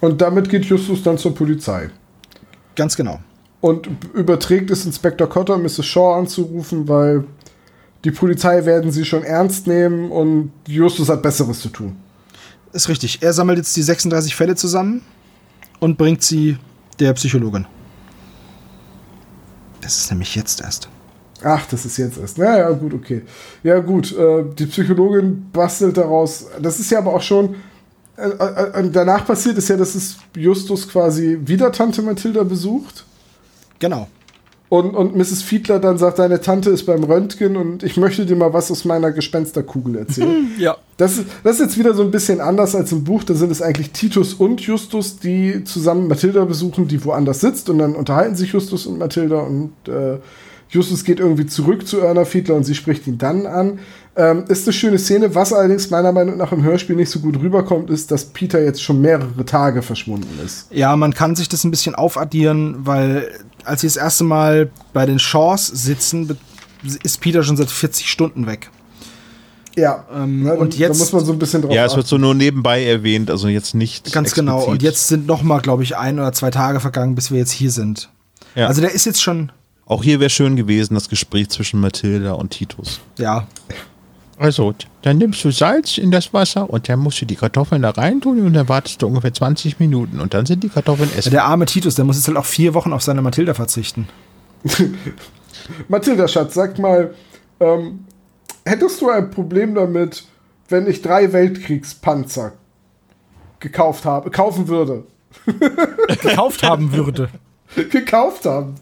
[0.00, 1.90] Und damit geht Justus dann zur Polizei.
[2.76, 3.18] ganz genau.
[3.60, 5.84] Und überträgt es Inspektor Cotter, Mrs.
[5.84, 7.24] Shaw anzurufen, weil
[8.04, 11.96] die Polizei werden sie schon ernst nehmen und Justus hat Besseres zu tun.
[12.72, 13.22] Ist richtig.
[13.22, 15.02] Er sammelt jetzt die 36 Fälle zusammen
[15.80, 16.58] und bringt sie
[16.98, 17.66] der Psychologin.
[19.80, 20.88] Das ist nämlich jetzt erst.
[21.42, 22.36] Ach, das ist jetzt erst.
[22.38, 23.22] Na ja, gut, okay.
[23.62, 24.16] Ja, gut.
[24.16, 26.46] Äh, die Psychologin bastelt daraus.
[26.60, 27.54] Das ist ja aber auch schon.
[28.16, 33.04] Äh, äh, äh, danach passiert ist ja, dass es Justus quasi wieder Tante Mathilda besucht.
[33.78, 34.08] Genau.
[34.68, 35.42] Und, und Mrs.
[35.42, 38.84] Fiedler dann sagt, deine Tante ist beim Röntgen und ich möchte dir mal was aus
[38.84, 40.52] meiner Gespensterkugel erzählen.
[40.58, 40.76] Ja.
[40.98, 43.22] Das ist, das ist jetzt wieder so ein bisschen anders als im Buch.
[43.24, 47.70] Da sind es eigentlich Titus und Justus, die zusammen Mathilda besuchen, die woanders sitzt.
[47.70, 49.38] Und dann unterhalten sich Justus und Mathilda.
[49.38, 50.18] Und äh,
[50.70, 53.78] Justus geht irgendwie zurück zu Erna Fiedler und sie spricht ihn dann an.
[54.16, 55.34] Ähm, ist eine schöne Szene.
[55.34, 58.82] Was allerdings meiner Meinung nach im Hörspiel nicht so gut rüberkommt, ist, dass Peter jetzt
[58.82, 60.66] schon mehrere Tage verschwunden ist.
[60.72, 63.30] Ja, man kann sich das ein bisschen aufaddieren, weil
[63.68, 66.36] als sie das erste Mal bei den Shaws sitzen,
[67.02, 68.70] ist Peter schon seit 40 Stunden weg.
[69.76, 72.06] Ja, Ähm, ne, und da jetzt- muss man so ein bisschen drauf Ja, es wird
[72.08, 74.12] so nur nebenbei erwähnt, also jetzt nicht.
[74.12, 74.56] Ganz genau.
[74.56, 74.72] explizit.
[74.72, 77.52] Und jetzt sind noch mal, glaube ich, ein oder zwei Tage vergangen, bis wir jetzt
[77.52, 78.08] hier sind.
[78.56, 78.66] Ja.
[78.66, 79.52] Also der ist jetzt schon,
[79.86, 83.00] Auch hier wäre schön gewesen, das Gespräch zwischen Mathilda und Titus.
[83.18, 83.46] ja,
[84.38, 84.72] Also,
[85.02, 88.40] dann nimmst du Salz in das Wasser und dann musst du die Kartoffeln da reintun
[88.46, 91.32] und dann wartest du ungefähr 20 Minuten und dann sind die Kartoffeln essbar.
[91.32, 94.08] der arme Titus, der muss jetzt halt auch vier Wochen auf seine Mathilda verzichten.
[95.88, 97.14] Mathilda, Schatz, sag mal,
[97.58, 98.04] ähm,
[98.64, 100.24] hättest du ein Problem damit,
[100.68, 102.52] wenn ich drei Weltkriegspanzer
[103.58, 105.04] gekauft habe, kaufen würde?
[106.06, 107.28] Gekauft haben würde.
[107.90, 108.76] gekauft haben.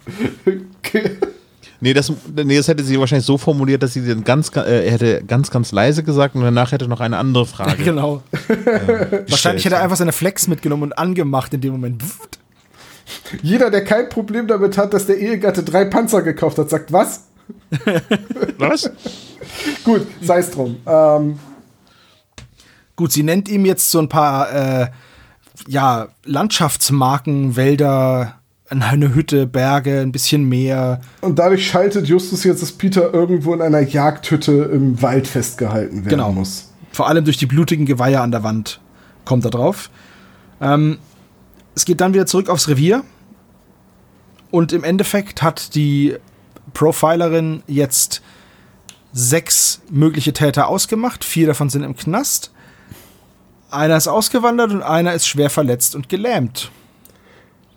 [1.81, 4.93] Nee, das, nee, das hätte sie wahrscheinlich so formuliert, dass sie dann ganz, äh, er
[4.93, 7.83] hätte ganz, ganz leise gesagt und danach hätte noch eine andere Frage.
[7.85, 8.23] genau.
[8.49, 9.65] Wahrscheinlich gestellt.
[9.65, 12.03] hätte er einfach seine Flex mitgenommen und angemacht in dem Moment.
[13.43, 17.25] Jeder, der kein Problem damit hat, dass der Ehegatte drei Panzer gekauft hat, sagt was?
[18.59, 18.91] Was?
[19.85, 20.77] Gut, sei es drum.
[20.85, 21.39] Ähm,
[22.97, 24.89] Gut, sie nennt ihm jetzt so ein paar äh,
[25.69, 28.36] ja, Landschaftsmarken, Wälder,
[28.69, 31.01] eine Hütte, Berge, ein bisschen Meer.
[31.21, 36.09] und dadurch schaltet Justus jetzt, dass Peter irgendwo in einer Jagdhütte im Wald festgehalten werden
[36.09, 36.33] Genau.
[36.33, 36.73] muss.
[36.93, 38.81] Vor allem durch die blutigen Geweihe an der Wand
[39.25, 39.91] kommt er drauf.
[40.61, 40.99] Ähm,
[41.75, 43.03] es geht dann wieder zurück aufs Revier.
[44.51, 46.17] Und im Endeffekt hat die
[46.73, 48.23] Profilerin jetzt
[49.13, 51.25] sechs mögliche Täter ausgemacht.
[51.25, 52.51] Vier davon sind im Knast.
[53.71, 56.71] Einer ist ausgewandert und einer ist schwer verletzt und gelähmt.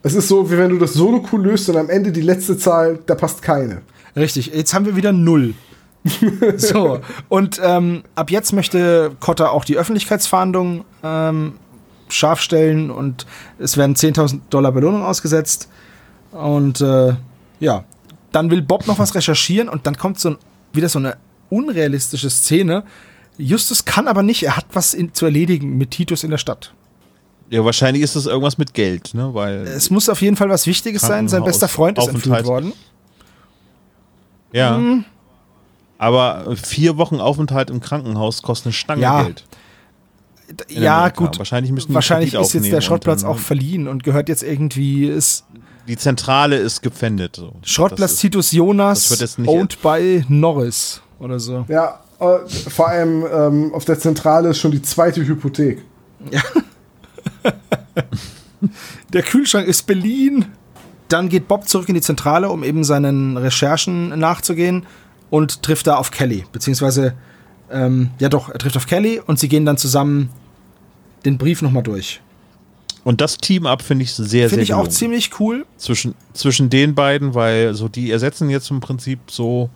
[0.01, 2.99] Es ist so, wie wenn du das Sudoku löst und am Ende die letzte Zahl,
[3.05, 3.81] da passt keine.
[4.15, 5.53] Richtig, jetzt haben wir wieder null.
[6.55, 11.53] so, und ähm, ab jetzt möchte Cotta auch die Öffentlichkeitsfahndung ähm,
[12.07, 13.25] scharf stellen und
[13.59, 15.69] es werden 10.000 Dollar Belohnung ausgesetzt.
[16.31, 17.15] Und äh,
[17.59, 17.83] ja,
[18.31, 20.37] dann will Bob noch was recherchieren und dann kommt so ein,
[20.73, 21.17] wieder so eine
[21.49, 22.83] unrealistische Szene.
[23.37, 26.73] Justus kann aber nicht, er hat was in, zu erledigen mit Titus in der Stadt.
[27.49, 29.33] Ja, wahrscheinlich ist das irgendwas mit Geld, ne?
[29.33, 31.27] Weil, Es muss auf jeden Fall was Wichtiges sein.
[31.27, 32.73] Sein bester Freund ist entführt worden.
[34.53, 34.75] ja.
[34.75, 35.05] hm.
[35.97, 39.23] Aber vier Wochen Aufenthalt im Krankenhaus kosten eine Stange Ja.
[39.23, 39.45] Geld.
[40.69, 41.25] in Ja, Amerika.
[41.25, 41.37] gut.
[41.39, 45.05] Wahrscheinlich müssen die Wahrscheinlich ist jetzt der Schrottplatz dann- auch verliehen und gehört jetzt irgendwie,
[45.07, 45.43] ist
[45.89, 47.35] Die Zentrale ist gepfändet.
[47.35, 47.51] So.
[47.63, 49.11] Schrottplatz ist- Titus Jonas,
[49.45, 51.65] owned by Norris oder so.
[51.67, 55.83] Ja, äh, vor allem ähm, auf der Zentrale ist schon die zweite Hypothek.
[59.13, 60.45] Der Kühlschrank ist Berlin.
[61.07, 64.85] Dann geht Bob zurück in die Zentrale, um eben seinen Recherchen nachzugehen
[65.29, 66.45] und trifft da auf Kelly.
[66.51, 67.15] Beziehungsweise,
[67.71, 70.29] ähm, ja doch, er trifft auf Kelly und sie gehen dann zusammen
[71.25, 72.21] den Brief nochmal durch.
[73.03, 75.65] Und das Team-Up finde ich sehr, sehr Finde ich auch ziemlich cool.
[75.77, 79.69] zwischen, zwischen den beiden, weil so die ersetzen jetzt im Prinzip so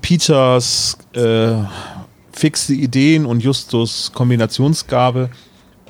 [0.00, 1.54] Peters äh,
[2.32, 5.30] fixe Ideen und Justus Kombinationsgabe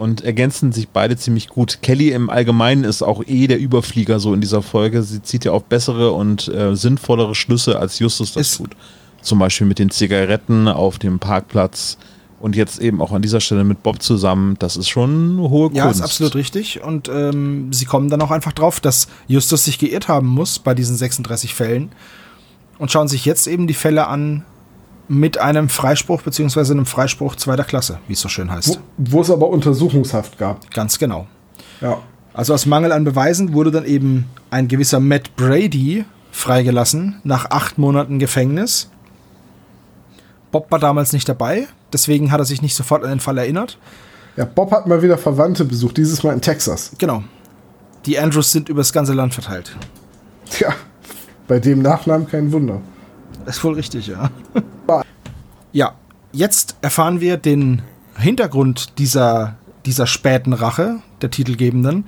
[0.02, 1.78] und ergänzen sich beide ziemlich gut.
[1.82, 5.02] Kelly im Allgemeinen ist auch eh der Überflieger so in dieser Folge.
[5.02, 8.70] Sie zieht ja auf bessere und äh, sinnvollere Schlüsse, als Justus das Ist- tut.
[9.22, 11.96] Zum Beispiel mit den Zigaretten auf dem Parkplatz
[12.40, 14.56] und jetzt eben auch an dieser Stelle mit Bob zusammen.
[14.58, 16.00] Das ist schon eine hohe Ja, Kunst.
[16.00, 16.82] ist absolut richtig.
[16.82, 20.74] Und ähm, sie kommen dann auch einfach drauf, dass Justus sich geirrt haben muss bei
[20.74, 21.90] diesen 36 Fällen
[22.78, 24.44] und schauen sich jetzt eben die Fälle an
[25.12, 28.80] mit einem Freispruch beziehungsweise einem Freispruch zweiter Klasse, wie es so schön heißt.
[28.96, 30.70] Wo, wo es aber Untersuchungshaft gab.
[30.70, 31.26] Ganz genau.
[31.80, 31.98] Ja.
[32.32, 37.76] Also aus Mangel an Beweisen wurde dann eben ein gewisser Matt Brady freigelassen nach acht
[37.76, 38.88] Monaten Gefängnis.
[40.50, 43.78] Bob war damals nicht dabei, deswegen hat er sich nicht sofort an den Fall erinnert.
[44.36, 46.92] ja, Bob hat mal wieder Verwandte besucht, dieses Mal in Texas.
[46.96, 47.22] Genau.
[48.06, 49.76] Die Andrews sind übers ganze Land verteilt.
[50.50, 50.74] Tja,
[51.48, 52.80] bei dem Nachnamen kein Wunder.
[53.46, 54.30] Ist wohl richtig, ja.
[55.72, 55.94] ja,
[56.32, 57.82] jetzt erfahren wir den
[58.16, 62.04] Hintergrund dieser, dieser späten Rache, der titelgebenden.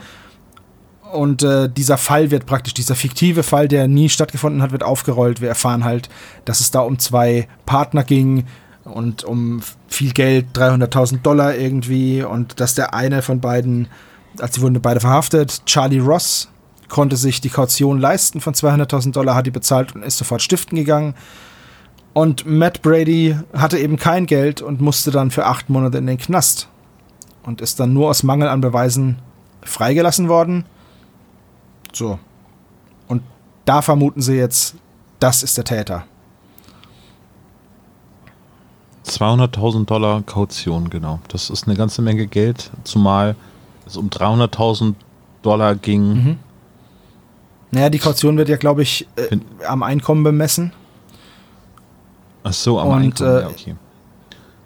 [1.13, 5.41] Und äh, dieser Fall wird praktisch, dieser fiktive Fall, der nie stattgefunden hat, wird aufgerollt.
[5.41, 6.09] Wir erfahren halt,
[6.45, 8.47] dass es da um zwei Partner ging
[8.83, 12.23] und um viel Geld, 300.000 Dollar irgendwie.
[12.23, 13.89] Und dass der eine von beiden,
[14.41, 16.49] als sie wurden beide verhaftet, Charlie Ross,
[16.89, 20.77] konnte sich die Kaution leisten von 200.000 Dollar, hat die bezahlt und ist sofort stiften
[20.77, 21.15] gegangen.
[22.13, 26.19] Und Matt Brady hatte eben kein Geld und musste dann für acht Monate in den
[26.19, 26.69] Knast.
[27.43, 29.19] Und ist dann nur aus Mangel an Beweisen
[29.63, 30.65] freigelassen worden.
[31.93, 32.19] So.
[33.09, 33.23] Und
[33.65, 34.77] da vermuten sie jetzt,
[35.19, 36.05] das ist der Täter.
[39.07, 41.21] 200.000 Dollar Kaution, genau.
[41.29, 43.37] Das ist eine ganze Menge Geld, zumal
[43.87, 44.95] es um 300.000
[45.43, 46.15] Dollar ging.
[46.15, 46.39] Mhm.
[47.75, 50.73] Naja, die Kaution wird ja, glaube ich, äh, am Einkommen bemessen.
[52.43, 53.75] Ach so, am Und, Einkommen, äh, ja, okay.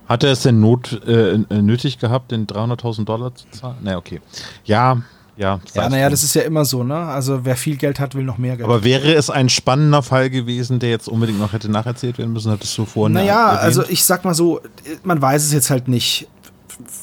[0.08, 3.76] Hat er es denn not, äh, äh, nötig gehabt, den 300.000 Dollar zu zahlen?
[3.82, 4.20] Na, okay.
[4.64, 5.02] Ja,
[5.36, 5.60] ja.
[5.74, 6.96] Ja, naja, das ist ja immer so, ne?
[6.96, 8.68] Also wer viel Geld hat, will noch mehr Geld.
[8.68, 12.50] Aber wäre es ein spannender Fall gewesen, der jetzt unbedingt noch hätte nacherzählt werden müssen,
[12.50, 13.62] hattest du vorhin Naja, erwähnt?
[13.62, 14.60] also ich sag mal so,
[15.04, 16.26] man weiß es jetzt halt nicht,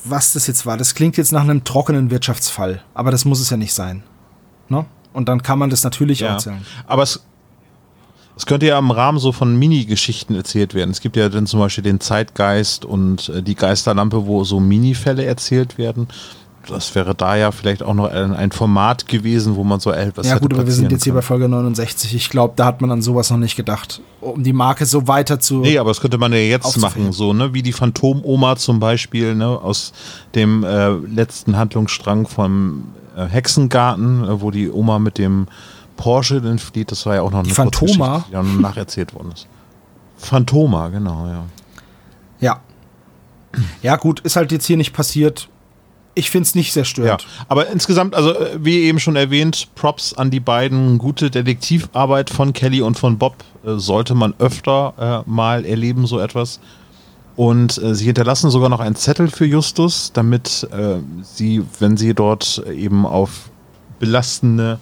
[0.04, 0.76] was das jetzt war.
[0.76, 4.04] Das klingt jetzt nach einem trockenen Wirtschaftsfall, aber das muss es ja nicht sein.
[4.68, 4.86] Ne?
[5.16, 6.34] Und dann kann man das natürlich Ja.
[6.34, 6.64] erzählen.
[6.88, 7.24] Aber es,
[8.38, 10.92] es könnte ja im Rahmen so von Mini-Geschichten erzählt werden.
[10.92, 15.24] Es gibt ja dann zum Beispiel den Zeitgeist und äh, die Geisterlampe, wo so Mini-Fälle
[15.26, 16.08] erzählt werden.
[16.68, 20.26] das wäre da ja vielleicht auch noch ein, ein Format gewesen, wo man so etwas
[20.26, 21.28] Ja hätte gut, aber wir sind jetzt hier bei können.
[21.28, 22.16] Folge 69.
[22.16, 25.40] Ich glaube, da hat man an sowas noch nicht gedacht, um die Marke so weiter
[25.40, 25.60] zu.
[25.62, 27.54] Nee, aber das könnte man ja jetzt machen, so, ne?
[27.54, 29.48] Wie die Phantomoma zum Beispiel, ne?
[29.48, 29.94] Aus
[30.34, 32.86] dem äh, letzten Handlungsstrang vom
[33.16, 35.48] äh, Hexengarten, äh, wo die Oma mit dem
[35.98, 36.92] Porsche dann flieht.
[36.92, 38.26] Das war ja auch noch eine Die Phantoma?
[38.28, 39.48] Die dann nacherzählt worden ist.
[40.18, 41.44] Phantoma, genau, ja.
[42.40, 42.60] Ja.
[43.82, 45.48] Ja, gut, ist halt jetzt hier nicht passiert.
[46.18, 47.28] Ich finde es nicht sehr Ja, störend.
[47.50, 50.98] aber insgesamt, also äh, wie eben schon erwähnt, Props an die beiden.
[50.98, 53.36] Gute Detektivarbeit von Kelly und von Bob
[53.66, 56.60] äh, sollte man öfter äh, mal erleben, so etwas.
[57.36, 62.14] Und äh, sie hinterlassen sogar noch einen Zettel für Justus, damit äh, sie, wenn sie
[62.14, 63.50] dort eben auf
[64.00, 64.80] belastende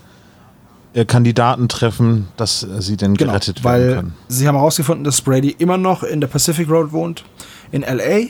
[0.94, 4.14] äh, Kandidaten treffen, dass äh, sie denn Genau, gerettet werden weil können.
[4.28, 7.24] sie haben herausgefunden, dass Brady immer noch in der Pacific Road wohnt,
[7.72, 8.28] in LA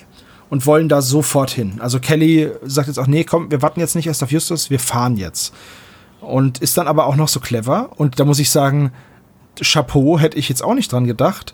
[0.49, 1.79] und wollen da sofort hin.
[1.79, 4.79] Also Kelly sagt jetzt auch, nee, komm, wir warten jetzt nicht erst auf Justus, wir
[4.79, 5.53] fahren jetzt.
[6.21, 7.89] Und ist dann aber auch noch so clever.
[7.97, 8.93] Und da muss ich sagen,
[9.61, 11.53] Chapeau hätte ich jetzt auch nicht dran gedacht,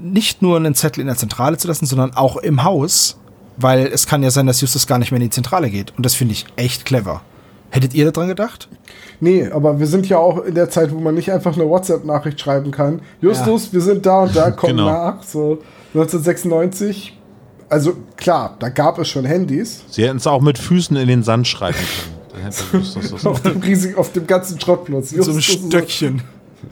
[0.00, 3.18] nicht nur einen Zettel in der Zentrale zu lassen, sondern auch im Haus,
[3.56, 5.92] weil es kann ja sein, dass Justus gar nicht mehr in die Zentrale geht.
[5.96, 7.22] Und das finde ich echt clever.
[7.70, 8.68] Hättet ihr daran gedacht?
[9.20, 12.40] Nee, aber wir sind ja auch in der Zeit, wo man nicht einfach eine WhatsApp-Nachricht
[12.40, 13.00] schreiben kann.
[13.20, 14.84] Justus, wir sind da und da, komm Genau.
[14.86, 15.22] nach.
[15.22, 15.58] So
[15.94, 17.18] 1996.
[17.68, 19.82] Also klar, da gab es schon Handys.
[19.88, 22.16] Sie hätten es auch mit Füßen in den Sand schreiben können.
[22.32, 25.10] Dann hätte Justus das Auf dem riesigen, auf dem ganzen Schrottplatz.
[25.10, 26.22] So ein Stöckchen.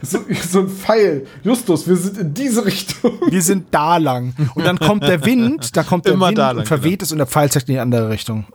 [0.01, 1.25] So, so ein Pfeil.
[1.43, 3.11] Justus, wir sind in diese Richtung.
[3.29, 4.33] Wir sind da lang.
[4.55, 7.11] Und dann kommt der Wind, da kommt der Immer Wind da lang, und verweht es
[7.11, 8.45] und der Pfeil zeigt in die andere Richtung.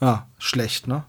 [0.00, 1.04] Ah, schlecht, ne?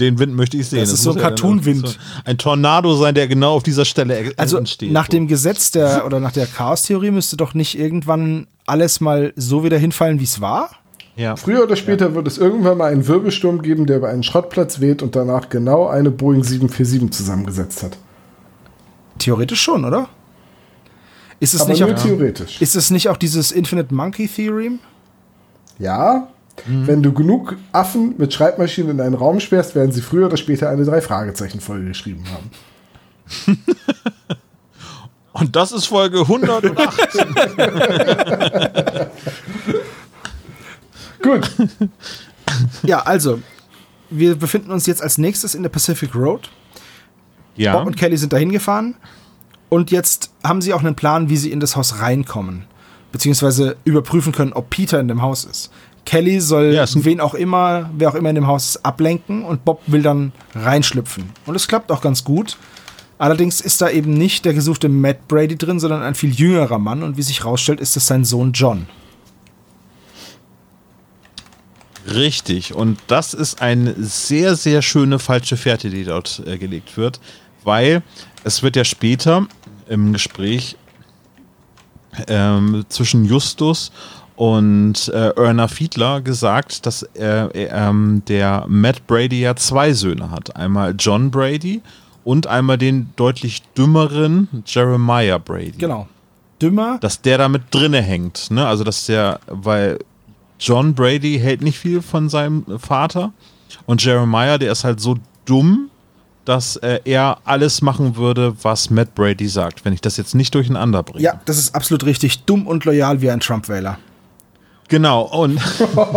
[0.00, 0.80] Den Wind möchte ich sehen.
[0.80, 1.98] Das Es ist so ein ja Cartoon-Wind.
[2.24, 4.90] Ein Tornado sein, der genau auf dieser Stelle Also entsteht.
[4.92, 9.64] nach dem Gesetz der oder nach der Chaos-Theorie müsste doch nicht irgendwann alles mal so
[9.64, 10.70] wieder hinfallen, wie es war?
[11.18, 11.36] Ja.
[11.36, 15.02] Früher oder später wird es irgendwann mal einen Wirbelsturm geben, der über einen Schrottplatz weht
[15.02, 17.98] und danach genau eine Boeing 747 zusammengesetzt hat.
[19.18, 20.08] Theoretisch schon, oder?
[21.40, 22.62] Ist es Aber nicht nur auch, theoretisch.
[22.62, 24.78] ist es nicht auch dieses Infinite Monkey Theorem?
[25.78, 26.28] Ja,
[26.66, 30.68] wenn du genug Affen mit Schreibmaschinen in einen Raum sperrst, werden sie früher oder später
[30.70, 32.50] eine Drei-Fragezeichen-Folge geschrieben haben.
[35.32, 36.74] Und das ist Folge 108.
[41.28, 41.50] Gut,
[42.82, 43.40] Ja, also
[44.10, 46.48] wir befinden uns jetzt als nächstes in der Pacific Road.
[47.56, 47.76] ja.
[47.76, 48.94] Bob und Kelly sind dahin gefahren
[49.68, 52.64] und jetzt haben sie auch einen Plan, wie sie in das Haus reinkommen.
[53.12, 55.70] Beziehungsweise überprüfen können, ob Peter in dem Haus ist.
[56.04, 59.64] Kelly soll Ja, wen auch immer, wer auch immer in dem Haus ist, ablenken und
[59.64, 61.24] Bob will dann reinschlüpfen.
[61.46, 62.56] Und es klappt auch ganz gut.
[63.18, 67.02] Allerdings ist da eben nicht der gesuchte Matt Brady drin, sondern ein viel jüngerer Mann
[67.02, 68.86] und wie sich rausstellt, ist es sein Sohn John.
[72.14, 72.74] Richtig.
[72.74, 77.20] Und das ist eine sehr, sehr schöne falsche Fährte, die dort äh, gelegt wird,
[77.64, 78.02] weil
[78.44, 79.46] es wird ja später
[79.88, 80.76] im Gespräch
[82.26, 83.92] ähm, zwischen Justus
[84.36, 90.54] und äh, Erna Fiedler gesagt, dass äh, äh, der Matt Brady ja zwei Söhne hat.
[90.56, 91.82] Einmal John Brady
[92.24, 96.08] und einmal den deutlich dümmeren Jeremiah Brady Genau.
[96.60, 96.98] Dümmer.
[97.00, 98.50] dass der da mit drinne hängt.
[98.50, 98.66] Ne?
[98.66, 99.98] Also, dass der, weil
[100.58, 103.32] John Brady hält nicht viel von seinem Vater
[103.86, 105.90] und Jeremiah, der ist halt so dumm,
[106.44, 110.54] dass äh, er alles machen würde, was Matt Brady sagt, wenn ich das jetzt nicht
[110.54, 111.22] durcheinander bringe.
[111.22, 112.44] Ja, das ist absolut richtig.
[112.44, 113.98] Dumm und loyal wie ein Trump-Wähler.
[114.88, 115.60] Genau, und,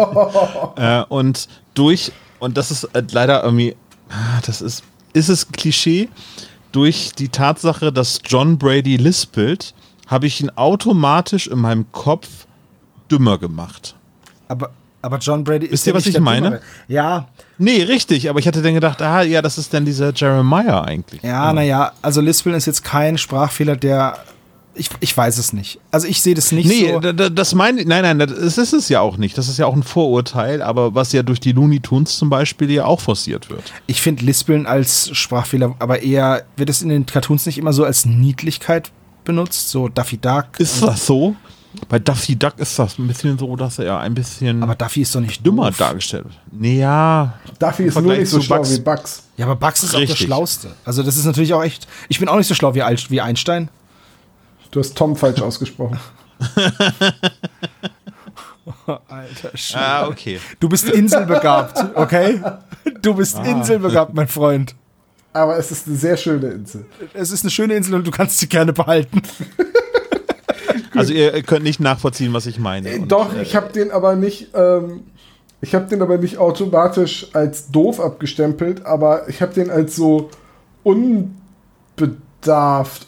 [0.77, 3.75] äh, und durch, und das ist äh, leider irgendwie,
[4.09, 6.07] ah, das ist, ist es ein Klischee,
[6.71, 9.73] durch die Tatsache, dass John Brady lispelt,
[10.07, 12.47] habe ich ihn automatisch in meinem Kopf
[13.11, 13.95] dümmer gemacht.
[14.51, 14.69] Aber,
[15.01, 16.47] aber John Brady ist Wisst ihr, ja was ich meine?
[16.47, 16.61] Dümmere.
[16.87, 20.81] Ja, Nee, richtig, aber ich hatte dann gedacht, ah ja, das ist dann dieser Jeremiah
[20.83, 21.21] eigentlich.
[21.21, 24.17] ja, naja, also Lispeln ist jetzt kein Sprachfehler, der.
[24.73, 25.79] Ich, ich weiß es nicht.
[25.91, 26.99] Also ich sehe das nicht Nee, so.
[26.99, 29.37] da- das meine nein, nein, das ist es ja auch nicht.
[29.37, 32.71] Das ist ja auch ein Vorurteil, aber was ja durch die Looney Tunes zum Beispiel
[32.71, 33.73] ja auch forciert wird.
[33.87, 37.83] Ich finde Lispeln als Sprachfehler, aber eher wird es in den Cartoons nicht immer so
[37.83, 38.91] als Niedlichkeit
[39.25, 40.45] benutzt, so Daffy Duck.
[40.57, 41.35] Ist das so?
[41.87, 45.15] Bei Daffy Duck ist das ein bisschen so, dass er ein bisschen aber Daffy ist
[45.15, 45.77] doch nicht dümmer doof.
[45.77, 46.37] dargestellt wird.
[46.51, 47.39] Nee, ja.
[47.59, 48.75] Duffy ist nur nicht so schlau Bugs.
[48.75, 49.23] wie Bugs.
[49.37, 50.27] Ja, aber Bugs ist auch der Richtig.
[50.27, 50.75] Schlauste.
[50.83, 51.87] Also das ist natürlich auch echt.
[52.09, 53.69] Ich bin auch nicht so schlau wie, Einstein.
[54.71, 55.99] Du hast Tom falsch ausgesprochen.
[58.85, 59.85] Alter Schwede.
[59.85, 60.39] Ah, okay.
[60.59, 62.41] Du bist inselbegabt, okay?
[63.01, 64.75] Du bist inselbegabt, mein Freund.
[65.33, 66.85] Aber es ist eine sehr schöne Insel.
[67.13, 69.21] Es ist eine schöne Insel und du kannst sie gerne behalten.
[70.95, 72.89] Also ihr könnt nicht nachvollziehen, was ich meine.
[72.89, 75.01] Äh, Und, Doch, äh, ich habe den aber nicht, ähm,
[75.61, 80.29] ich habe den aber nicht automatisch als doof abgestempelt, aber ich habe den als so
[80.83, 81.35] unbedarft,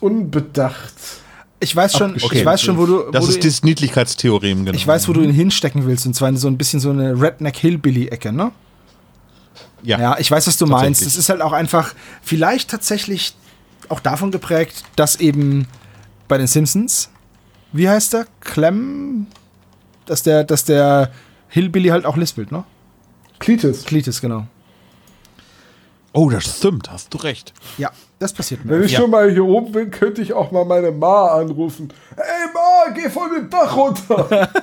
[0.01, 0.93] unbedacht.
[1.59, 2.37] Ich weiß schon, Abgeschrieben.
[2.37, 4.75] ich weiß schon, wo du, Das wo ist du dieses Niedlichkeitstheorem, genau.
[4.75, 6.05] ich weiß, wo du ihn hinstecken willst.
[6.05, 8.51] Und zwar in so ein bisschen so eine Redneck-Hillbilly-Ecke, ne?
[9.81, 9.99] Ja.
[9.99, 11.05] Ja, ich weiß, was du meinst.
[11.05, 13.35] Es ist halt auch einfach vielleicht tatsächlich
[13.89, 15.67] auch davon geprägt, dass eben
[16.27, 17.09] bei den Simpsons,
[17.73, 18.25] wie heißt der?
[18.39, 19.27] Clem?
[20.05, 21.11] Dass der, dass der
[21.49, 22.63] Hillbilly halt auch lispelt, ne?
[23.39, 23.83] Klitis.
[23.85, 24.45] Cletus, genau.
[26.13, 27.53] Oh, das stimmt, hast du recht.
[27.77, 27.89] Ja,
[28.19, 28.85] das passiert Wenn mir.
[28.85, 28.99] ich Ja.
[28.99, 31.91] schon mal hier oben bin, könnte ich auch mal meine Ma anrufen.
[32.15, 34.49] Hey Ma, geh von dem Dach runter.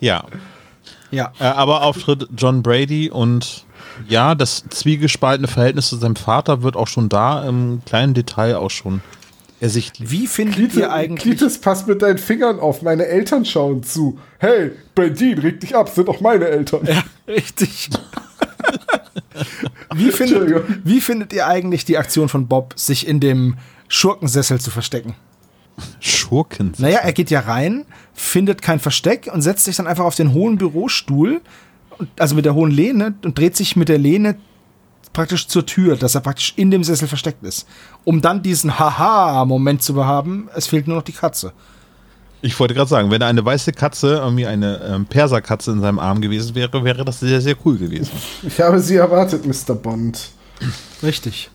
[0.00, 0.24] Ja.
[1.10, 1.32] Ja.
[1.38, 3.64] Äh, aber Auftritt John Brady und
[4.08, 8.70] ja, das zwiegespaltene Verhältnis zu seinem Vater wird auch schon da im kleinen Detail auch
[8.70, 9.00] schon
[9.64, 10.10] ersichtlich.
[10.10, 11.22] Wie findet Klitis, ihr eigentlich.
[11.22, 12.82] Klitis, pass mit deinen Fingern auf.
[12.82, 14.18] Meine Eltern schauen zu.
[14.38, 16.86] Hey, Bendin, reg dich ab, sind doch meine Eltern.
[16.86, 17.88] Ja, richtig.
[19.94, 20.62] wie, findet, Entschuldigung.
[20.84, 23.56] wie findet ihr eigentlich die Aktion von Bob, sich in dem
[23.88, 25.14] Schurkensessel zu verstecken?
[25.98, 26.72] Schurken.
[26.78, 30.34] Naja, er geht ja rein, findet kein Versteck und setzt sich dann einfach auf den
[30.34, 31.40] hohen Bürostuhl,
[32.18, 34.36] also mit der hohen Lehne, und dreht sich mit der Lehne
[35.14, 37.66] praktisch zur Tür, dass er praktisch in dem Sessel versteckt ist.
[38.04, 41.52] Um dann diesen Haha-Moment zu haben, es fehlt nur noch die Katze.
[42.42, 45.98] Ich wollte gerade sagen, wenn da eine weiße Katze, irgendwie eine ähm, Perserkatze in seinem
[45.98, 48.10] Arm gewesen wäre, wäre das sehr, sehr cool gewesen.
[48.42, 49.74] Ich habe sie erwartet, Mr.
[49.74, 50.28] Bond.
[51.02, 51.48] Richtig.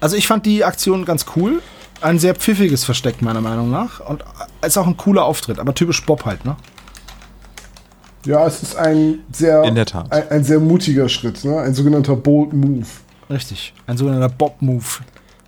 [0.00, 1.60] Also ich fand die Aktion ganz cool.
[2.00, 4.00] Ein sehr pfiffiges Versteck, meiner Meinung nach.
[4.00, 4.24] Und
[4.64, 6.56] ist auch ein cooler Auftritt, aber typisch Bob halt, ne?
[8.24, 10.10] Ja, es ist ein sehr, In der Tat.
[10.12, 11.58] Ein, ein sehr mutiger Schritt, ne?
[11.60, 12.86] ein sogenannter Bold Move.
[13.30, 13.72] Richtig.
[13.86, 14.84] Ein sogenannter Bob-Move.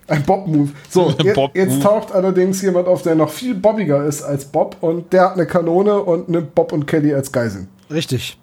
[0.09, 0.71] Ein Bob-Move.
[0.89, 1.05] So,
[1.35, 1.51] Bob-Move.
[1.55, 5.33] jetzt taucht allerdings jemand auf, der noch viel bobbiger ist als Bob und der hat
[5.35, 7.69] eine Kanone und nimmt Bob und Kelly als Geiseln.
[7.91, 8.39] Richtig.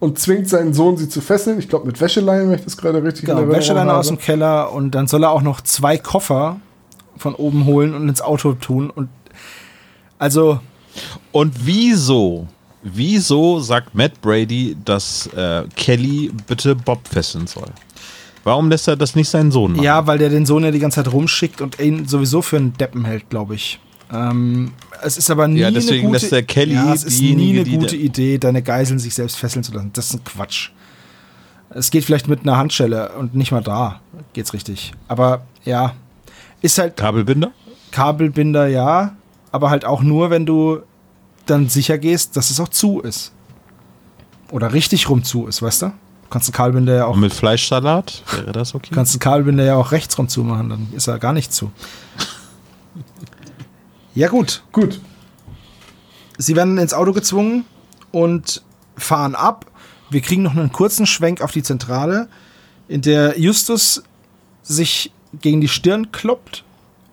[0.00, 1.58] Und zwingt seinen Sohn, sie zu fesseln.
[1.58, 4.00] Ich glaube, mit Wäscheleinen, wenn ich das gerade richtig Genau, Wäscheleine habe.
[4.00, 6.56] aus dem Keller und dann soll er auch noch zwei Koffer
[7.16, 8.90] von oben holen und ins Auto tun.
[8.90, 9.08] Und
[10.18, 10.60] also,
[11.32, 12.48] Und wieso,
[12.84, 17.68] wieso sagt Matt Brady, dass äh, Kelly bitte Bob fesseln soll?
[18.44, 19.82] Warum lässt er das nicht seinen Sohn machen?
[19.82, 22.74] ja, weil der den Sohn ja die ganze Zeit rumschickt und ihn sowieso für einen
[22.74, 23.80] Deppen hält, glaube ich.
[24.12, 27.20] Ähm, es ist aber nie Ja, eine deswegen gute lässt der Kelly ja, es ist
[27.20, 29.90] nie eine gute Idee, deine Geiseln sich selbst fesseln zu lassen.
[29.94, 30.70] Das ist ein Quatsch.
[31.70, 34.00] Es geht vielleicht mit einer Handschelle und nicht mal da
[34.34, 34.92] geht's richtig.
[35.08, 35.94] Aber ja,
[36.60, 37.50] ist halt Kabelbinder?
[37.92, 39.16] Kabelbinder, ja,
[39.52, 40.80] aber halt auch nur, wenn du
[41.46, 43.32] dann sicher gehst, dass es auch zu ist.
[44.50, 45.86] Oder richtig rum zu ist, weißt du?
[45.86, 48.22] Du kannst einen Kabelbinder ja auch, Und mit Fleischsalat?
[48.32, 48.90] Wäre das okay?
[48.92, 51.70] kannst einen Kabelbinder ja auch rechts rum zumachen, dann ist er gar nicht zu.
[54.16, 54.62] Ja, gut.
[54.70, 55.00] Gut.
[56.38, 57.64] Sie werden ins Auto gezwungen
[58.12, 58.62] und
[58.96, 59.66] fahren ab.
[60.08, 62.28] Wir kriegen noch einen kurzen Schwenk auf die Zentrale,
[62.86, 64.04] in der Justus
[64.62, 66.64] sich gegen die Stirn kloppt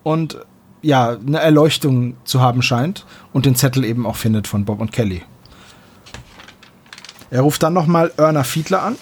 [0.04, 0.38] und
[0.82, 4.92] ja, eine Erleuchtung zu haben scheint und den Zettel eben auch findet von Bob und
[4.92, 5.22] Kelly.
[7.30, 8.96] Er ruft dann nochmal Erna Fiedler an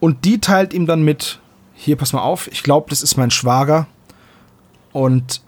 [0.00, 1.40] und die teilt ihm dann mit,
[1.74, 3.86] hier pass mal auf, ich glaube, das ist mein Schwager
[4.92, 5.40] und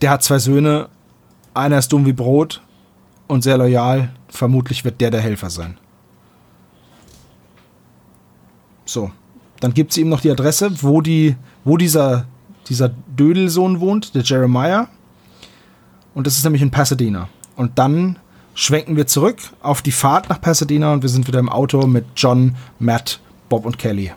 [0.00, 0.88] der hat zwei Söhne
[1.54, 2.62] einer ist dumm wie Brot
[3.26, 4.10] und sehr loyal.
[4.28, 5.76] Vermutlich wird der der Helfer sein.
[8.84, 9.10] So,
[9.60, 12.26] dann gibt sie ihm noch die Adresse, wo, die, wo dieser,
[12.68, 14.88] dieser Dödelsohn wohnt, der Jeremiah.
[16.14, 17.28] Und das ist nämlich in Pasadena.
[17.56, 18.18] Und dann
[18.54, 22.04] schwenken wir zurück auf die Fahrt nach Pasadena und wir sind wieder im Auto mit
[22.16, 24.12] John, Matt, Bob und Kelly.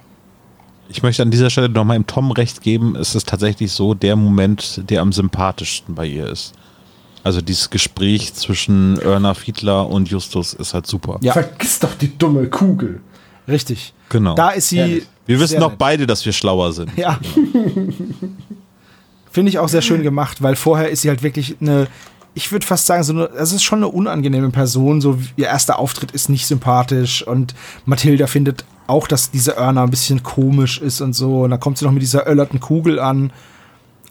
[0.88, 2.95] Ich möchte an dieser Stelle nochmal im Tom recht geben.
[2.95, 6.53] Es ist tatsächlich so der Moment, der am sympathischsten bei ihr ist.
[7.23, 11.17] Also dieses Gespräch zwischen Erna Fiedler und Justus ist halt super.
[11.22, 11.34] Ja.
[11.34, 13.01] Vergiss doch die dumme Kugel.
[13.47, 13.94] Richtig.
[14.10, 14.36] Genau.
[14.36, 14.77] Da ist sie.
[14.77, 15.07] Ehrlich.
[15.26, 16.95] Wir wissen doch beide, dass wir schlauer sind.
[16.98, 17.19] Ja.
[19.32, 21.88] Finde ich auch sehr schön gemacht, weil vorher ist sie halt wirklich eine,
[22.36, 25.02] ich würde fast sagen, so eine, es ist schon eine unangenehme Person.
[25.02, 27.56] So ihr erster Auftritt ist nicht sympathisch und
[27.86, 31.41] Mathilda findet auch, dass diese Erna ein bisschen komisch ist und so.
[31.44, 33.34] Und dann kommt sie noch mit dieser öllerten Kugel an.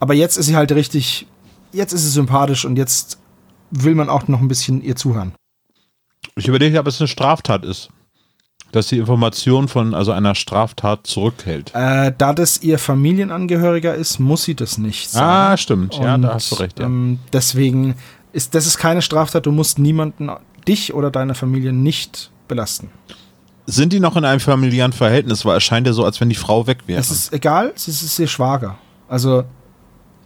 [0.01, 1.27] Aber jetzt ist sie halt richtig,
[1.73, 3.19] jetzt ist sie sympathisch und jetzt
[3.71, 5.33] will man auch noch ein bisschen ihr zuhören.
[6.37, 7.89] Ich überlege, ob es eine Straftat ist.
[8.75, 11.71] Dass die Information von also einer Straftat zurückhält.
[11.75, 15.23] Äh, da das ihr Familienangehöriger ist, muss sie das nicht sein.
[15.23, 15.95] Ah, stimmt.
[15.95, 16.81] Ja, Und, da hast du recht.
[16.81, 16.87] Ja.
[16.87, 17.95] Ähm, deswegen
[18.33, 19.47] ist das ist keine Straftat.
[19.47, 20.29] Du musst niemanden,
[20.67, 22.91] dich oder deine Familie nicht belasten.
[23.67, 25.45] Sind die noch in einem familiären Verhältnis?
[25.45, 27.01] Weil es scheint ja so, als wenn die Frau weg wäre.
[27.01, 28.77] Es ist egal, es ist, es ist ihr Schwager.
[29.09, 29.45] Also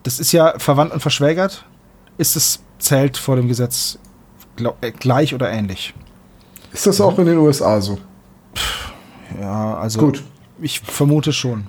[0.05, 1.67] das ist ja verwandt und verschwägert.
[2.17, 3.99] Ist es zählt vor dem Gesetz
[4.57, 5.93] glaub, äh, gleich oder ähnlich?
[6.73, 7.99] Ist das auch in den USA so?
[9.41, 10.23] Ja, also Gut.
[10.61, 11.67] ich vermute schon.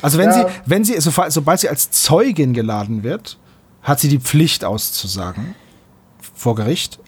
[0.00, 0.48] Also wenn Ja.
[0.48, 3.38] sie, wenn sie, so, sobald sie als Zeugin geladen wird,
[3.82, 5.54] hat sie die Pflicht auszusagen
[6.34, 6.98] vor Gericht,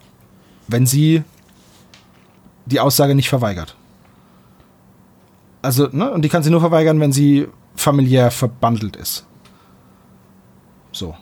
[0.69, 1.23] wenn sie
[2.67, 3.77] die Aussage nicht verweigert.
[5.63, 9.27] Also, ne, und die kann sie nur verweigern, wenn sie familiär verbandelt ist.
[10.93, 11.17] So.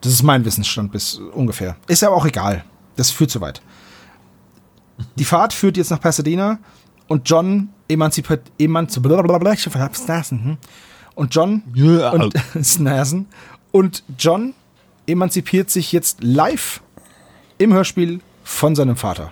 [0.00, 1.76] Das ist mein Wissensstand bis ungefähr.
[1.86, 2.64] Ist aber auch egal.
[2.96, 3.62] Das führt zu weit.
[5.16, 6.58] Die Fahrt führt jetzt nach Pasadena
[7.14, 10.56] und John emanzipiert, emanzipiert, ich hab's Nasen, hm?
[11.14, 11.62] und John
[12.12, 13.26] und Snasen
[13.70, 14.52] und John
[15.06, 16.80] emanzipiert sich jetzt live
[17.58, 19.30] im Hörspiel von seinem Vater.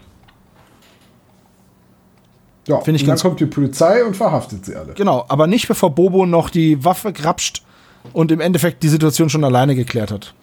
[2.68, 4.92] Ja, Finde ich und dann kommt die Polizei und verhaftet sie alle.
[4.92, 7.64] Genau, aber nicht bevor Bobo noch die Waffe grapscht
[8.12, 10.34] und im Endeffekt die Situation schon alleine geklärt hat.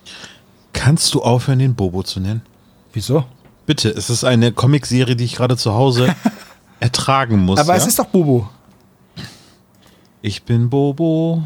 [0.73, 2.41] Kannst du aufhören, den Bobo zu nennen?
[2.91, 3.23] Wieso?
[3.65, 6.13] Bitte, es ist eine Comicserie, die ich gerade zu Hause
[6.80, 7.60] ertragen muss.
[7.60, 7.77] Aber ja?
[7.77, 8.49] es ist doch Bobo,
[10.22, 11.43] ich bin Bobo.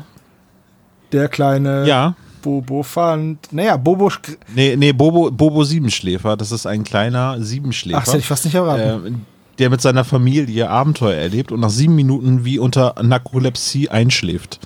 [1.11, 2.15] der kleine Ja.
[2.41, 3.53] Bobo fand.
[3.53, 4.11] Naja, Bobo.
[4.53, 6.35] Nee, nee, Bobo, Bobo Siebenschläfer.
[6.35, 7.99] Das ist ein kleiner Siebenschläfer.
[7.99, 9.05] Ach, das hätte ich fast nicht erraten.
[9.05, 9.11] äh,
[9.60, 14.60] der mit seiner Familie Abenteuer erlebt und nach sieben Minuten wie unter Narkolepsie einschläft.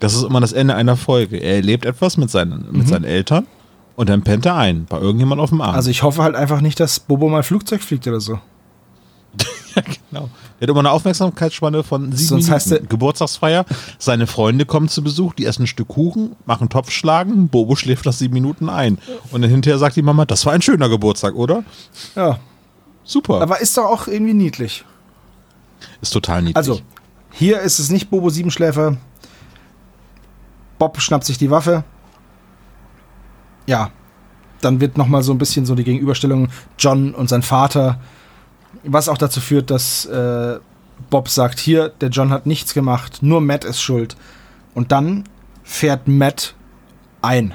[0.00, 1.36] Das ist immer das Ende einer Folge.
[1.36, 3.46] Er erlebt etwas mit seinen, mit seinen Eltern
[3.96, 5.74] und dann pennt er ein, bei irgendjemand auf dem Arm.
[5.74, 8.40] also ich hoffe halt einfach nicht, dass Bobo mal Flugzeug fliegt oder so.
[10.10, 10.28] genau.
[10.58, 12.84] Er hat immer eine Aufmerksamkeitsspanne von sieben Sonst heißt Minuten.
[12.86, 13.64] er- Geburtstagsfeier,
[13.98, 18.12] seine Freunde kommen zu Besuch, die essen ein Stück Kuchen, machen Topfschlagen, Bobo schläft nach
[18.12, 18.98] sieben Minuten ein.
[19.32, 21.64] Und dann hinterher sagt die Mama, das war ein schöner Geburtstag, oder?
[22.14, 22.38] Ja,
[23.04, 23.40] Super.
[23.42, 24.84] aber ist doch auch irgendwie niedlich.
[26.00, 26.56] ist total niedlich.
[26.56, 26.80] Also,
[27.32, 28.96] hier ist es nicht Bobo Siebenschläfer.
[30.78, 31.84] Bob schnappt sich die Waffe.
[33.66, 33.90] Ja,
[34.60, 36.48] dann wird noch mal so ein bisschen so die Gegenüberstellung
[36.78, 38.00] John und sein Vater,
[38.82, 40.58] was auch dazu führt, dass äh,
[41.10, 44.16] Bob sagt, hier, der John hat nichts gemacht, nur Matt ist schuld.
[44.74, 45.24] Und dann
[45.62, 46.54] fährt Matt
[47.22, 47.54] ein.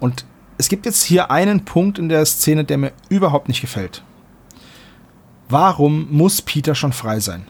[0.00, 0.24] Und
[0.58, 4.02] es gibt jetzt hier einen Punkt in der Szene, der mir überhaupt nicht gefällt.
[5.48, 7.46] Warum muss Peter schon frei sein?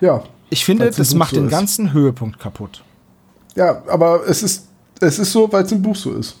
[0.00, 0.22] Ja.
[0.50, 1.50] Ich finde, das macht so den ist.
[1.50, 2.84] ganzen Höhepunkt kaputt.
[3.56, 4.68] Ja, aber es ist,
[5.00, 6.36] es ist so, weil es im Buch so ist.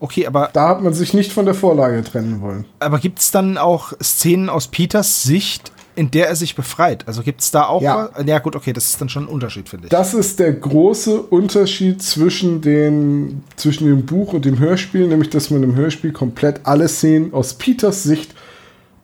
[0.00, 2.64] Okay, aber, Da hat man sich nicht von der Vorlage trennen wollen.
[2.78, 7.02] aber gibt es dann auch Szenen aus Peters Sicht, in der er sich befreit?
[7.08, 7.82] Also gibt es da auch.
[7.82, 8.10] Ja.
[8.14, 8.24] was?
[8.24, 9.90] ja, gut, okay, das ist dann schon ein Unterschied, finde ich.
[9.90, 15.50] Das ist der große Unterschied zwischen, den, zwischen dem Buch und dem Hörspiel, nämlich dass
[15.50, 18.34] man im Hörspiel komplett alle Szenen aus Peters Sicht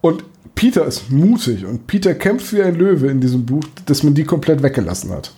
[0.01, 4.15] und Peter ist mutig und Peter kämpft wie ein Löwe in diesem Buch, dass man
[4.15, 5.33] die komplett weggelassen hat.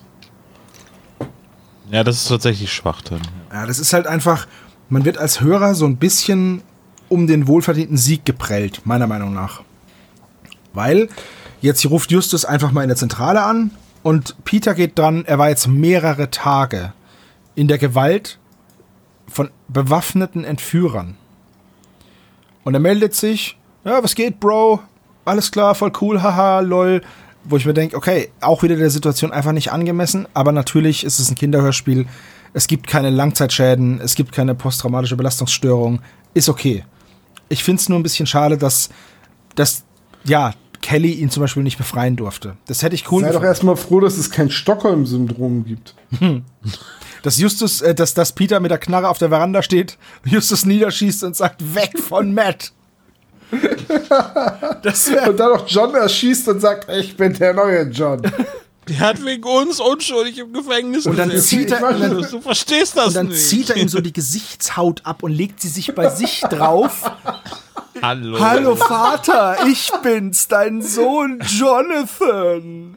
[1.90, 3.22] ja, das ist tatsächlich schwach dann.
[3.50, 4.46] Ja, das ist halt einfach,
[4.88, 6.62] man wird als Hörer so ein bisschen
[7.08, 9.62] um den wohlverdienten Sieg geprellt, meiner Meinung nach.
[10.72, 11.08] Weil
[11.60, 13.70] jetzt ruft Justus einfach mal in der Zentrale an
[14.02, 16.92] und Peter geht dran, er war jetzt mehrere Tage
[17.54, 18.38] in der Gewalt
[19.26, 21.16] von bewaffneten Entführern.
[22.64, 24.80] Und er meldet sich, ja, was geht, Bro?
[25.24, 27.02] Alles klar, voll cool, haha, lol.
[27.44, 31.20] Wo ich mir denke, okay, auch wieder der Situation einfach nicht angemessen, aber natürlich ist
[31.20, 32.06] es ein Kinderhörspiel.
[32.56, 36.00] Es gibt keine Langzeitschäden, es gibt keine posttraumatische Belastungsstörung.
[36.32, 36.86] Ist okay.
[37.50, 38.88] Ich finde es nur ein bisschen schade, dass,
[39.56, 39.84] dass,
[40.24, 42.56] ja, Kelly ihn zum Beispiel nicht befreien durfte.
[42.66, 45.94] Das hätte ich cool Sei doch erstmal froh, dass es kein Stockholm-Syndrom gibt.
[47.22, 51.24] Dass Justus, äh, dass, dass Peter mit der Knarre auf der Veranda steht, Justus niederschießt
[51.24, 52.72] und sagt, weg von Matt.
[53.50, 58.22] Und dann noch John erschießt und sagt, ich bin der neue John.
[58.88, 63.08] Der hat wegen uns unschuldig im Gefängnis Und dann zieht er- meine, Du verstehst das
[63.08, 63.48] Und dann nicht.
[63.48, 67.10] zieht er ihm so die Gesichtshaut ab und legt sie sich bei sich drauf.
[68.00, 68.38] Hallo.
[68.38, 72.96] Hallo Vater, ich bin's, dein Sohn Jonathan.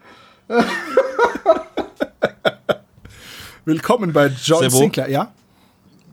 [3.65, 4.77] Willkommen bei John Sebo?
[4.77, 5.09] Sinclair.
[5.09, 5.31] Ja,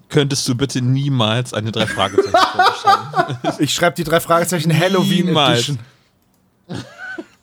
[0.08, 3.56] Könntest du bitte niemals eine drei Fragezeichen vorstellen?
[3.58, 5.68] ich schreibe die drei Fragezeichen Halloween Niemals.
[5.68, 5.78] Edition.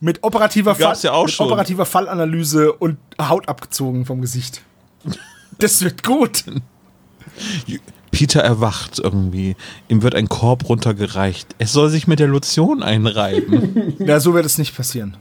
[0.04, 1.46] Mit operativer, Fall, ja auch mit schon.
[1.48, 4.62] operativer Fallanalyse und Haut abgezogen vom Gesicht.
[5.60, 6.44] Das wird gut.
[8.12, 9.56] Peter erwacht irgendwie.
[9.88, 11.56] Ihm wird ein Korb runtergereicht.
[11.60, 13.96] Es soll sich mit der Lotion einreiben.
[14.00, 15.16] Ja, so wird es nicht passieren.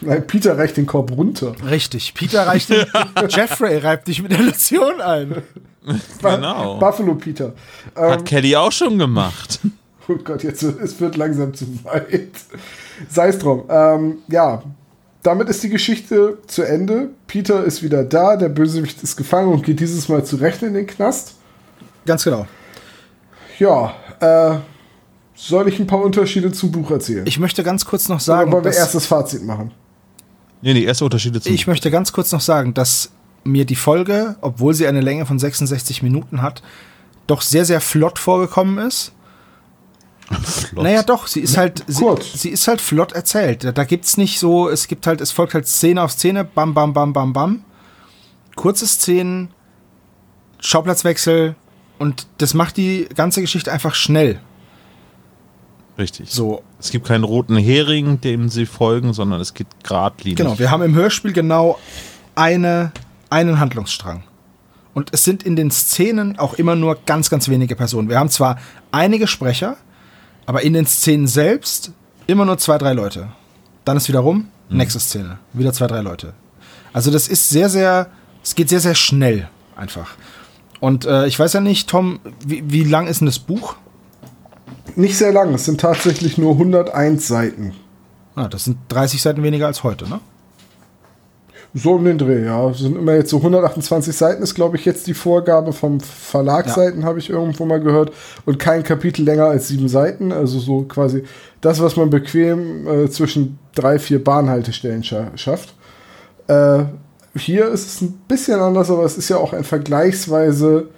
[0.00, 1.54] Nein, Peter reicht den Korb runter.
[1.70, 2.14] Richtig.
[2.14, 2.84] Peter reicht den,
[3.28, 5.42] Jeffrey reibt dich mit der Lotion ein.
[6.20, 6.78] genau.
[6.78, 7.54] Buffalo Peter.
[7.94, 9.60] Hat Kelly auch schon gemacht.
[10.08, 12.30] Oh Gott, jetzt es wird langsam zu weit.
[13.08, 13.64] Sei es drum.
[13.68, 14.62] Ähm, ja,
[15.22, 17.10] damit ist die Geschichte zu Ende.
[17.26, 20.74] Peter ist wieder da, der Bösewicht ist gefangen und geht dieses Mal zu Recht in
[20.74, 21.34] den Knast.
[22.04, 22.46] Ganz genau.
[23.58, 24.58] Ja, äh,
[25.34, 27.26] soll ich ein paar Unterschiede zum Buch erzählen?
[27.26, 29.72] Ich möchte ganz kurz noch Oder sagen, wollen wir erst das Fazit machen?
[30.62, 33.10] Nee, nee, erste Unterschiede zum Ich möchte ganz kurz noch sagen, dass
[33.44, 36.62] mir die Folge, obwohl sie eine Länge von 66 Minuten hat,
[37.26, 39.12] doch sehr, sehr flott vorgekommen ist.
[40.32, 40.84] Flott.
[40.84, 42.04] Naja, doch, sie ist halt, sie,
[42.34, 43.64] sie ist halt flott erzählt.
[43.64, 46.74] Da, da gibt's nicht so, es gibt halt, es folgt halt Szene auf Szene, bam,
[46.74, 47.64] bam, bam, bam, bam.
[48.56, 49.50] Kurze Szenen,
[50.60, 51.54] Schauplatzwechsel
[51.98, 54.40] und das macht die ganze Geschichte einfach schnell.
[55.98, 56.30] Richtig.
[56.30, 60.36] So, Es gibt keinen roten Hering, dem sie folgen, sondern es geht geradlinig.
[60.36, 61.78] Genau, wir haben im Hörspiel genau
[62.34, 62.92] eine,
[63.30, 64.24] einen Handlungsstrang.
[64.92, 68.08] Und es sind in den Szenen auch immer nur ganz, ganz wenige Personen.
[68.08, 68.58] Wir haben zwar
[68.92, 69.76] einige Sprecher,
[70.46, 71.90] aber in den Szenen selbst
[72.26, 73.28] immer nur zwei, drei Leute.
[73.84, 76.32] Dann ist wieder rum, nächste Szene, wieder zwei, drei Leute.
[76.92, 78.08] Also das ist sehr, sehr,
[78.42, 80.14] es geht sehr, sehr schnell einfach.
[80.80, 83.76] Und äh, ich weiß ja nicht, Tom, wie, wie lang ist denn das Buch?
[84.94, 87.74] Nicht sehr lang, es sind tatsächlich nur 101 Seiten.
[88.34, 90.20] Ah, das sind 30 Seiten weniger als heute, ne?
[91.78, 92.70] So um den Dreh, ja.
[92.70, 97.04] Es sind immer jetzt so 128 Seiten, ist glaube ich jetzt die Vorgabe vom Verlagsseiten,
[97.04, 98.12] habe ich irgendwo mal gehört.
[98.46, 100.32] Und kein Kapitel länger als sieben Seiten.
[100.32, 101.24] Also so quasi
[101.60, 105.74] das, was man bequem äh, zwischen drei, vier Bahnhaltestellen scha schafft.
[106.46, 106.84] Äh,
[107.36, 110.88] hier ist es ein bisschen anders, aber es ist ja auch ein vergleichsweise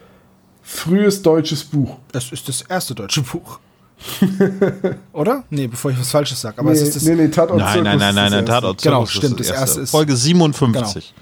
[0.62, 1.96] frühes deutsches Buch.
[2.12, 3.59] Das ist das erste deutsche Buch.
[5.12, 5.44] Oder?
[5.50, 6.58] Nee, bevor ich was Falsches sage.
[6.58, 7.02] Aber nee, es ist das.
[7.04, 8.46] nee, nee, Tatort Nein, Zirkus nein, nein, nein, nein.
[8.46, 11.14] Tatort Genau, stimmt, das erste ist- Folge 57.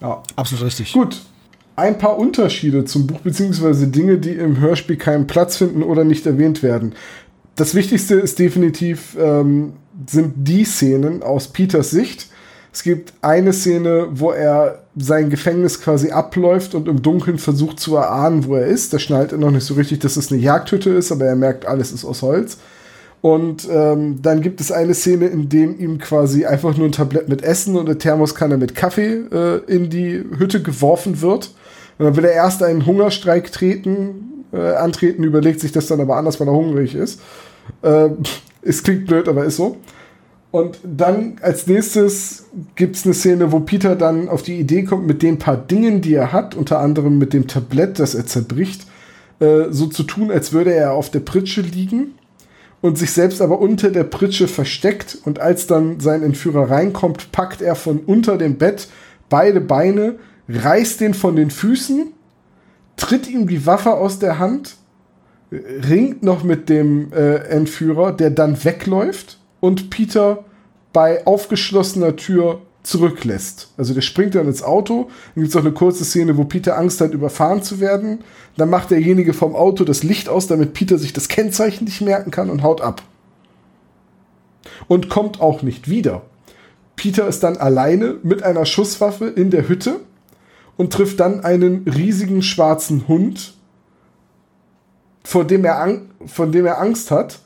[0.00, 0.22] Ja.
[0.36, 0.92] Absolut richtig.
[0.92, 1.20] Gut.
[1.76, 6.26] Ein paar Unterschiede zum Buch, beziehungsweise Dinge, die im Hörspiel keinen Platz finden oder nicht
[6.26, 6.94] erwähnt werden.
[7.54, 9.74] Das Wichtigste ist definitiv, ähm,
[10.06, 12.26] sind die Szenen aus Peters Sicht.
[12.78, 17.96] Es gibt eine Szene, wo er sein Gefängnis quasi abläuft und im Dunkeln versucht zu
[17.96, 18.92] erahnen, wo er ist.
[18.92, 21.66] Da schnallt er noch nicht so richtig, dass es eine Jagdhütte ist, aber er merkt,
[21.66, 22.58] alles ist aus Holz.
[23.20, 27.28] Und ähm, dann gibt es eine Szene, in dem ihm quasi einfach nur ein Tablett
[27.28, 31.50] mit Essen und eine Thermoskanne mit Kaffee äh, in die Hütte geworfen wird.
[31.98, 36.14] Und dann will er erst einen Hungerstreik treten, äh, antreten, überlegt sich das dann aber
[36.14, 37.20] anders, weil er hungrig ist.
[37.82, 38.10] Äh,
[38.62, 39.78] es klingt blöd, aber ist so.
[40.50, 45.06] Und dann als nächstes gibt es eine Szene, wo Peter dann auf die Idee kommt,
[45.06, 48.86] mit den paar Dingen, die er hat, unter anderem mit dem Tablett, das er zerbricht,
[49.40, 52.14] äh, so zu tun, als würde er auf der Pritsche liegen
[52.80, 55.18] und sich selbst aber unter der Pritsche versteckt.
[55.24, 58.88] Und als dann sein Entführer reinkommt, packt er von unter dem Bett
[59.28, 60.14] beide Beine,
[60.48, 62.12] reißt den von den Füßen,
[62.96, 64.76] tritt ihm die Waffe aus der Hand,
[65.52, 70.44] ringt noch mit dem äh, Entführer, der dann wegläuft und Peter
[70.92, 73.70] bei aufgeschlossener Tür zurücklässt.
[73.76, 75.10] Also der springt dann ins Auto.
[75.34, 78.20] Dann gibt es auch eine kurze Szene, wo Peter Angst hat, überfahren zu werden.
[78.56, 82.30] Dann macht derjenige vom Auto das Licht aus, damit Peter sich das Kennzeichen nicht merken
[82.30, 83.02] kann und haut ab.
[84.86, 86.22] Und kommt auch nicht wieder.
[86.96, 90.00] Peter ist dann alleine mit einer Schusswaffe in der Hütte
[90.76, 93.54] und trifft dann einen riesigen schwarzen Hund,
[95.24, 97.40] vor dem er, ang von dem er Angst hat.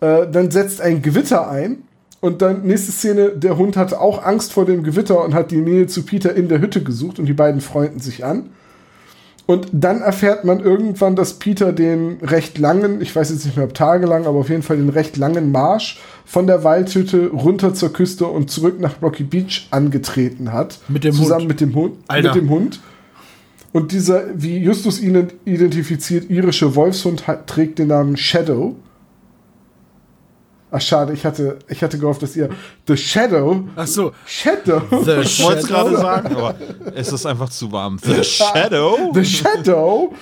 [0.00, 1.82] Äh, dann setzt ein Gewitter ein
[2.20, 5.60] und dann nächste Szene, der Hund hatte auch Angst vor dem Gewitter und hat die
[5.60, 8.50] Nähe zu Peter in der Hütte gesucht und die beiden freunden sich an.
[9.46, 13.64] Und dann erfährt man irgendwann, dass Peter den recht langen, ich weiß jetzt nicht mehr
[13.64, 17.90] ob tagelang, aber auf jeden Fall den recht langen Marsch von der Waldhütte runter zur
[17.90, 20.80] Küste und zurück nach Rocky Beach angetreten hat.
[20.88, 21.48] Mit dem zusammen Hund.
[21.48, 21.94] mit dem Hund.
[22.08, 22.34] Alter.
[22.34, 22.80] Mit dem Hund.
[23.72, 28.76] Und dieser, wie Justus ihn identifiziert, irische Wolfshund hat, trägt den Namen Shadow.
[30.70, 32.50] Ach, schade, ich hatte, ich hatte gehofft, dass ihr
[32.86, 33.64] The Shadow.
[33.74, 34.12] Ach so.
[34.26, 34.82] Shadow.
[35.02, 36.54] The Ich wollte es gerade sagen, aber
[36.94, 37.98] es ist einfach zu warm.
[38.02, 39.10] The Shadow?
[39.14, 40.12] The Shadow,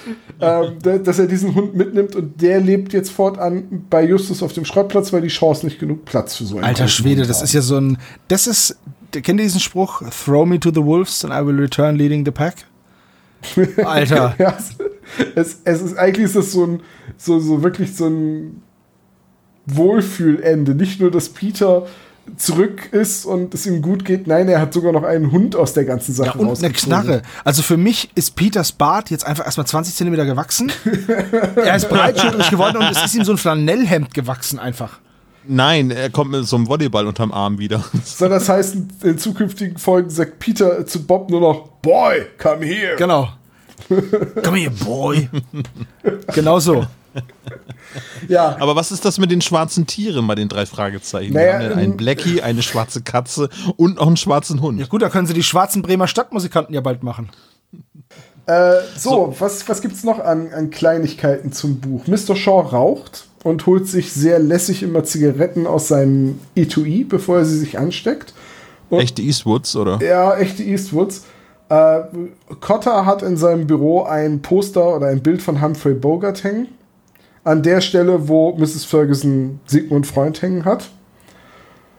[0.41, 4.53] ähm, da- dass er diesen Hund mitnimmt und der lebt jetzt fortan bei Justus auf
[4.53, 7.39] dem Schrottplatz, weil die Chance nicht genug Platz für so einen Alter Schwede, Hund das
[7.39, 7.45] haben.
[7.47, 7.99] ist ja so ein.
[8.29, 8.79] Das ist.
[9.11, 10.03] Kennt ihr diesen Spruch?
[10.25, 12.55] Throw me to the wolves and I will return leading the pack?
[13.85, 14.35] Alter.
[14.39, 14.57] ja,
[15.35, 16.81] es, es ist eigentlich ist das so ein
[17.17, 18.63] so, so wirklich so ein
[19.67, 20.75] Wohlfühlende.
[20.75, 21.87] Nicht nur, dass Peter
[22.37, 25.75] zurück ist und es ihm gut geht, nein, er hat sogar noch einen Hund aus
[25.75, 26.73] der ganzen Sache Ja, und eine.
[26.73, 27.23] Knarre.
[27.45, 30.73] Also für mich ist Peters Bart jetzt einfach erstmal 20 Zentimeter gewachsen.
[31.57, 34.99] er ist breitschultrig geworden und es ist ihm so ein Flanellhemd gewachsen einfach.
[35.49, 37.85] Nein, er kommt mit so einem Volleyball unterm Arm wieder.
[38.05, 42.65] So, das heißt, in, in zukünftigen Folgen sagt Peter zu Bob nur noch, Boy, come
[42.65, 42.97] here.
[42.97, 43.29] Genau.
[44.43, 45.29] Come here, boy.
[46.35, 46.87] genau so.
[48.29, 51.35] ja, Aber was ist das mit den schwarzen Tieren bei den drei Fragezeichen?
[51.35, 54.81] Naja, Wir haben ja einen ähm, Blackie, eine schwarze Katze und noch einen schwarzen Hund.
[54.81, 57.31] Ja gut, da können sie die schwarzen Bremer Stadtmusikanten ja bald machen.
[58.47, 62.07] Äh, so, was, was gibt's noch an, an Kleinigkeiten zum Buch?
[62.07, 62.37] Mr.
[62.37, 67.59] Shaw raucht und holt sich sehr lässig immer Zigaretten aus seinem Etui, bevor er sie
[67.59, 68.35] sich ansteckt.
[68.91, 69.99] Echte Eastwoods, oder?
[70.01, 71.25] Ja, echte Eastwoods.
[71.69, 72.03] Äh,
[72.61, 76.69] Cotter hat in seinem Büro ein Poster oder ein Bild von Humphrey Bogart hängen.
[77.47, 78.85] An der Stelle, wo Mrs.
[78.85, 80.89] Ferguson Sigmund Freund hängen hat.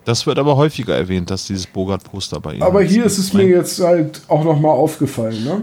[0.04, 3.48] Das wird aber häufiger erwähnt, dass dieses Bogart-Poster bei ihm Aber hier ist es mir
[3.48, 5.44] jetzt halt auch nochmal aufgefallen.
[5.46, 5.62] Ne?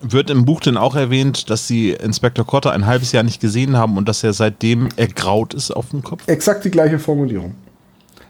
[0.00, 3.76] Wird im Buch denn auch erwähnt, dass sie Inspektor Cotter ein halbes Jahr nicht gesehen
[3.76, 6.22] haben und dass er seitdem ergraut ist auf dem Kopf?
[6.28, 7.56] Exakt die gleiche Formulierung.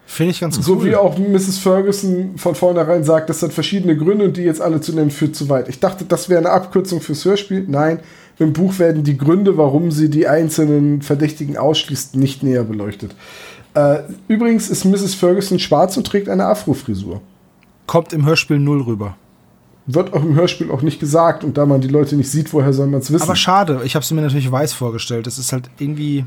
[0.06, 0.84] Finde ich ganz So cool.
[0.86, 1.58] wie auch Mrs.
[1.58, 5.36] Ferguson von vornherein sagt, das hat verschiedene Gründe und die jetzt alle zu nennen führt
[5.36, 5.68] zu weit.
[5.68, 7.66] Ich dachte, das wäre eine Abkürzung fürs Hörspiel.
[7.68, 8.00] Nein,
[8.38, 13.14] im Buch werden die Gründe, warum sie die einzelnen Verdächtigen ausschließt, nicht näher beleuchtet.
[13.74, 15.14] Äh, übrigens ist Mrs.
[15.14, 17.20] Ferguson schwarz und trägt eine Afro-Frisur.
[17.86, 19.16] Kommt im Hörspiel null rüber.
[19.86, 22.72] Wird auch im Hörspiel auch nicht gesagt und da man die Leute nicht sieht, woher
[22.72, 23.22] soll man es wissen?
[23.22, 25.26] Aber schade, ich habe es mir natürlich weiß vorgestellt.
[25.26, 26.24] Das ist halt irgendwie.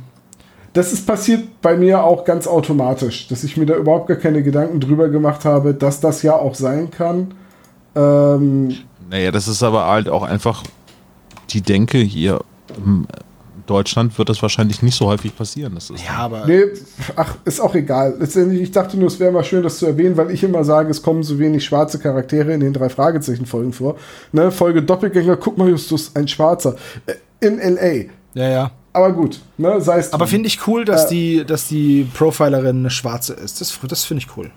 [0.73, 4.41] Das ist passiert bei mir auch ganz automatisch, dass ich mir da überhaupt gar keine
[4.41, 7.33] Gedanken drüber gemacht habe, dass das ja auch sein kann.
[7.95, 8.75] Ähm,
[9.09, 10.63] Naja, das ist aber halt auch einfach
[11.53, 12.41] die Denke hier.
[12.77, 13.07] In
[13.67, 15.75] Deutschland wird das wahrscheinlich nicht so häufig passieren.
[15.75, 16.45] Das ist Ja, aber.
[16.45, 16.63] Nee,
[17.15, 18.15] ach, ist auch egal.
[18.19, 20.89] Letztendlich, ich dachte nur, es wäre mal schön, das zu erwähnen, weil ich immer sage,
[20.89, 23.95] es kommen so wenig schwarze Charaktere in den drei Fragezeichen-Folgen vor.
[24.31, 26.75] Ne, Folge Doppelgänger, guck mal, Justus, ein Schwarzer.
[27.05, 27.13] Äh,
[27.45, 28.09] In L.A.
[28.33, 28.71] Ja, ja.
[28.93, 32.79] Aber gut, ne, sei es Aber finde ich cool, dass, Äh, die, dass die Profilerin
[32.79, 33.61] eine Schwarze ist.
[33.61, 34.51] Das, das finde ich cool.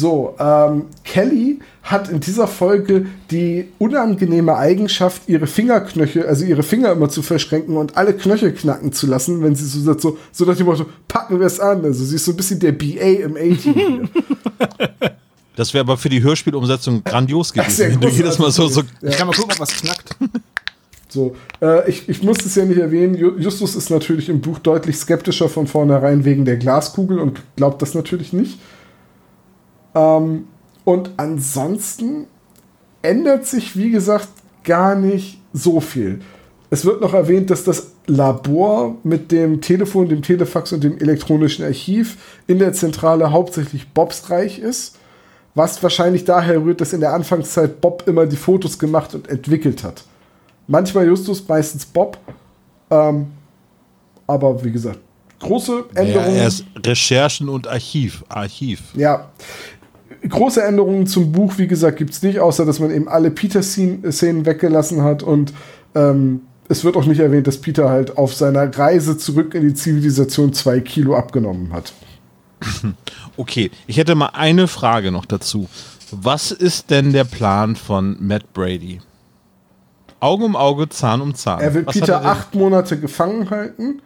[0.00, 6.92] So, ähm, Kelly hat in dieser Folge die unangenehme Eigenschaft, ihre Fingerknöchel, also ihre Finger
[6.92, 10.46] immer zu verschränken und alle Knöchel knacken zu lassen, wenn sie so sagt, so, so
[10.46, 11.84] nach dem Motto, packen wir es an.
[11.84, 14.08] Also sie ist so ein bisschen der BA im A-Team.
[15.56, 19.16] Das wäre aber für die Hörspielumsetzung grandios gewesen, wenn du jedes Mal so, so Ich
[19.18, 20.16] kann mal gucken, ob was knackt.
[21.12, 24.60] So, äh, ich, ich muss es ja nicht erwähnen, Ju- Justus ist natürlich im Buch
[24.60, 28.60] deutlich skeptischer von vornherein wegen der Glaskugel und glaubt das natürlich nicht.
[29.94, 30.48] Ähm,
[30.84, 32.26] und ansonsten
[33.02, 34.28] ändert sich, wie gesagt,
[34.64, 36.20] gar nicht so viel.
[36.70, 41.64] Es wird noch erwähnt, dass das Labor mit dem Telefon, dem Telefax und dem elektronischen
[41.64, 44.96] Archiv in der Zentrale hauptsächlich Bobs Reich ist,
[45.54, 49.82] was wahrscheinlich daher rührt, dass in der Anfangszeit Bob immer die Fotos gemacht und entwickelt
[49.82, 50.04] hat.
[50.68, 52.18] Manchmal Justus, meistens Bob.
[52.90, 53.26] Ähm,
[54.26, 55.00] aber wie gesagt,
[55.40, 56.36] große ja, Änderungen.
[56.36, 58.24] erst Recherchen und Archiv.
[58.28, 58.82] Archiv.
[58.94, 59.28] Ja.
[60.28, 64.46] Große Änderungen zum Buch, wie gesagt, gibt es nicht, außer dass man eben alle Peter-Szenen
[64.46, 65.52] weggelassen hat und
[65.94, 69.74] ähm, es wird auch nicht erwähnt, dass Peter halt auf seiner Reise zurück in die
[69.74, 71.92] Zivilisation zwei Kilo abgenommen hat.
[73.36, 75.66] Okay, ich hätte mal eine Frage noch dazu.
[76.10, 79.00] Was ist denn der Plan von Matt Brady?
[80.18, 81.60] Auge um Auge, Zahn um Zahn.
[81.60, 84.02] Er will Was Peter er acht Monate gefangen halten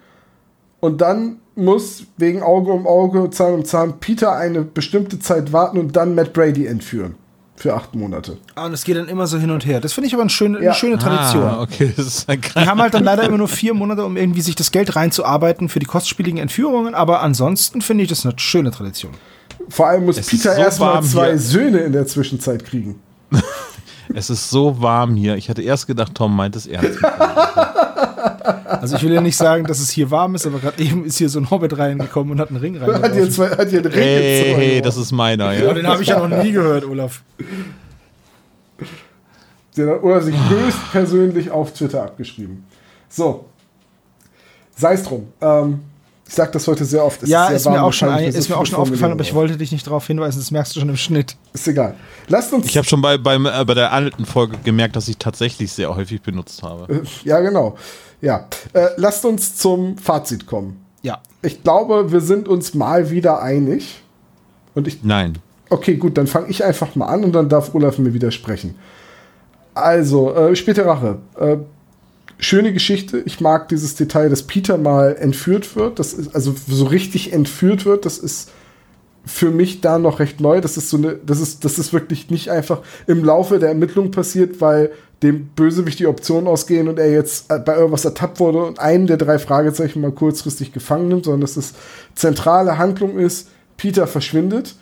[0.84, 5.78] und dann muss wegen Auge um Auge, Zahn um Zahn Peter eine bestimmte Zeit warten
[5.78, 7.14] und dann Matt Brady entführen.
[7.56, 8.36] Für acht Monate.
[8.56, 9.80] Ah, Und es geht dann immer so hin und her.
[9.80, 10.70] Das finde ich aber eine schöne, Ja.
[10.70, 11.44] eine schöne Tradition.
[11.44, 14.16] Ah, okay, das ist ein Die haben halt dann leider immer nur vier Monate, um
[14.16, 18.36] irgendwie sich das Geld reinzuarbeiten für die kostspieligen Entführungen, aber ansonsten finde ich das eine
[18.38, 19.12] schöne Tradition.
[19.68, 21.38] Vor allem muss Es Peter so erstmal zwei hier.
[21.38, 22.96] Söhne in der Zwischenzeit kriegen.
[24.14, 25.36] Es ist so warm hier.
[25.36, 26.98] Ich hatte erst gedacht, Tom meint es ernst.
[28.66, 31.16] Also ich will ja nicht sagen, dass es hier warm ist, aber gerade eben ist
[31.16, 33.90] hier so ein Hobbit reingekommen und hat einen Ring Hat hier, zwei, hat hier einen
[33.90, 35.72] Ring hey, Ohr hey, das ist meiner, Ja, ja.
[35.72, 37.22] den habe ich ja noch nie gehört, Olaf.
[39.74, 42.66] Den hat Oder sich höchstpersönlich auf Twitter abgeschrieben.
[43.08, 43.46] So.
[44.76, 45.28] Sei es drum.
[45.40, 45.80] Ähm,
[46.26, 47.22] ich sag das heute sehr oft.
[47.22, 49.12] Es Ja, sehr ist mir warm, auch schon, wahrscheinlich ein, ist mir auch schon aufgefallen,
[49.12, 51.36] aber ich wollte dich nicht darauf hinweisen, das merkst du schon im Schnitt.
[51.52, 51.94] Ist egal.
[52.28, 52.66] Lasst uns.
[52.66, 55.94] Ich habe schon bei, beim, äh, bei der alten Folge gemerkt, dass ich tatsächlich sehr
[55.94, 57.02] häufig benutzt habe.
[57.24, 57.76] ja, genau.
[58.20, 58.48] Ja.
[58.72, 60.84] Äh, lasst uns zum Fazit kommen.
[61.02, 61.20] Ja.
[61.42, 64.02] Ich glaube, wir sind uns mal wieder einig.
[64.74, 65.38] Und ich Nein.
[65.68, 68.76] Okay, gut, dann fange ich einfach mal an und dann darf Olaf mir widersprechen.
[69.74, 71.18] Also, äh, späte Rache.
[71.38, 71.56] Äh,
[72.44, 73.22] schöne Geschichte.
[73.24, 75.98] Ich mag dieses Detail, dass Peter mal entführt wird.
[75.98, 78.04] Das ist also so richtig entführt wird.
[78.04, 78.50] Das ist
[79.24, 80.60] für mich da noch recht neu.
[80.60, 84.10] Das ist so eine, das ist, das ist wirklich nicht einfach im Laufe der Ermittlung
[84.10, 84.92] passiert, weil
[85.22, 89.06] dem Bösewicht die Optionen ausgehen und er jetzt äh, bei irgendwas ertappt wurde und einen
[89.06, 91.72] der drei Fragezeichen mal kurzfristig gefangen nimmt, sondern dass es
[92.14, 93.48] zentrale Handlung ist.
[93.76, 94.74] Peter verschwindet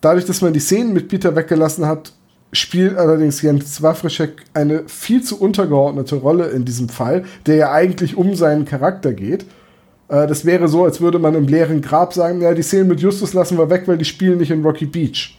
[0.00, 2.12] dadurch, dass man die Szenen mit Peter weggelassen hat,
[2.52, 8.16] spielt allerdings Jens Wawrischek eine viel zu untergeordnete Rolle in diesem Fall, der ja eigentlich
[8.16, 9.46] um seinen Charakter geht.
[10.08, 13.00] Äh, das wäre so, als würde man im leeren Grab sagen, ja, die Szenen mit
[13.00, 15.38] Justus lassen wir weg, weil die spielen nicht in Rocky Beach.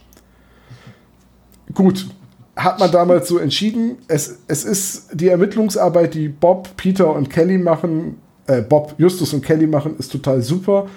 [1.73, 2.07] Gut,
[2.55, 3.97] hat man damals so entschieden.
[4.07, 8.17] Es, es ist die Ermittlungsarbeit, die Bob, Peter und Kelly machen,
[8.47, 10.87] äh, Bob, Justus und Kelly machen, ist total super.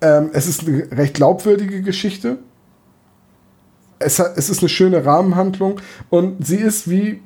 [0.00, 2.38] Ähm, es ist eine recht glaubwürdige Geschichte.
[3.98, 7.22] Es, es ist eine schöne Rahmenhandlung und sie ist, wie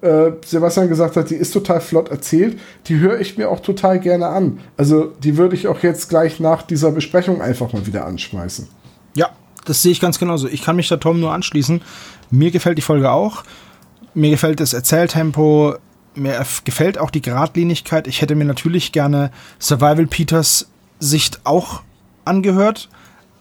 [0.00, 2.58] äh, Sebastian gesagt hat, die ist total flott erzählt.
[2.86, 4.60] Die höre ich mir auch total gerne an.
[4.76, 8.68] Also die würde ich auch jetzt gleich nach dieser Besprechung einfach mal wieder anschmeißen.
[9.14, 9.30] Ja,
[9.64, 10.48] das sehe ich ganz genauso.
[10.48, 11.82] Ich kann mich da Tom nur anschließen.
[12.30, 13.44] Mir gefällt die Folge auch.
[14.14, 15.74] Mir gefällt das Erzähltempo.
[16.14, 18.06] Mir gefällt auch die Geradlinigkeit.
[18.06, 20.68] Ich hätte mir natürlich gerne Survival Peters
[21.00, 21.82] Sicht auch
[22.24, 22.88] angehört.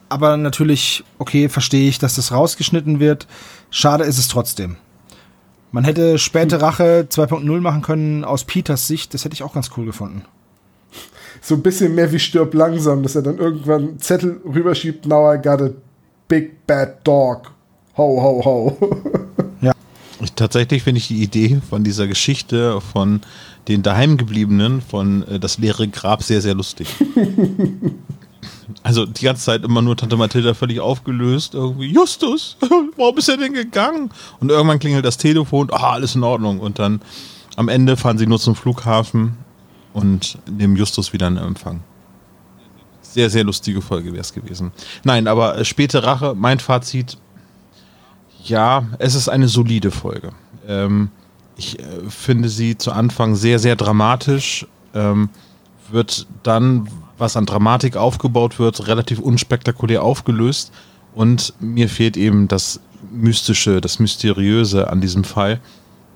[0.09, 3.27] Aber natürlich, okay, verstehe ich, dass das rausgeschnitten wird.
[3.69, 4.77] Schade ist es trotzdem.
[5.71, 9.13] Man hätte späte Rache 2.0 machen können aus Peters Sicht.
[9.13, 10.23] Das hätte ich auch ganz cool gefunden.
[11.41, 15.05] So ein bisschen mehr wie stirb langsam, dass er dann irgendwann einen Zettel rüberschiebt.
[15.05, 15.69] Now I got a
[16.27, 17.51] big bad dog.
[17.97, 18.77] Ho, ho, ho.
[19.61, 19.73] ja.
[20.21, 23.21] Ich, tatsächlich finde ich die Idee von dieser Geschichte von
[23.67, 26.87] den Daheimgebliebenen von äh, das leere Grab sehr, sehr lustig.
[28.83, 31.55] Also die ganze Zeit immer nur Tante Mathilda völlig aufgelöst.
[31.55, 32.57] Irgendwie, Justus,
[32.97, 34.11] warum ist er denn gegangen?
[34.39, 36.59] Und irgendwann klingelt das Telefon, ah, alles in Ordnung.
[36.59, 37.01] Und dann
[37.55, 39.37] am Ende fahren sie nur zum Flughafen
[39.93, 41.81] und nehmen Justus wieder in Empfang.
[43.01, 44.71] Sehr, sehr lustige Folge wäre es gewesen.
[45.03, 47.17] Nein, aber äh, späte Rache, mein Fazit,
[48.43, 50.31] ja, es ist eine solide Folge.
[50.67, 51.09] Ähm,
[51.57, 54.67] ich äh, finde sie zu Anfang sehr, sehr dramatisch.
[54.93, 55.29] Ähm,
[55.89, 56.87] wird dann
[57.17, 60.71] was an Dramatik aufgebaut wird, relativ unspektakulär aufgelöst.
[61.13, 62.79] Und mir fehlt eben das
[63.11, 65.59] Mystische, das Mysteriöse an diesem Fall.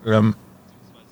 [0.05, 0.35] Ähm,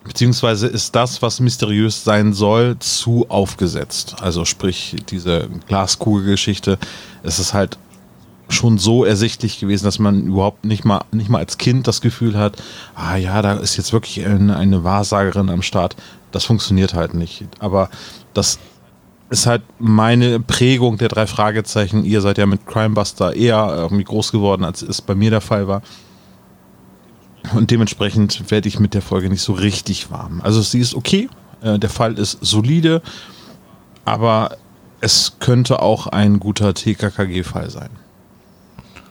[0.03, 4.17] beziehungsweise ist das, was mysteriös sein soll, zu aufgesetzt.
[4.21, 6.77] Also sprich, diese Glaskugelgeschichte,
[7.23, 7.77] es ist halt
[8.49, 12.35] schon so ersichtlich gewesen, dass man überhaupt nicht mal, nicht mal als Kind das Gefühl
[12.35, 12.57] hat,
[12.95, 15.95] ah ja, da ist jetzt wirklich eine, eine Wahrsagerin am Start.
[16.31, 17.45] Das funktioniert halt nicht.
[17.59, 17.89] Aber
[18.33, 18.59] das
[19.29, 22.03] ist halt meine Prägung der drei Fragezeichen.
[22.03, 25.67] Ihr seid ja mit Crimebuster eher irgendwie groß geworden, als es bei mir der Fall
[25.67, 25.81] war.
[27.53, 30.41] Und dementsprechend werde ich mit der Folge nicht so richtig warm.
[30.41, 31.29] Also sie ist okay,
[31.61, 33.01] äh, der Fall ist solide,
[34.03, 34.57] aber
[35.01, 37.89] es könnte auch ein guter TKKG-Fall sein.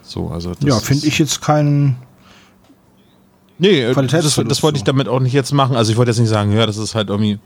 [0.03, 1.97] So, also ja, finde ich jetzt keinen.
[3.59, 5.77] Nee, äh, das, das wollte ich damit auch nicht jetzt machen.
[5.77, 7.39] Also ich wollte jetzt nicht sagen, ja, das ist halt irgendwie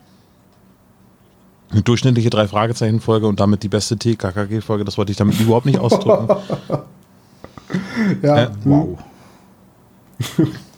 [1.80, 4.84] durchschnittliche drei Fragezeichen Folge und damit die beste TKKG Folge.
[4.84, 6.28] Das wollte ich damit überhaupt nicht ausdrücken.
[8.22, 8.98] ja, äh, wow.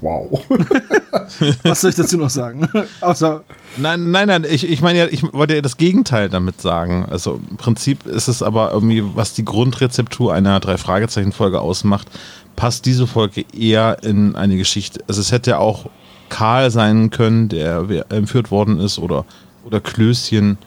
[0.01, 0.41] wow.
[1.65, 2.69] Was soll ich dazu noch sagen?
[3.01, 3.43] Außer
[3.77, 4.47] nein, nein, nein.
[4.49, 7.07] Ich, ich meine ja, ich wollte ja das Gegenteil damit sagen.
[7.11, 12.09] Also im Prinzip ist es aber irgendwie, was die Grundrezeptur einer drei Fragezeichen Folge ausmacht,
[12.55, 15.03] passt diese Folge eher in eine Geschichte.
[15.09, 15.87] Also es hätte ja auch
[16.29, 19.25] Karl sein können, der entführt worden ist, oder
[19.65, 20.59] oder Klößchen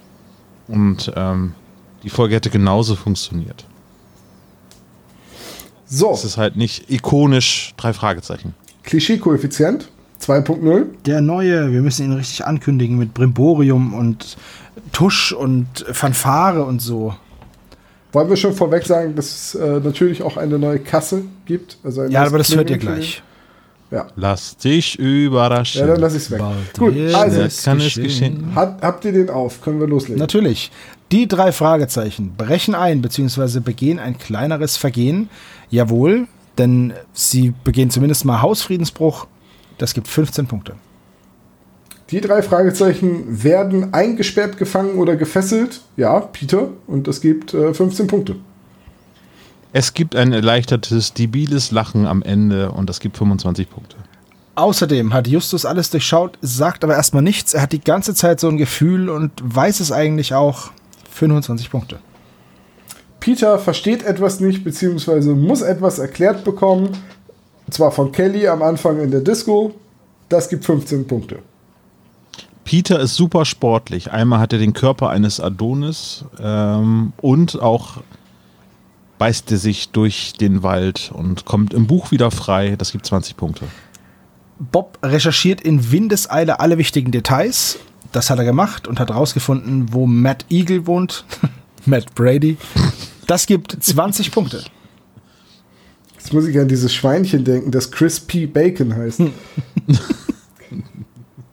[0.68, 1.54] und ähm,
[2.04, 3.66] die Folge hätte genauso funktioniert.
[5.86, 6.12] So.
[6.12, 8.54] Es ist halt nicht ikonisch drei Fragezeichen.
[8.84, 9.90] Klischee-Koeffizient
[10.22, 10.86] 2.0.
[11.06, 14.38] Der neue, wir müssen ihn richtig ankündigen mit Brimborium und
[14.92, 17.16] Tusch und Fanfare und so.
[18.12, 21.78] Wollen wir schon vorweg sagen, dass es äh, natürlich auch eine neue Kasse gibt?
[21.84, 23.22] Also ja, aber das hört ihr gleich.
[23.90, 24.08] Ja.
[24.16, 25.82] Lass dich überraschen.
[25.82, 26.42] Ja, dann lass ich's weg.
[26.78, 28.54] Gut, also kann es geschehen.
[28.54, 29.62] Hat, habt ihr den auf?
[29.62, 30.20] Können wir loslegen?
[30.20, 30.72] Natürlich.
[31.12, 33.62] Die drei Fragezeichen brechen ein bzw.
[33.62, 35.30] begehen ein kleineres Vergehen.
[35.70, 36.28] Jawohl,
[36.58, 39.28] denn sie begehen zumindest mal Hausfriedensbruch.
[39.78, 40.74] Das gibt 15 Punkte.
[42.10, 45.82] Die drei Fragezeichen werden eingesperrt, gefangen oder gefesselt.
[45.98, 46.70] Ja, Peter.
[46.88, 48.38] Und das gibt äh, 15 Punkte.
[49.78, 53.96] Es gibt ein erleichtertes, debiles Lachen am Ende und das gibt 25 Punkte.
[54.56, 57.54] Außerdem hat Justus alles durchschaut, sagt aber erstmal nichts.
[57.54, 60.72] Er hat die ganze Zeit so ein Gefühl und weiß es eigentlich auch.
[61.12, 62.00] 25 Punkte.
[63.20, 66.90] Peter versteht etwas nicht, beziehungsweise muss etwas erklärt bekommen.
[67.68, 69.76] Und zwar von Kelly am Anfang in der Disco.
[70.28, 71.38] Das gibt 15 Punkte.
[72.64, 74.12] Peter ist super sportlich.
[74.12, 77.98] Einmal hat er den Körper eines Adonis ähm, und auch
[79.18, 82.76] beißt er sich durch den Wald und kommt im Buch wieder frei.
[82.78, 83.66] Das gibt 20 Punkte.
[84.60, 87.80] Bob recherchiert in Windeseile alle wichtigen Details.
[88.12, 91.26] Das hat er gemacht und hat rausgefunden, wo Matt Eagle wohnt.
[91.86, 92.58] Matt Brady.
[93.28, 94.64] Das gibt 20 Punkte.
[96.18, 98.48] Jetzt muss ich an dieses Schweinchen denken, das Chris P.
[98.48, 99.22] Bacon heißt.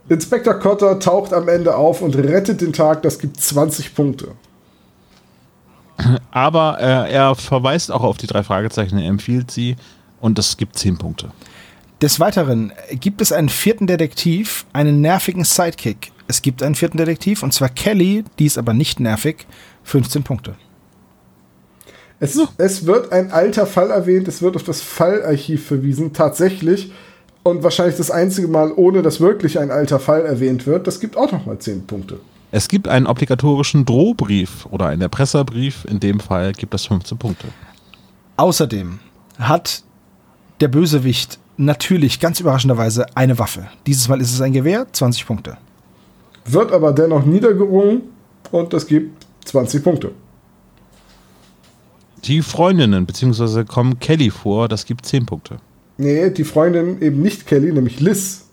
[0.09, 3.03] Inspektor Cotter taucht am Ende auf und rettet den Tag.
[3.03, 4.29] Das gibt 20 Punkte.
[6.31, 9.77] Aber äh, er verweist auch auf die drei Fragezeichen, er empfiehlt sie
[10.21, 11.31] und das gibt 10 Punkte.
[12.03, 16.13] Des Weiteren gibt es einen vierten Detektiv, einen nervigen Sidekick.
[16.27, 19.47] Es gibt einen vierten Detektiv und zwar Kelly, die ist aber nicht nervig,
[19.85, 20.57] 15 Punkte.
[22.21, 26.93] Es, es wird ein alter Fall erwähnt, es wird auf das Fallarchiv verwiesen, tatsächlich.
[27.43, 30.87] Und wahrscheinlich das einzige Mal, ohne dass wirklich ein alter Fall erwähnt wird.
[30.87, 32.19] Das gibt auch nochmal 10 Punkte.
[32.57, 35.85] Es gibt einen obligatorischen Drohbrief oder einen Erpresserbrief.
[35.87, 37.49] In dem Fall gibt es 15 Punkte.
[38.37, 39.01] Außerdem
[39.41, 39.83] hat
[40.61, 43.67] der Bösewicht natürlich ganz überraschenderweise eine Waffe.
[43.89, 45.59] Dieses Mal ist es ein Gewehr, 20 Punkte.
[46.45, 48.03] Wird aber dennoch niedergerungen
[48.53, 50.13] und das gibt 20 Punkte.
[52.23, 55.57] Die Freundinnen, beziehungsweise kommen Kelly vor, das gibt 10 Punkte.
[55.97, 58.45] Nee, die Freundin eben nicht Kelly, nämlich Liz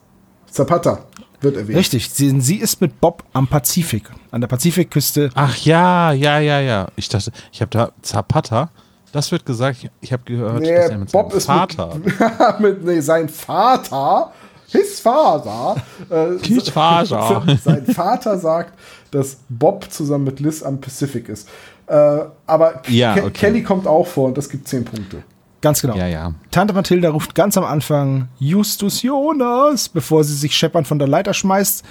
[0.50, 1.06] Zapata
[1.42, 1.78] wird erwähnt.
[1.78, 5.30] Richtig, sie, sie ist mit Bob am Pazifik, an der Pazifikküste.
[5.36, 6.88] Ach ja, ja, ja, ja.
[6.96, 8.70] Ich dachte, ich habe da Zapata.
[9.12, 11.96] Das wird gesagt, ich, habe gehört, Nee, dass er mit Bob seinem ist Vater.
[11.96, 14.32] mit, mit nee, sein Vater,
[14.68, 15.76] his Vater,
[16.10, 17.44] äh, His Vater.
[17.64, 18.74] sein Vater sagt,
[19.12, 21.50] dass Bob zusammen mit Liz am Pacific ist.
[21.88, 23.32] Äh, aber Ja, Ke okay.
[23.34, 25.24] Kelly kommt auch vor und das gibt 10 Punkte.
[25.62, 25.96] Ganz genau.
[25.96, 26.34] Ja, ja.
[26.50, 31.34] Tante Mathilda ruft ganz am Anfang Justus Jonas, bevor sie sich scheppern von der Leiter
[31.34, 31.86] schmeißt.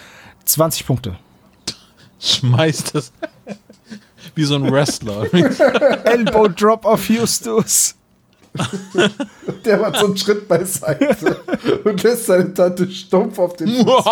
[0.45, 1.17] 20 Punkte.
[2.19, 3.13] Schmeißt das.
[4.35, 5.33] Wie so ein Wrestler.
[6.05, 7.95] Elbow Drop auf Justus.
[9.65, 11.37] Der macht so einen Schritt beiseite
[11.85, 14.05] und lässt seine Tante stumpf auf den Fuß.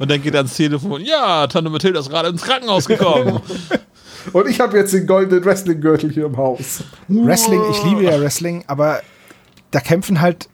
[0.00, 1.00] Und dann geht er ans Telefon.
[1.02, 3.40] Ja, Tante Mathilda ist gerade ins Krankenhaus gekommen.
[4.32, 6.84] Und ich habe jetzt den goldenen Wrestling-Gürtel hier im Haus.
[7.08, 9.00] Wrestling, ich liebe ja Wrestling, aber
[9.70, 10.48] da kämpfen halt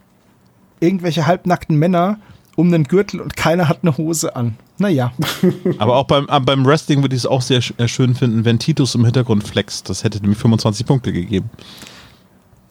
[0.81, 2.19] irgendwelche halbnackten Männer
[2.57, 4.57] um einen Gürtel und keiner hat eine Hose an.
[4.79, 5.13] Naja,
[5.79, 8.95] Aber auch beim, beim Wrestling würde ich es auch sehr äh, schön finden, wenn Titus
[8.95, 9.91] im Hintergrund flext.
[9.91, 11.51] Das hätte nämlich 25 Punkte gegeben.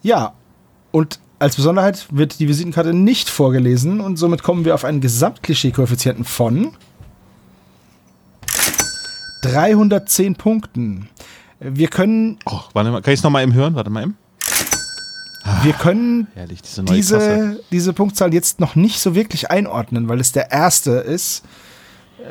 [0.01, 0.33] ja.
[0.91, 6.25] Und als Besonderheit wird die Visitenkarte nicht vorgelesen und somit kommen wir auf einen Gesamtklischee-Koeffizienten
[6.25, 6.71] von
[9.41, 11.09] 310 Punkten.
[11.59, 13.75] Wir können, Oh, warte mal, kann ich es nochmal eben hören?
[13.75, 14.17] Warte mal eben.
[15.63, 20.31] wir können Herrlich, diese diese, diese Punktzahl jetzt noch nicht so wirklich einordnen, weil es
[20.31, 21.43] der erste ist.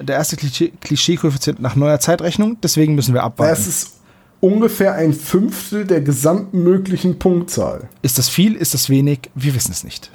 [0.02, 2.58] Der erste Klischee- Klischee-Koeffizient nach neuer Zeitrechnung.
[2.62, 3.50] Deswegen müssen wir abwarten.
[3.54, 3.92] Das ist
[4.40, 7.88] ungefähr ein Fünftel der gesamten möglichen Punktzahl.
[8.02, 8.54] ist das viel?
[8.54, 9.30] Ist das wenig?
[9.34, 10.10] Wir wissen es nicht.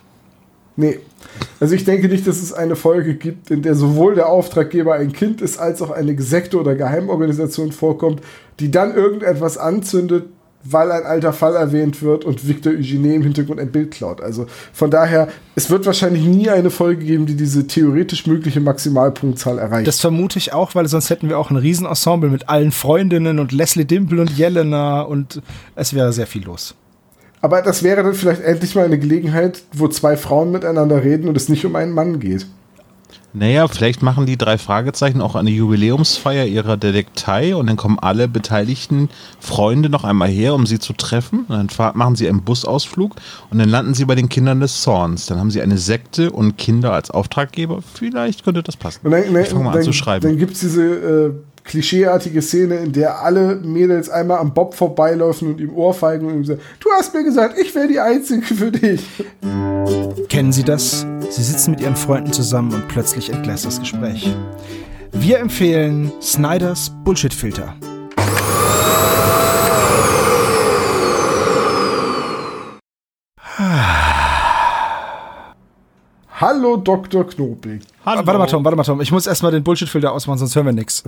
[0.76, 1.00] Nee.
[1.60, 5.14] Also ich denke nicht, dass es eine Folge gibt, in der sowohl der Auftraggeber ein
[5.14, 8.22] Kind ist, als auch eine Sekte oder Geheimorganisation vorkommt,
[8.60, 10.26] die dann irgendetwas anzündet,
[10.64, 14.22] weil ein alter Fall erwähnt wird und Victor Eugene im Hintergrund ein Bild klaut.
[14.22, 19.60] Also von daher, es wird wahrscheinlich nie eine Folge geben, die diese theoretisch mögliche Maximalpunktzahl
[19.60, 19.88] erreicht.
[19.88, 23.52] Das vermute ich auch, weil sonst hätten wir auch ein Riesenensemble mit allen Freundinnen und
[23.52, 25.42] Leslie Dimple und Jelena und
[25.76, 26.76] es wäre sehr viel los.
[27.44, 31.36] Aber das wäre dann vielleicht endlich mal eine Gelegenheit, wo zwei Frauen miteinander reden und
[31.36, 32.48] es nicht um einen Mann geht.
[33.34, 38.30] Naja, vielleicht machen die drei Fragezeichen auch eine Jubiläumsfeier ihrer Detektei und dann kommen alle
[38.30, 39.10] beteiligten
[39.42, 41.46] Freunde noch einmal her, um sie zu treffen.
[41.50, 43.16] Und dann machen sie einen Busausflug
[43.50, 45.26] und dann landen sie bei den Kindern des Zorns.
[45.26, 47.80] Dann haben sie eine Sekte und Kinder als Auftraggeber.
[47.94, 49.02] Vielleicht könnte das passen.
[49.04, 50.26] Und dann, ich fange mal an dann, zu schreiben.
[50.26, 51.32] dann gibt es diese äh,
[51.64, 56.46] klischeeartige Szene, in der alle Mädels einmal am Bob vorbeilaufen und ihm Ohrfeigen und ihm
[56.46, 59.06] sagen, du hast mir gesagt, ich wäre die Einzige für dich.
[60.30, 61.06] Kennen Sie das?
[61.30, 64.36] Sie sitzen mit Ihren Freunden zusammen und plötzlich entgleist das Gespräch.
[65.12, 67.76] Wir empfehlen Snyders Bullshit-Filter.
[76.36, 77.26] Hallo Dr.
[77.26, 77.84] Knobig.
[78.04, 79.00] Warte mal, Tom, warte mal, Tom.
[79.02, 81.04] Ich muss erstmal den Bullshit-Filter ausmachen, sonst hören wir nichts.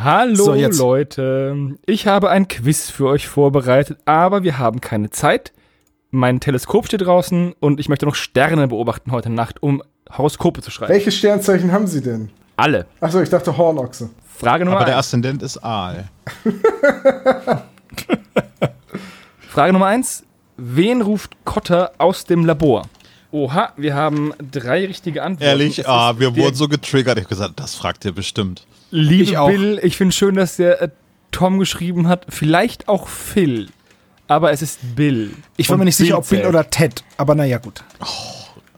[0.00, 0.82] Hallo So.
[0.82, 5.52] Leute, ich habe ein Quiz für euch vorbereitet, aber wir haben keine Zeit.
[6.10, 10.70] Mein Teleskop steht draußen und ich möchte noch Sterne beobachten heute Nacht, um Horoskope zu
[10.70, 10.92] schreiben.
[10.92, 12.30] Welches Sternzeichen haben Sie denn?
[12.56, 12.86] Alle.
[13.00, 14.10] Achso, ich dachte Hornochse.
[14.36, 14.98] Frage Nummer Aber der.
[14.98, 16.08] Aszendent ist Aal.
[19.48, 20.24] Frage Nummer eins.
[20.56, 22.86] Wen ruft Kotter aus dem Labor?
[23.30, 25.48] Oha, wir haben drei richtige Antworten.
[25.48, 27.18] Ehrlich, ah, wir wurden so getriggert.
[27.18, 28.66] Ich habe gesagt, das fragt ihr bestimmt.
[28.92, 29.48] Liebe Ich auch.
[29.48, 30.88] Bill, ich finde schön, dass der äh,
[31.30, 32.26] Tom geschrieben hat.
[32.28, 33.68] Vielleicht auch Phil.
[34.28, 35.32] Aber es ist Bill.
[35.56, 37.82] Ich war mir nicht sicher, ob Bill oder Ted, aber naja, gut.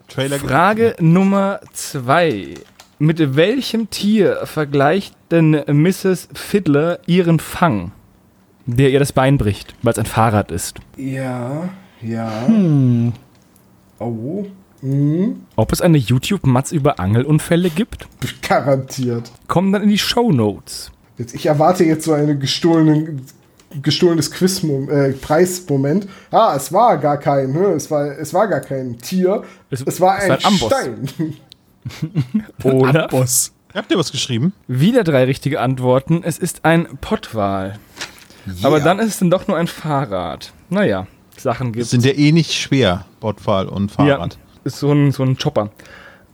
[0.09, 2.55] Trailer Frage Nummer zwei.
[2.99, 6.29] Mit welchem Tier vergleicht denn Mrs.
[6.33, 7.91] Fiddler ihren Fang,
[8.67, 10.79] der ihr das Bein bricht, weil es ein Fahrrad ist?
[10.97, 11.69] Ja,
[12.01, 12.47] Ja.
[12.47, 13.13] Hm.
[13.99, 14.47] Oh.
[14.85, 15.41] Mhm.
[15.57, 18.07] Ob es eine YouTube-Matz über Angelunfälle gibt?
[18.47, 19.33] Garantiert.
[19.49, 20.91] Kommen dann in die Shownotes.
[21.17, 23.23] Jetzt, ich erwarte jetzt so einen gestohlenen,
[23.83, 26.07] gestohlenes Quiz äh, Preismoment.
[26.31, 27.69] Ah, es war gar kein, ne?
[27.69, 29.43] es war, es war gar kein Tier.
[29.71, 30.73] Es- Es, war es ein war ein Amboss.
[30.73, 31.37] Stein.
[32.63, 33.09] Oder?
[33.09, 33.53] Boss.
[33.75, 34.53] Habt ihr was geschrieben?
[34.69, 36.23] Wieder drei richtige Antworten.
[36.25, 37.79] Es ist ein Pottwal.
[38.63, 40.53] Aber dann ist es dann doch nur ein Fahrrad.
[40.69, 41.07] Naja,
[41.37, 44.39] Sachen gibt Das sind ja eh nicht schwer, Bordfall und Fahrrad.
[44.65, 45.71] Ist so ein, so ein Chopper.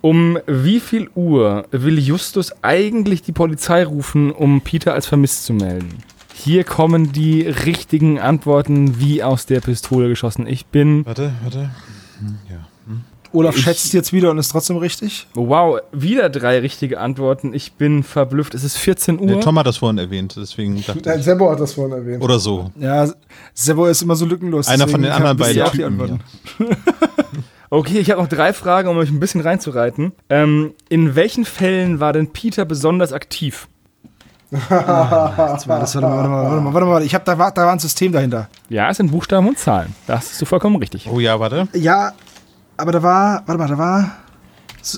[0.01, 5.53] Um wie viel Uhr will Justus eigentlich die Polizei rufen, um Peter als vermisst zu
[5.53, 5.99] melden?
[6.33, 10.47] Hier kommen die richtigen Antworten wie aus der Pistole geschossen.
[10.47, 11.71] Ich bin, Warte, warte.
[13.33, 15.29] Olaf schätzt jetzt wieder und ist trotzdem richtig.
[15.35, 17.55] wow, wieder drei richtige Antworten.
[17.55, 18.55] Ich bin verblüfft.
[18.55, 19.27] Es ist 14 Uhr.
[19.27, 21.25] Der Tom hat das vorhin erwähnt, deswegen dachte Nein, ich.
[21.25, 22.23] Sebo hat das vorhin erwähnt.
[22.23, 22.71] Oder so.
[22.77, 23.09] Ja,
[23.55, 24.67] Sebo ist immer so lückenlos.
[24.67, 26.21] Einer von den anderen beiden Typen Antworten.
[27.73, 30.11] Okay, ich habe noch drei Fragen, um euch ein bisschen reinzureiten.
[30.29, 33.69] Ähm, in welchen Fällen war denn Peter besonders aktiv?
[34.51, 37.03] Jetzt war das, warte mal, warte mal, warte mal, warte mal.
[37.05, 38.49] Ich hab, da, war, da war ein System dahinter.
[38.69, 39.95] Ja, es sind Buchstaben und Zahlen.
[40.09, 41.09] Das ist du vollkommen richtig.
[41.09, 41.69] Oh ja, warte.
[41.73, 42.13] Ja,
[42.77, 44.17] aber da war, warte mal, da war.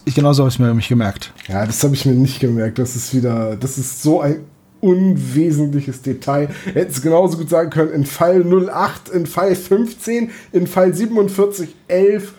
[0.06, 1.34] Ich, genau so habe ich mir mich gemerkt.
[1.48, 2.78] Ja, das habe ich mir nicht gemerkt.
[2.78, 4.46] Das ist wieder, das ist so ein
[4.80, 6.48] unwesentliches Detail.
[6.72, 11.74] Hätten es genauso gut sagen können, in Fall 08, in Fall 15, in Fall 47,
[11.88, 12.32] 11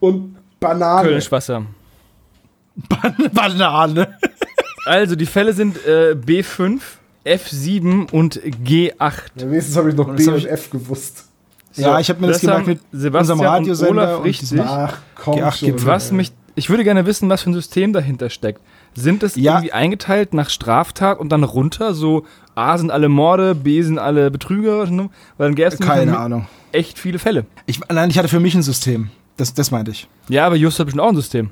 [0.00, 1.02] und Banane.
[1.08, 1.64] Kölnisch Wasser.
[3.32, 4.16] Banane.
[4.86, 6.80] Also, die Fälle sind äh, B5,
[7.24, 8.92] F7 und G8.
[8.98, 11.28] Ja, wenigstens habe ich noch Das B und ich- F gewusst.
[11.76, 14.48] Ja, ich habe mir das, das gemerkt mit Sebastian unserem und Radiosender Olaf und richtig.
[14.50, 15.66] diesem- Ach, komm G8 schon.
[15.66, 18.60] gibt's Was mich, ich würde gerne wissen, was für ein System dahinter steckt.
[18.94, 19.54] Sind es Ja.
[19.54, 21.92] irgendwie eingeteilt nach Straftat und dann runter?
[21.94, 24.86] So A sind alle Morde, B sind alle Betrüger?
[24.86, 25.10] ne?
[25.36, 26.46] Weil dann gäbe es Keine Ahnung.
[26.70, 27.44] echt viele Fälle.
[27.66, 29.10] Ich, nein, ich hatte für mich ein System.
[29.36, 30.06] Das, das meinte ich.
[30.28, 31.50] Ja, aber Just hat bestimmt auch ein System.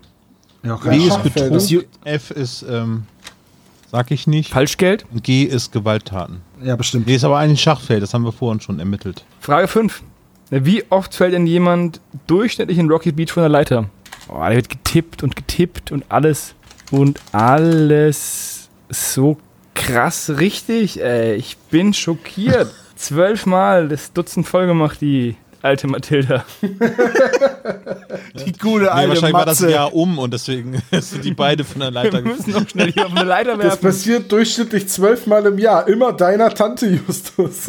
[0.63, 1.23] Ja, Ja, B ist.
[1.23, 3.05] Betrug, F ist, ähm,
[3.91, 4.51] sag ich nicht.
[4.53, 5.05] Falschgeld?
[5.13, 6.41] Und G ist Gewalttaten.
[6.63, 7.07] ja bestimmt.
[7.07, 9.25] Nee, ist aber eigentlich Schachfeld, das haben wir vorhin schon ermittelt.
[9.41, 10.03] Frage 5.
[10.51, 13.89] Wie oft fällt denn jemand durchschnittlich in Rocky Beach von der Leiter?
[14.29, 16.55] Oh, der wird getippt und getippt und alles.
[16.91, 19.39] Und alles so
[19.75, 21.35] krass richtig, ey.
[21.37, 22.73] Ich bin schockiert.
[22.97, 26.45] Zwölfmal das Dutzend voll gemacht, die alte Mathilda.
[26.63, 29.73] Die gute Nee, alte wahrscheinlich war das Matze.
[29.73, 33.07] Jahr um und deswegen sind die beide von der Leiter Wir müssen noch schnell hier
[33.07, 33.83] auf eine Leiter Das werfen.
[33.83, 35.87] passiert durchschnittlich zwölfmal im Jahr.
[35.89, 37.69] Immer deiner Tante, Justus.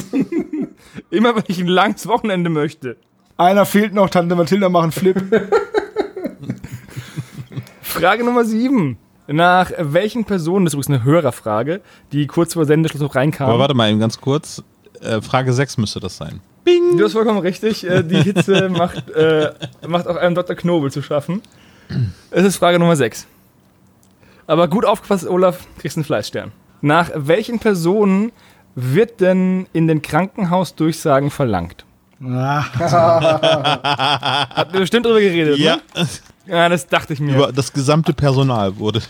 [1.09, 2.97] Immer wenn ich ein langes Wochenende möchte.
[3.37, 5.17] Einer fehlt noch, Tante Mathilda machen Flip.
[7.81, 8.97] Frage Nummer 7.
[9.27, 13.49] Nach welchen Personen, das ist übrigens eine Hörerfrage, die kurz vor Sendeschluss noch reinkam.
[13.49, 14.61] Aber warte mal eben ganz kurz.
[15.01, 16.41] Äh, Frage 6 müsste das sein.
[16.65, 17.87] Du hast vollkommen richtig.
[17.89, 19.51] Äh, die Hitze macht, äh,
[19.87, 20.55] macht auch einem Dr.
[20.55, 21.41] Knobel zu schaffen.
[22.31, 23.27] Es ist Frage Nummer 6.
[24.47, 26.51] Aber gut aufgepasst, Olaf, kriegst einen Fleißstern.
[26.81, 28.31] Nach welchen Personen
[28.75, 31.85] wird denn in den Krankenhausdurchsagen verlangt?
[32.23, 32.73] Habt
[34.73, 35.81] ihr bestimmt drüber geredet, Ja, ne?
[36.45, 37.35] Ja, das dachte ich mir.
[37.35, 39.01] über das gesamte Personal wurde.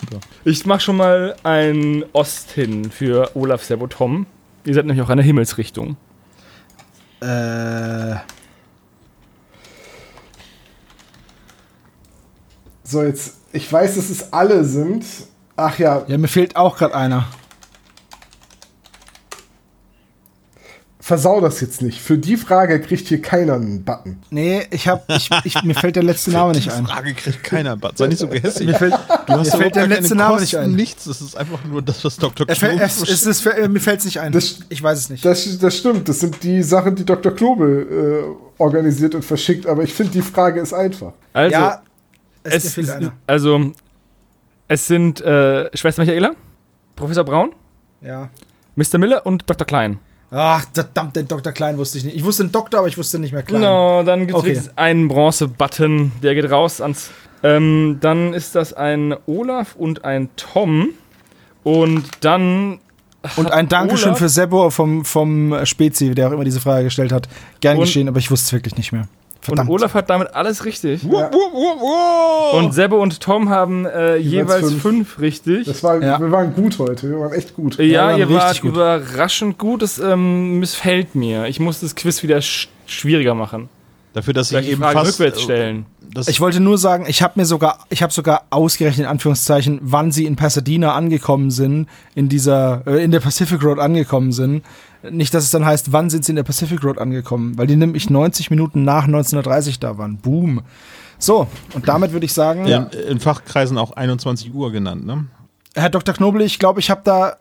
[0.45, 4.25] Ich mach schon mal ein Ost hin für Olaf Sebotom.
[4.65, 5.97] Ihr seid nämlich auch eine Himmelsrichtung.
[7.23, 8.15] Äh,
[12.93, 15.03] So, jetzt, ich weiß, dass es alle sind.
[15.55, 17.25] Ach ja, ja, mir fehlt auch gerade einer.
[21.13, 22.01] Versau das jetzt nicht.
[22.01, 24.17] Für die Frage kriegt hier keiner einen Button.
[24.31, 26.87] Nee, ich hab, ich, ich, mir fällt der letzte Name nicht ein.
[26.87, 27.77] Frage kriegt keiner.
[27.77, 27.99] Bad.
[27.99, 28.65] Sei nicht so gehässig.
[28.65, 28.93] Mir fällt,
[29.27, 30.71] Du hast mir fällt der letzte Name Kosten, nicht ein.
[30.75, 32.47] Nichts, das ist einfach nur das, was Dr.
[32.49, 34.31] Es, fällt- es, es, es, fällt- mir fällt es nicht ein.
[34.31, 35.23] Das- ich weiß es nicht.
[35.23, 37.31] Das, das stimmt, das sind die Sachen, die Dr.
[37.31, 38.25] Klobel
[38.59, 41.13] äh, organisiert und verschickt, aber ich finde, die Frage ist einfach.
[41.33, 41.81] Also, ja,
[42.41, 42.89] es, es,
[43.27, 43.71] also,
[44.67, 46.31] es sind äh, Schwester Michaela,
[46.95, 47.51] Professor Braun,
[48.01, 48.29] Ja.
[48.75, 48.97] Mr.
[48.97, 49.67] Miller und Dr.
[49.67, 49.99] Klein.
[50.35, 51.51] Ach, verdammt, den Dr.
[51.53, 52.15] Klein wusste ich nicht.
[52.15, 53.61] Ich wusste den Doktor, aber ich wusste nicht mehr Klein.
[53.61, 54.53] Genau, dann gibt es Okay.
[63.37, 67.11] Und ein Dankeschön Olaf- für Sebo vom, vom Spezi, der auch immer diese Frage gestellt
[67.11, 67.29] hat.
[67.61, 69.07] Gern Und- geschehen, aber ich wusste es wirklich nicht mehr.
[69.43, 69.69] Verdammt.
[69.69, 71.03] Und Olaf hat damit alles richtig.
[71.03, 71.29] Ja,
[72.53, 74.81] Und Sebo und Tom haben äh, jeweils fünf.
[74.81, 75.67] fünf, richtig.
[75.67, 76.19] das war, Ja.
[76.19, 77.77] Wir waren gut heute, wir waren echt gut.
[77.77, 78.71] ja, Ja, ihr wart gut.
[78.71, 79.81] überraschend gut.
[79.81, 81.47] Das ähm, missfällt mir.
[81.47, 83.69] Ich muss das Quiz wieder sch schwieriger machen.
[84.13, 85.13] Dafür, dass ich Vielleicht die eben fast.
[85.13, 85.85] rückwärts äh, stellen.
[86.13, 89.79] Das, Ich wollte nur sagen, ich habe mir sogar, ich habe sogar ausgerechnet in Anführungszeichen,
[89.81, 94.63] wann sie in Pasadena angekommen sind, in dieser, äh, in der Pacific Road angekommen sind.
[95.09, 97.75] Nicht, dass es dann heißt, wann sind sie in der Pacific Road angekommen, weil die
[97.75, 100.17] nämlich 90 Minuten nach 1930 da waren.
[100.17, 100.61] Boom.
[101.19, 105.25] So, und damit würde ich sagen, in, in Fachkreisen auch 21 Uhr genannt, ne?
[105.75, 106.13] Herr Dr.
[106.13, 107.37] Knobel, ich glaube, ich habe da.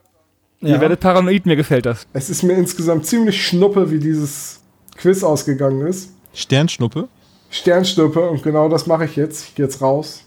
[0.60, 2.06] Ihr werdet paranoid, mir gefällt das.
[2.12, 4.60] Es ist mir insgesamt ziemlich schnuppe, wie dieses
[4.96, 6.10] Quiz ausgegangen ist.
[6.34, 7.08] Sternschnuppe.
[7.50, 9.48] Sternschnuppe und genau das mache ich jetzt.
[9.48, 10.22] Ich gehe jetzt raus.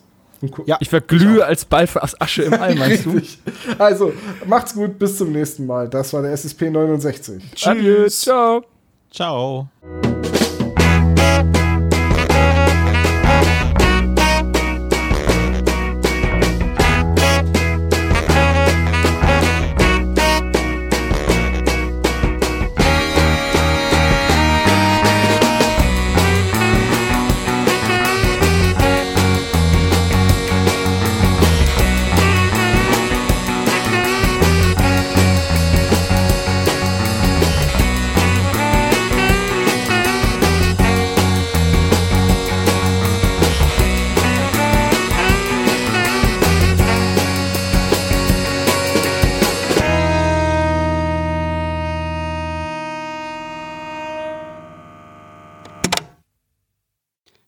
[0.66, 0.78] Ja.
[0.80, 3.22] Ich verglühe als Ball aus Asche im All, meinst du?
[3.78, 4.14] Also,
[4.46, 5.90] macht's gut, bis zum nächsten Mal.
[5.90, 7.44] Das war der SSP 69.
[7.66, 8.64] Adieu, ciao.
[9.12, 9.70] Ciao.